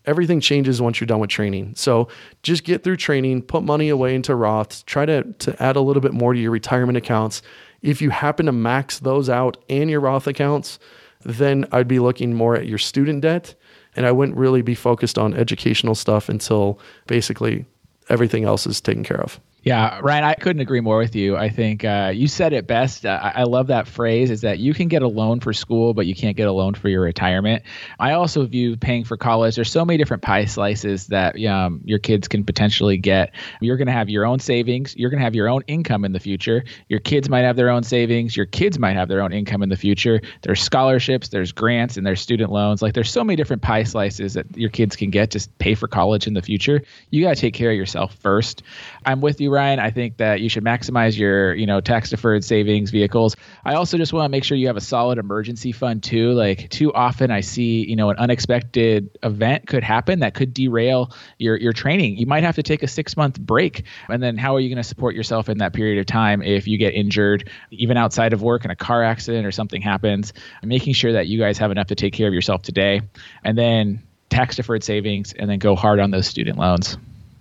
everything 0.09 0.41
changes 0.41 0.81
once 0.81 0.99
you're 0.99 1.07
done 1.07 1.21
with 1.21 1.29
training. 1.29 1.75
So 1.77 2.09
just 2.43 2.65
get 2.65 2.83
through 2.83 2.97
training, 2.97 3.43
put 3.43 3.63
money 3.63 3.91
away 3.91 4.15
into 4.15 4.33
Roths, 4.33 4.83
try 4.87 5.05
to, 5.05 5.23
to 5.23 5.63
add 5.63 5.77
a 5.77 5.81
little 5.83 6.01
bit 6.01 6.15
more 6.15 6.33
to 6.33 6.41
your 6.41 6.51
retirement 6.51 6.97
accounts. 6.97 7.43
If 7.83 8.01
you 8.01 8.11
happen 8.11 8.47
to 8.47 8.53
max 8.53 8.99
those 9.01 9.29
out 9.29 9.59
and 9.69 9.91
your 9.91 10.01
Roth 10.01 10.27
accounts, 10.27 10.79
then 11.25 11.67
I'd 11.73 11.87
be 11.87 11.99
looking 11.99 12.33
more 12.33 12.57
at 12.57 12.67
your 12.67 12.79
student 12.79 13.21
debt. 13.21 13.55
And 13.97 14.07
I 14.07 14.13
wouldn't 14.13 14.39
really 14.39 14.63
be 14.63 14.75
focused 14.75 15.19
on 15.19 15.35
educational 15.35 15.95
stuff 15.95 16.29
until 16.29 16.81
basically 17.07 17.67
everything 18.09 18.45
else 18.45 18.67
is 18.67 18.81
taken 18.81 19.05
care 19.05 19.21
of. 19.21 19.39
Yeah, 19.69 20.01
Ryan, 20.03 20.25
I 20.25 20.33
couldn't 20.33 20.63
agree 20.63 20.81
more 20.81 20.97
with 20.97 21.15
you. 21.15 21.37
I 21.37 21.51
think 21.51 21.85
uh, 21.85 22.11
you 22.15 22.27
said 22.27 22.55
it 22.55 22.67
best. 22.67 23.05
Uh, 23.05 23.21
I 23.23 23.43
love 23.43 23.67
that 23.67 23.87
phrase 23.87 24.31
is 24.31 24.41
that 24.41 24.61
you 24.61 24.73
can 24.73 24.89
get 24.89 25.03
a 25.03 25.07
loan 25.07 25.41
for 25.41 25.53
school, 25.53 25.93
but 25.93 26.07
you 26.07 26.15
can't 26.15 26.39
get 26.39 26.49
a 26.49 26.53
loan 26.53 26.73
for 26.73 26.89
your 26.89 27.03
retirement. 27.03 27.63
I 27.99 28.13
also 28.13 28.47
view 28.47 28.79
paying 28.79 29.05
for 29.05 29.19
college. 29.19 29.57
There's 29.57 29.71
so 29.71 29.85
many 29.85 29.99
different 29.99 30.23
pie 30.23 30.47
slices 30.47 31.09
that 31.09 31.39
um, 31.45 31.83
your 31.85 31.99
kids 31.99 32.29
can 32.29 32.45
potentially 32.45 32.97
get. 32.97 33.35
You're 33.61 33.77
going 33.77 33.89
to 33.89 33.93
have 33.93 34.09
your 34.09 34.25
own 34.25 34.39
savings. 34.39 34.97
You're 34.97 35.11
going 35.11 35.21
to 35.21 35.25
have 35.25 35.35
your 35.35 35.51
own 35.51 35.61
income 35.67 36.03
in 36.07 36.13
the 36.13 36.21
future. 36.21 36.65
Your 36.89 37.01
kids 37.01 37.29
might 37.29 37.43
have 37.43 37.57
their 37.57 37.69
own 37.69 37.83
savings. 37.83 38.39
Your 38.39 38.47
kids 38.47 38.79
might 38.79 38.97
have 38.97 39.09
their 39.09 39.21
own 39.21 39.35
income 39.35 39.63
in 39.63 39.69
the 39.69 39.77
future. 39.77 40.23
There's 40.41 40.63
scholarships, 40.63 41.29
there's 41.29 41.53
grants, 41.53 41.99
and 41.99 42.07
there's 42.07 42.23
student 42.23 42.51
loans. 42.51 42.81
Like 42.81 42.95
there's 42.95 43.11
so 43.11 43.23
many 43.23 43.37
different 43.37 43.61
pie 43.61 43.83
slices 43.83 44.33
that 44.33 44.47
your 44.57 44.71
kids 44.71 44.97
can 44.97 45.11
get 45.11 45.31
to 45.33 45.47
pay 45.59 45.75
for 45.75 45.89
college 45.89 46.27
in 46.27 46.33
the 46.33 46.41
future. 46.41 46.81
You 47.11 47.23
got 47.23 47.35
to 47.35 47.41
take 47.43 47.53
care 47.53 47.71
of 47.71 47.77
yourself 47.77 48.15
first. 48.15 48.63
I'm 49.05 49.21
with 49.21 49.43
you, 49.43 49.51
Ryan. 49.51 49.58
I 49.59 49.91
think 49.91 50.19
that 50.19 50.41
you 50.41 50.49
should 50.49 50.65
maximize 50.65 51.19
your, 51.19 51.55
you 51.55 51.67
know, 51.67 51.81
tax 51.81 52.11
deferred 52.11 52.45
savings 52.45 52.91
vehicles. 52.91 53.37
I 53.65 53.75
also 53.75 53.97
just 53.97 54.13
want 54.13 54.25
to 54.27 54.29
make 54.29 54.45
sure 54.45 54.57
you 54.57 54.69
have 54.69 54.77
a 54.77 54.81
solid 54.81 55.19
emergency 55.19 55.73
fund 55.73 56.03
too. 56.03 56.33
Like 56.33 56.71
too 56.71 56.93
often 56.93 57.31
I 57.31 57.41
see, 57.41 57.85
you 57.89 57.97
know, 57.97 58.11
an 58.11 58.17
unexpected 58.17 59.11
event 59.23 59.67
could 59.67 59.83
happen 59.83 60.21
that 60.21 60.35
could 60.35 60.55
derail 60.55 61.13
your 61.39 61.57
your 61.57 61.73
training. 61.73 62.17
You 62.17 62.27
might 62.27 62.45
have 62.45 62.57
to 62.57 62.63
take 62.63 62.83
a 62.83 62.87
6-month 62.87 63.41
break. 63.41 63.85
And 64.09 64.23
then 64.23 64.37
how 64.37 64.55
are 64.57 64.61
you 64.61 64.69
going 64.69 64.83
to 64.83 64.89
support 64.89 65.15
yourself 65.15 65.49
in 65.49 65.59
that 65.59 65.73
period 65.73 65.99
of 65.99 66.07
time 66.07 66.43
if 66.43 66.69
you 66.69 66.79
get 66.79 66.95
injured 66.95 67.51
even 67.71 67.97
outside 67.97 68.33
of 68.33 68.43
work 68.43 68.65
in 68.65 68.71
a 68.71 68.77
car 68.77 69.03
accident 69.03 69.47
or 69.47 69.53
something 69.53 69.83
happens? 69.83 70.33
Making 70.63 70.95
sure 70.95 71.13
that 71.13 71.27
you 71.27 71.39
guys 71.39 71.59
have 71.59 71.71
enough 71.71 71.89
to 71.89 71.95
take 71.95 72.13
care 72.13 72.29
of 72.29 72.35
yourself 72.35 72.63
today. 72.63 73.01
And 73.43 73.57
then 73.57 74.03
tax 74.31 74.57
deferred 74.57 74.85
savings 74.85 75.33
and 75.33 75.49
then 75.49 75.59
go 75.59 75.75
hard 75.75 76.01
on 76.01 76.11
those 76.11 76.27
student 76.27 76.59
loans. 76.59 76.99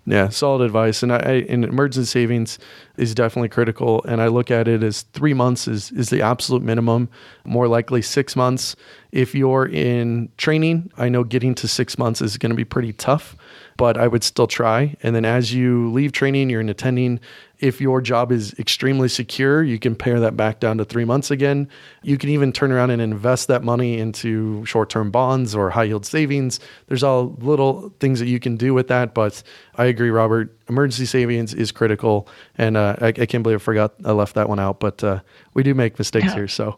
Yeah, 0.09 0.29
solid 0.29 0.63
advice. 0.63 1.03
And 1.03 1.11
I, 1.11 1.17
I 1.17 1.33
and 1.49 1.65
emergency 1.65 2.09
savings 2.09 2.59
is 2.95 3.13
definitely 3.13 3.49
critical. 3.49 4.01
And 4.05 4.21
I 4.21 4.27
look 4.27 4.49
at 4.49 4.65
it 4.69 4.81
as 4.81 5.01
three 5.01 5.33
months 5.33 5.67
is 5.67 5.91
is 5.91 6.09
the 6.09 6.21
absolute 6.21 6.63
minimum. 6.63 7.09
More 7.43 7.67
likely 7.67 8.01
six 8.01 8.33
months. 8.33 8.77
If 9.11 9.35
you're 9.35 9.65
in 9.65 10.29
training, 10.37 10.91
I 10.97 11.09
know 11.09 11.25
getting 11.25 11.53
to 11.55 11.67
six 11.67 11.97
months 11.97 12.21
is 12.21 12.37
going 12.37 12.51
to 12.51 12.55
be 12.55 12.63
pretty 12.63 12.93
tough, 12.93 13.35
but 13.75 13.97
I 13.97 14.07
would 14.07 14.23
still 14.23 14.47
try. 14.47 14.95
And 15.03 15.13
then 15.13 15.25
as 15.25 15.53
you 15.53 15.91
leave 15.91 16.13
training, 16.13 16.49
you're 16.49 16.61
in 16.61 16.69
attending. 16.69 17.19
If 17.59 17.81
your 17.81 18.01
job 18.01 18.31
is 18.31 18.53
extremely 18.59 19.07
secure, 19.07 19.63
you 19.63 19.79
can 19.79 19.95
pare 19.95 20.19
that 20.19 20.37
back 20.37 20.59
down 20.59 20.77
to 20.77 20.85
three 20.85 21.05
months 21.05 21.31
again. 21.31 21.69
You 22.03 22.17
can 22.17 22.29
even 22.29 22.51
turn 22.51 22.71
around 22.71 22.91
and 22.91 23.01
invest 23.01 23.47
that 23.47 23.63
money 23.63 23.97
into 23.97 24.63
short 24.65 24.89
term 24.89 25.09
bonds 25.09 25.55
or 25.55 25.71
high 25.71 25.85
yield 25.85 26.05
savings. 26.05 26.59
There's 26.87 27.03
all 27.03 27.35
little 27.39 27.93
things 27.99 28.19
that 28.19 28.27
you 28.27 28.39
can 28.39 28.57
do 28.57 28.73
with 28.73 28.87
that. 28.89 29.13
But 29.13 29.41
I 29.75 29.85
agree, 29.85 30.11
Robert. 30.11 30.55
Emergency 30.69 31.05
savings 31.05 31.53
is 31.53 31.71
critical. 31.71 32.27
And 32.57 32.77
uh, 32.77 32.95
I, 33.01 33.07
I, 33.07 33.25
can't 33.25 33.41
believe 33.41 33.59
I 33.59 33.63
forgot 33.63 33.95
I 34.05 34.11
left 34.11 34.35
that 34.35 34.49
one 34.49 34.59
out. 34.59 34.79
But 34.79 35.03
uh, 35.03 35.21
we 35.53 35.63
do 35.63 35.73
make 35.73 35.97
mistakes 35.97 36.27
yeah. 36.27 36.35
here. 36.35 36.47
So 36.47 36.77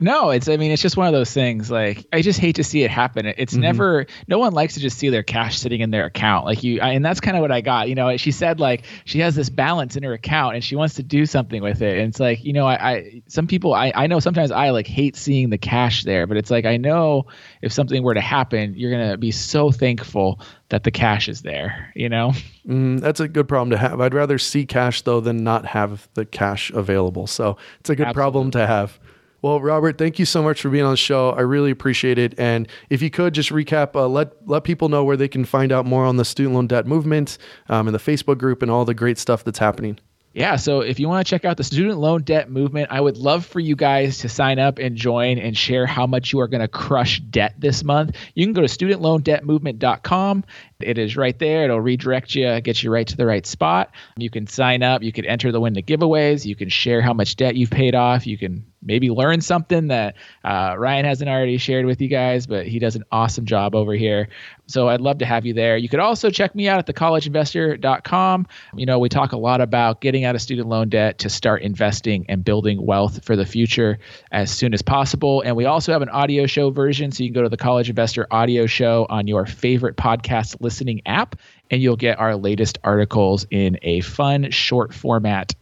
no, 0.00 0.30
it's 0.30 0.48
I 0.48 0.56
mean 0.56 0.72
it's 0.72 0.82
just 0.82 0.96
one 0.96 1.06
of 1.06 1.12
those 1.12 1.32
things 1.32 1.70
like 1.70 2.06
I 2.12 2.20
just 2.20 2.40
hate 2.40 2.56
to 2.56 2.64
see 2.64 2.82
it 2.82 2.90
happen. 2.90 3.26
It's 3.26 3.52
mm-hmm. 3.52 3.62
never 3.62 4.06
no 4.26 4.38
one 4.38 4.52
likes 4.52 4.74
to 4.74 4.80
just 4.80 4.98
see 4.98 5.08
their 5.08 5.22
cash 5.22 5.58
sitting 5.58 5.80
in 5.80 5.90
their 5.90 6.06
account. 6.06 6.46
Like 6.46 6.62
you 6.62 6.80
I, 6.80 6.90
and 6.90 7.04
that's 7.04 7.20
kind 7.20 7.36
of 7.36 7.40
what 7.40 7.52
I 7.52 7.60
got. 7.60 7.88
You 7.88 7.94
know, 7.94 8.16
she 8.16 8.32
said 8.32 8.58
like 8.58 8.84
she 9.04 9.20
has 9.20 9.36
this 9.36 9.50
balance 9.50 9.96
in 9.96 10.02
her 10.02 10.12
account 10.12 10.56
and 10.56 10.64
she 10.64 10.74
wants 10.74 10.94
to 10.94 11.02
do 11.02 11.26
something 11.26 11.62
with 11.62 11.80
it. 11.80 11.98
And 11.98 12.08
it's 12.08 12.18
like, 12.18 12.44
you 12.44 12.52
know, 12.52 12.66
I, 12.66 12.92
I 12.92 13.22
some 13.28 13.46
people 13.46 13.72
I 13.74 13.92
I 13.94 14.06
know 14.08 14.18
sometimes 14.18 14.50
I 14.50 14.70
like 14.70 14.86
hate 14.86 15.16
seeing 15.16 15.50
the 15.50 15.58
cash 15.58 16.02
there, 16.02 16.26
but 16.26 16.36
it's 16.36 16.50
like 16.50 16.64
I 16.64 16.76
know 16.76 17.26
if 17.62 17.72
something 17.72 18.02
were 18.02 18.14
to 18.14 18.20
happen, 18.20 18.74
you're 18.76 18.90
going 18.90 19.10
to 19.10 19.16
be 19.16 19.30
so 19.30 19.70
thankful 19.70 20.40
that 20.70 20.82
the 20.82 20.90
cash 20.90 21.28
is 21.28 21.42
there, 21.42 21.92
you 21.94 22.08
know? 22.08 22.32
Mm, 22.66 23.00
that's 23.00 23.20
a 23.20 23.28
good 23.28 23.46
problem 23.46 23.70
to 23.70 23.78
have. 23.78 24.00
I'd 24.00 24.14
rather 24.14 24.38
see 24.38 24.66
cash 24.66 25.02
though 25.02 25.20
than 25.20 25.44
not 25.44 25.66
have 25.66 26.08
the 26.14 26.24
cash 26.24 26.70
available. 26.72 27.26
So, 27.26 27.56
it's 27.80 27.90
a 27.90 27.94
good 27.94 28.08
Absolutely. 28.08 28.20
problem 28.20 28.50
to 28.52 28.66
have. 28.66 28.98
Well, 29.44 29.60
Robert, 29.60 29.98
thank 29.98 30.18
you 30.18 30.24
so 30.24 30.42
much 30.42 30.62
for 30.62 30.70
being 30.70 30.86
on 30.86 30.92
the 30.92 30.96
show. 30.96 31.28
I 31.28 31.42
really 31.42 31.70
appreciate 31.70 32.16
it. 32.16 32.32
And 32.38 32.66
if 32.88 33.02
you 33.02 33.10
could 33.10 33.34
just 33.34 33.50
recap, 33.50 33.94
uh, 33.94 34.08
let 34.08 34.32
let 34.48 34.64
people 34.64 34.88
know 34.88 35.04
where 35.04 35.18
they 35.18 35.28
can 35.28 35.44
find 35.44 35.70
out 35.70 35.84
more 35.84 36.06
on 36.06 36.16
the 36.16 36.24
student 36.24 36.54
loan 36.54 36.66
debt 36.66 36.86
movement 36.86 37.36
um, 37.68 37.86
and 37.86 37.94
the 37.94 37.98
Facebook 37.98 38.38
group 38.38 38.62
and 38.62 38.70
all 38.70 38.86
the 38.86 38.94
great 38.94 39.18
stuff 39.18 39.44
that's 39.44 39.58
happening. 39.58 39.98
Yeah, 40.32 40.56
so 40.56 40.80
if 40.80 40.98
you 40.98 41.08
want 41.08 41.24
to 41.24 41.30
check 41.30 41.44
out 41.44 41.58
the 41.58 41.62
student 41.62 41.98
loan 41.98 42.22
debt 42.22 42.50
movement, 42.50 42.88
I 42.90 43.00
would 43.00 43.18
love 43.18 43.44
for 43.46 43.60
you 43.60 43.76
guys 43.76 44.18
to 44.20 44.30
sign 44.30 44.58
up 44.58 44.78
and 44.78 44.96
join 44.96 45.38
and 45.38 45.56
share 45.56 45.86
how 45.86 46.06
much 46.06 46.32
you 46.32 46.40
are 46.40 46.48
going 46.48 46.62
to 46.62 46.66
crush 46.66 47.20
debt 47.20 47.54
this 47.58 47.84
month. 47.84 48.16
You 48.34 48.46
can 48.46 48.54
go 48.54 48.62
to 48.62 48.66
studentloandebtmovement.com. 48.66 50.44
It 50.80 50.98
is 50.98 51.16
right 51.16 51.38
there. 51.38 51.64
It'll 51.64 51.80
redirect 51.80 52.34
you, 52.34 52.60
get 52.60 52.82
you 52.82 52.90
right 52.90 53.06
to 53.06 53.16
the 53.16 53.26
right 53.26 53.46
spot. 53.46 53.90
You 54.16 54.30
can 54.30 54.46
sign 54.46 54.82
up. 54.82 55.02
You 55.02 55.12
can 55.12 55.24
enter 55.24 55.52
the 55.52 55.60
win 55.60 55.74
the 55.74 55.82
giveaways. 55.82 56.44
You 56.44 56.56
can 56.56 56.68
share 56.68 57.00
how 57.00 57.12
much 57.12 57.36
debt 57.36 57.54
you've 57.56 57.70
paid 57.70 57.94
off. 57.94 58.26
You 58.26 58.36
can 58.36 58.64
maybe 58.84 59.10
learn 59.10 59.40
something 59.40 59.88
that 59.88 60.14
uh, 60.44 60.74
Ryan 60.78 61.04
hasn't 61.04 61.28
already 61.28 61.56
shared 61.58 61.86
with 61.86 62.00
you 62.00 62.08
guys, 62.08 62.46
but 62.46 62.66
he 62.66 62.78
does 62.78 62.96
an 62.96 63.04
awesome 63.10 63.46
job 63.46 63.74
over 63.74 63.94
here. 63.94 64.28
So 64.66 64.88
I'd 64.88 65.00
love 65.00 65.18
to 65.18 65.26
have 65.26 65.44
you 65.44 65.54
there. 65.54 65.76
You 65.76 65.88
could 65.88 66.00
also 66.00 66.30
check 66.30 66.54
me 66.54 66.68
out 66.68 66.78
at 66.78 66.86
thecollegeinvestor.com. 66.86 68.46
You 68.76 68.86
know, 68.86 68.98
we 68.98 69.08
talk 69.08 69.32
a 69.32 69.36
lot 69.36 69.60
about 69.60 70.00
getting 70.00 70.24
out 70.24 70.34
of 70.34 70.42
student 70.42 70.68
loan 70.68 70.88
debt 70.88 71.18
to 71.18 71.30
start 71.30 71.62
investing 71.62 72.24
and 72.28 72.44
building 72.44 72.84
wealth 72.84 73.24
for 73.24 73.36
the 73.36 73.46
future 73.46 73.98
as 74.32 74.50
soon 74.50 74.74
as 74.74 74.82
possible. 74.82 75.42
And 75.42 75.56
we 75.56 75.64
also 75.64 75.92
have 75.92 76.02
an 76.02 76.08
audio 76.10 76.46
show 76.46 76.70
version. 76.70 77.12
So 77.12 77.22
you 77.22 77.30
can 77.30 77.34
go 77.34 77.42
to 77.42 77.48
the 77.48 77.56
College 77.56 77.88
Investor 77.88 78.26
audio 78.30 78.66
show 78.66 79.06
on 79.08 79.26
your 79.26 79.46
favorite 79.46 79.96
podcast 79.96 80.60
listening 80.64 81.02
app, 81.06 81.36
and 81.70 81.80
you'll 81.80 81.96
get 81.96 82.18
our 82.18 82.34
latest 82.34 82.78
articles 82.82 83.46
in 83.50 83.78
a 83.82 84.00
fun, 84.00 84.50
short 84.50 84.92
format 84.92 85.52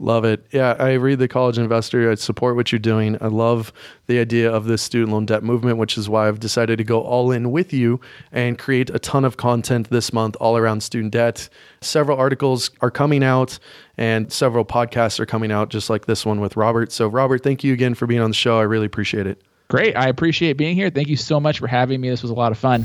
Love 0.00 0.24
it. 0.24 0.44
Yeah, 0.50 0.74
I 0.78 0.94
read 0.94 1.20
the 1.20 1.28
College 1.28 1.56
Investor. 1.56 2.10
I 2.10 2.16
support 2.16 2.56
what 2.56 2.72
you're 2.72 2.80
doing. 2.80 3.16
I 3.20 3.28
love 3.28 3.72
the 4.06 4.18
idea 4.18 4.52
of 4.52 4.64
this 4.64 4.82
student 4.82 5.12
loan 5.12 5.24
debt 5.24 5.44
movement, 5.44 5.78
which 5.78 5.96
is 5.96 6.08
why 6.08 6.26
I've 6.26 6.40
decided 6.40 6.78
to 6.78 6.84
go 6.84 7.00
all 7.02 7.30
in 7.30 7.52
with 7.52 7.72
you 7.72 8.00
and 8.32 8.58
create 8.58 8.90
a 8.90 8.98
ton 8.98 9.24
of 9.24 9.36
content 9.36 9.90
this 9.90 10.12
month 10.12 10.36
all 10.40 10.56
around 10.56 10.82
student 10.82 11.12
debt. 11.12 11.48
Several 11.80 12.18
articles 12.18 12.70
are 12.80 12.90
coming 12.90 13.22
out 13.22 13.58
and 13.96 14.32
several 14.32 14.64
podcasts 14.64 15.20
are 15.20 15.26
coming 15.26 15.52
out, 15.52 15.68
just 15.68 15.88
like 15.88 16.06
this 16.06 16.26
one 16.26 16.40
with 16.40 16.56
Robert. 16.56 16.90
So, 16.90 17.06
Robert, 17.06 17.44
thank 17.44 17.62
you 17.62 17.72
again 17.72 17.94
for 17.94 18.06
being 18.06 18.20
on 18.20 18.30
the 18.30 18.34
show. 18.34 18.58
I 18.58 18.62
really 18.62 18.86
appreciate 18.86 19.28
it. 19.28 19.42
Great. 19.68 19.96
I 19.96 20.08
appreciate 20.08 20.56
being 20.56 20.74
here. 20.74 20.90
Thank 20.90 21.08
you 21.08 21.16
so 21.16 21.38
much 21.38 21.60
for 21.60 21.68
having 21.68 22.00
me. 22.00 22.10
This 22.10 22.22
was 22.22 22.30
a 22.30 22.34
lot 22.34 22.52
of 22.52 22.58
fun. 22.58 22.84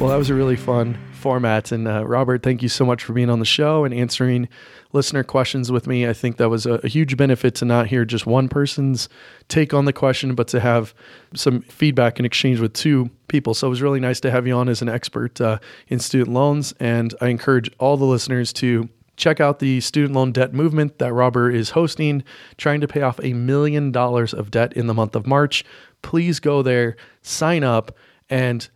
Well, 0.00 0.10
that 0.10 0.16
was 0.16 0.28
a 0.28 0.34
really 0.34 0.56
fun 0.56 0.98
format. 1.14 1.72
And 1.72 1.88
uh, 1.88 2.06
Robert, 2.06 2.42
thank 2.42 2.62
you 2.62 2.68
so 2.68 2.84
much 2.84 3.02
for 3.02 3.14
being 3.14 3.30
on 3.30 3.38
the 3.38 3.46
show 3.46 3.84
and 3.84 3.94
answering 3.94 4.48
listener 4.92 5.24
questions 5.24 5.72
with 5.72 5.86
me. 5.86 6.06
I 6.06 6.12
think 6.12 6.36
that 6.36 6.50
was 6.50 6.66
a, 6.66 6.74
a, 6.84 6.88
huge 6.88 7.16
benefit 7.16 7.54
to 7.56 7.64
not 7.64 7.86
hear 7.86 8.04
just 8.04 8.26
one 8.26 8.48
person's 8.48 9.08
take 9.48 9.72
on 9.72 9.86
the 9.86 9.92
question, 9.92 10.34
but 10.34 10.48
to 10.48 10.60
have 10.60 10.94
some 11.34 11.62
feedback 11.62 12.18
and 12.18 12.26
exchange 12.26 12.60
with 12.60 12.74
two 12.74 13.08
people. 13.28 13.54
So 13.54 13.68
it 13.68 13.70
was 13.70 13.80
really 13.80 14.00
nice 14.00 14.20
to 14.20 14.30
have 14.30 14.46
you 14.46 14.54
on 14.54 14.68
as 14.68 14.82
an 14.82 14.90
expert 14.90 15.40
uh, 15.40 15.58
in 15.88 15.98
student 15.98 16.34
loans. 16.34 16.74
And 16.78 17.14
I 17.22 17.28
encourage 17.28 17.70
all 17.78 17.96
the 17.96 18.04
listeners 18.04 18.52
to 18.54 18.88
check 19.16 19.40
out 19.40 19.60
the 19.60 19.80
student 19.80 20.14
loan 20.14 20.32
debt 20.32 20.52
movement 20.52 20.98
that 20.98 21.12
Robert 21.12 21.52
is 21.52 21.70
hosting, 21.70 22.22
trying 22.58 22.80
to 22.82 22.88
pay 22.88 23.00
off 23.00 23.18
a 23.22 23.32
million 23.32 23.92
dollars 23.92 24.34
of 24.34 24.50
debt 24.50 24.72
in 24.74 24.88
the 24.88 24.94
month 24.94 25.16
of 25.16 25.26
March. 25.26 25.64
Please 26.02 26.40
go 26.40 26.62
there, 26.62 26.96
sign 27.22 27.64
up, 27.64 27.96
and 28.28 28.68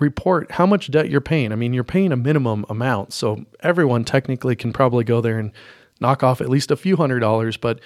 report 0.00 0.52
how 0.52 0.66
much 0.66 0.90
debt 0.90 1.08
you're 1.08 1.20
paying. 1.20 1.52
I 1.52 1.56
mean, 1.56 1.72
you're 1.72 1.84
paying 1.84 2.12
a 2.12 2.16
minimum 2.16 2.64
amount. 2.68 3.12
So 3.12 3.44
everyone 3.60 4.04
technically 4.04 4.56
can 4.56 4.72
probably 4.72 5.04
go 5.04 5.20
there 5.20 5.38
and 5.38 5.52
knock 6.00 6.22
off 6.22 6.40
at 6.40 6.48
least 6.48 6.70
a 6.70 6.76
few 6.76 6.96
hundred 6.96 7.20
dollars. 7.20 7.56
But 7.56 7.80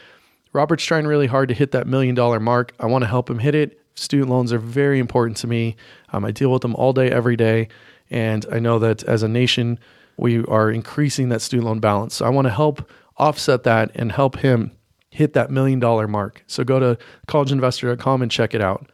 Robert's 0.53 0.85
trying 0.85 1.07
really 1.07 1.27
hard 1.27 1.49
to 1.51 1.55
hit 1.55 1.73
that 1.73 1.87
million 1.87 2.15
dollar 2.15 2.41
mark. 2.41 2.73
I 2.81 2.87
want 2.87 3.03
to 3.03 3.09
help 3.09 3.29
him 3.29 3.39
hit 3.39 3.55
it. 3.55 3.81
Student 3.95 4.31
loans 4.31 4.53
are 4.53 4.59
very 4.59 4.99
important 4.99 5.37
to 5.39 5.47
me. 5.47 5.77
Um, 6.13 6.25
I 6.25 6.31
deal 6.31 6.53
with 6.53 6.63
them 6.63 6.75
all 6.77 6.93
day, 6.93 7.11
every 7.11 7.37
day. 7.37 7.69
And 8.11 8.47
I 8.51 8.59
know 8.59 8.79
that 8.79 9.03
as 9.03 9.23
a 9.23 9.29
nation, 9.29 9.79
we 10.17 10.45
are 10.45 10.71
increasing 10.71 11.29
that 11.29 11.43
student 11.43 11.67
loan 11.67 11.81
balance. 11.81 12.15
So 12.15 12.25
I 12.25 12.31
want 12.31 12.47
to 12.47 12.53
help 12.53 12.89
offset 13.17 13.65
that 13.65 13.91
and 13.95 14.13
help 14.13 14.39
him 14.39 14.73
hit 15.11 15.33
that 15.35 15.51
million 15.51 15.81
dollar 15.81 16.09
mark. 16.09 16.45
So 16.47 16.65
go 16.65 16.79
to 16.79 16.99
collegeinvestor.com 17.27 18.23
and 18.23 18.31
check 18.31 18.55
it 18.55 18.63
out. 18.63 18.91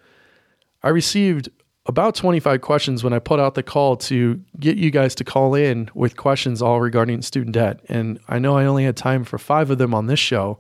I 0.82 0.88
received 0.88 1.48
about 1.86 2.14
25 2.14 2.60
questions 2.62 3.04
when 3.04 3.12
I 3.12 3.18
put 3.18 3.38
out 3.38 3.54
the 3.54 3.62
call 3.62 3.96
to 3.96 4.40
get 4.58 4.78
you 4.78 4.90
guys 4.90 5.14
to 5.16 5.24
call 5.24 5.54
in 5.54 5.90
with 5.94 6.16
questions 6.16 6.62
all 6.62 6.80
regarding 6.80 7.20
student 7.22 7.52
debt. 7.54 7.80
And 7.88 8.18
I 8.28 8.38
know 8.38 8.56
I 8.56 8.64
only 8.64 8.84
had 8.84 8.96
time 8.96 9.24
for 9.24 9.38
five 9.38 9.70
of 9.70 9.78
them 9.78 9.92
on 9.92 10.06
this 10.06 10.20
show. 10.20 10.58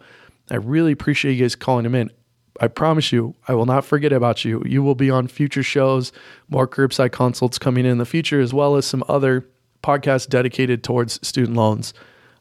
I 0.50 0.56
really 0.56 0.92
appreciate 0.92 1.34
you 1.34 1.44
guys 1.44 1.56
calling 1.56 1.84
them 1.84 1.94
in. 1.94 2.10
I 2.60 2.68
promise 2.68 3.10
you, 3.10 3.34
I 3.48 3.54
will 3.54 3.66
not 3.66 3.84
forget 3.84 4.12
about 4.12 4.44
you. 4.44 4.62
You 4.66 4.82
will 4.82 4.94
be 4.94 5.10
on 5.10 5.26
future 5.26 5.62
shows, 5.62 6.12
more 6.48 6.68
curbside 6.68 7.10
consults 7.10 7.58
coming 7.58 7.86
in 7.86 7.98
the 7.98 8.04
future, 8.04 8.40
as 8.40 8.52
well 8.52 8.76
as 8.76 8.86
some 8.86 9.02
other 9.08 9.46
podcasts 9.82 10.28
dedicated 10.28 10.84
towards 10.84 11.26
student 11.26 11.56
loans. 11.56 11.94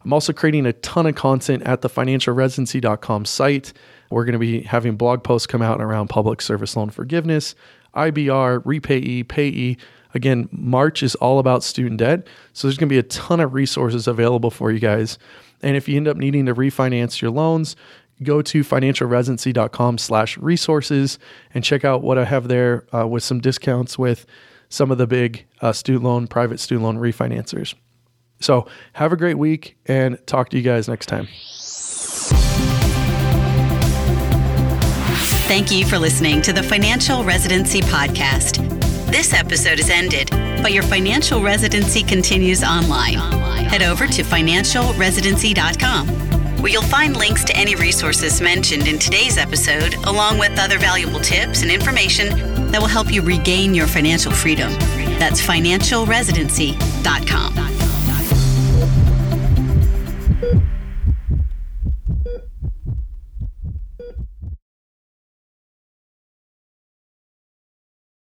I'm 0.03 0.13
also 0.13 0.33
creating 0.33 0.65
a 0.65 0.73
ton 0.73 1.05
of 1.05 1.15
content 1.15 1.63
at 1.63 1.81
the 1.81 1.89
financialresidency.com 1.89 3.25
site. 3.25 3.73
We're 4.09 4.25
going 4.25 4.33
to 4.33 4.39
be 4.39 4.61
having 4.61 4.97
blog 4.97 5.23
posts 5.23 5.47
come 5.47 5.61
out 5.61 5.81
around 5.81 6.09
public 6.09 6.41
service 6.41 6.75
loan 6.75 6.89
forgiveness, 6.89 7.55
IBR, 7.95 8.63
REPAYE, 8.65 9.23
PAYE. 9.23 9.77
Again, 10.13 10.47
March 10.51 11.01
is 11.01 11.15
all 11.15 11.39
about 11.39 11.63
student 11.63 11.99
debt. 11.99 12.27
So 12.53 12.67
there's 12.67 12.77
going 12.77 12.89
to 12.89 12.93
be 12.93 12.99
a 12.99 13.03
ton 13.03 13.39
of 13.39 13.53
resources 13.53 14.07
available 14.07 14.51
for 14.51 14.71
you 14.71 14.79
guys. 14.79 15.17
And 15.61 15.75
if 15.75 15.87
you 15.87 15.97
end 15.97 16.07
up 16.07 16.17
needing 16.17 16.45
to 16.45 16.53
refinance 16.53 17.21
your 17.21 17.31
loans, 17.31 17.75
go 18.21 18.41
to 18.41 18.61
financialresidency.com 18.61 19.97
slash 19.97 20.37
resources 20.37 21.17
and 21.53 21.63
check 21.63 21.83
out 21.83 22.03
what 22.03 22.17
I 22.17 22.25
have 22.25 22.47
there 22.47 22.85
uh, 22.93 23.07
with 23.07 23.23
some 23.23 23.39
discounts 23.39 23.97
with 23.97 24.25
some 24.69 24.91
of 24.91 24.97
the 24.97 25.07
big 25.07 25.45
uh, 25.61 25.71
student 25.71 26.03
loan, 26.03 26.27
private 26.27 26.59
student 26.59 26.83
loan 26.83 26.97
refinancers. 26.97 27.75
So 28.39 28.67
have 28.93 29.13
a 29.13 29.17
great 29.17 29.37
week 29.37 29.77
and 29.85 30.17
talk 30.27 30.49
to 30.49 30.57
you 30.57 30.63
guys 30.63 30.87
next 30.87 31.05
time. 31.05 31.27
Thank 35.47 35.71
you 35.71 35.85
for 35.85 35.97
listening 35.99 36.41
to 36.43 36.53
the 36.53 36.63
Financial 36.63 37.21
Residency 37.23 37.81
Podcast. 37.81 38.57
This 39.11 39.33
episode 39.33 39.79
is 39.79 39.89
ended, 39.89 40.29
but 40.63 40.71
your 40.73 40.83
financial 40.83 41.41
residency 41.43 42.01
continues 42.01 42.63
online. 42.63 43.17
Head 43.65 43.83
over 43.83 44.07
to 44.07 44.23
financialresidency.com, 44.23 46.07
where 46.61 46.71
you'll 46.71 46.81
find 46.83 47.15
links 47.15 47.43
to 47.43 47.55
any 47.55 47.75
resources 47.75 48.41
mentioned 48.41 48.87
in 48.87 48.97
today's 48.97 49.37
episode, 49.37 49.93
along 50.05 50.39
with 50.39 50.57
other 50.57 50.79
valuable 50.79 51.19
tips 51.19 51.61
and 51.61 51.69
information 51.69 52.29
that 52.71 52.81
will 52.81 52.87
help 52.87 53.11
you 53.11 53.21
regain 53.21 53.75
your 53.75 53.85
financial 53.87 54.31
freedom. 54.31 54.71
That's 55.19 55.39
financialresidency.com. 55.45 57.82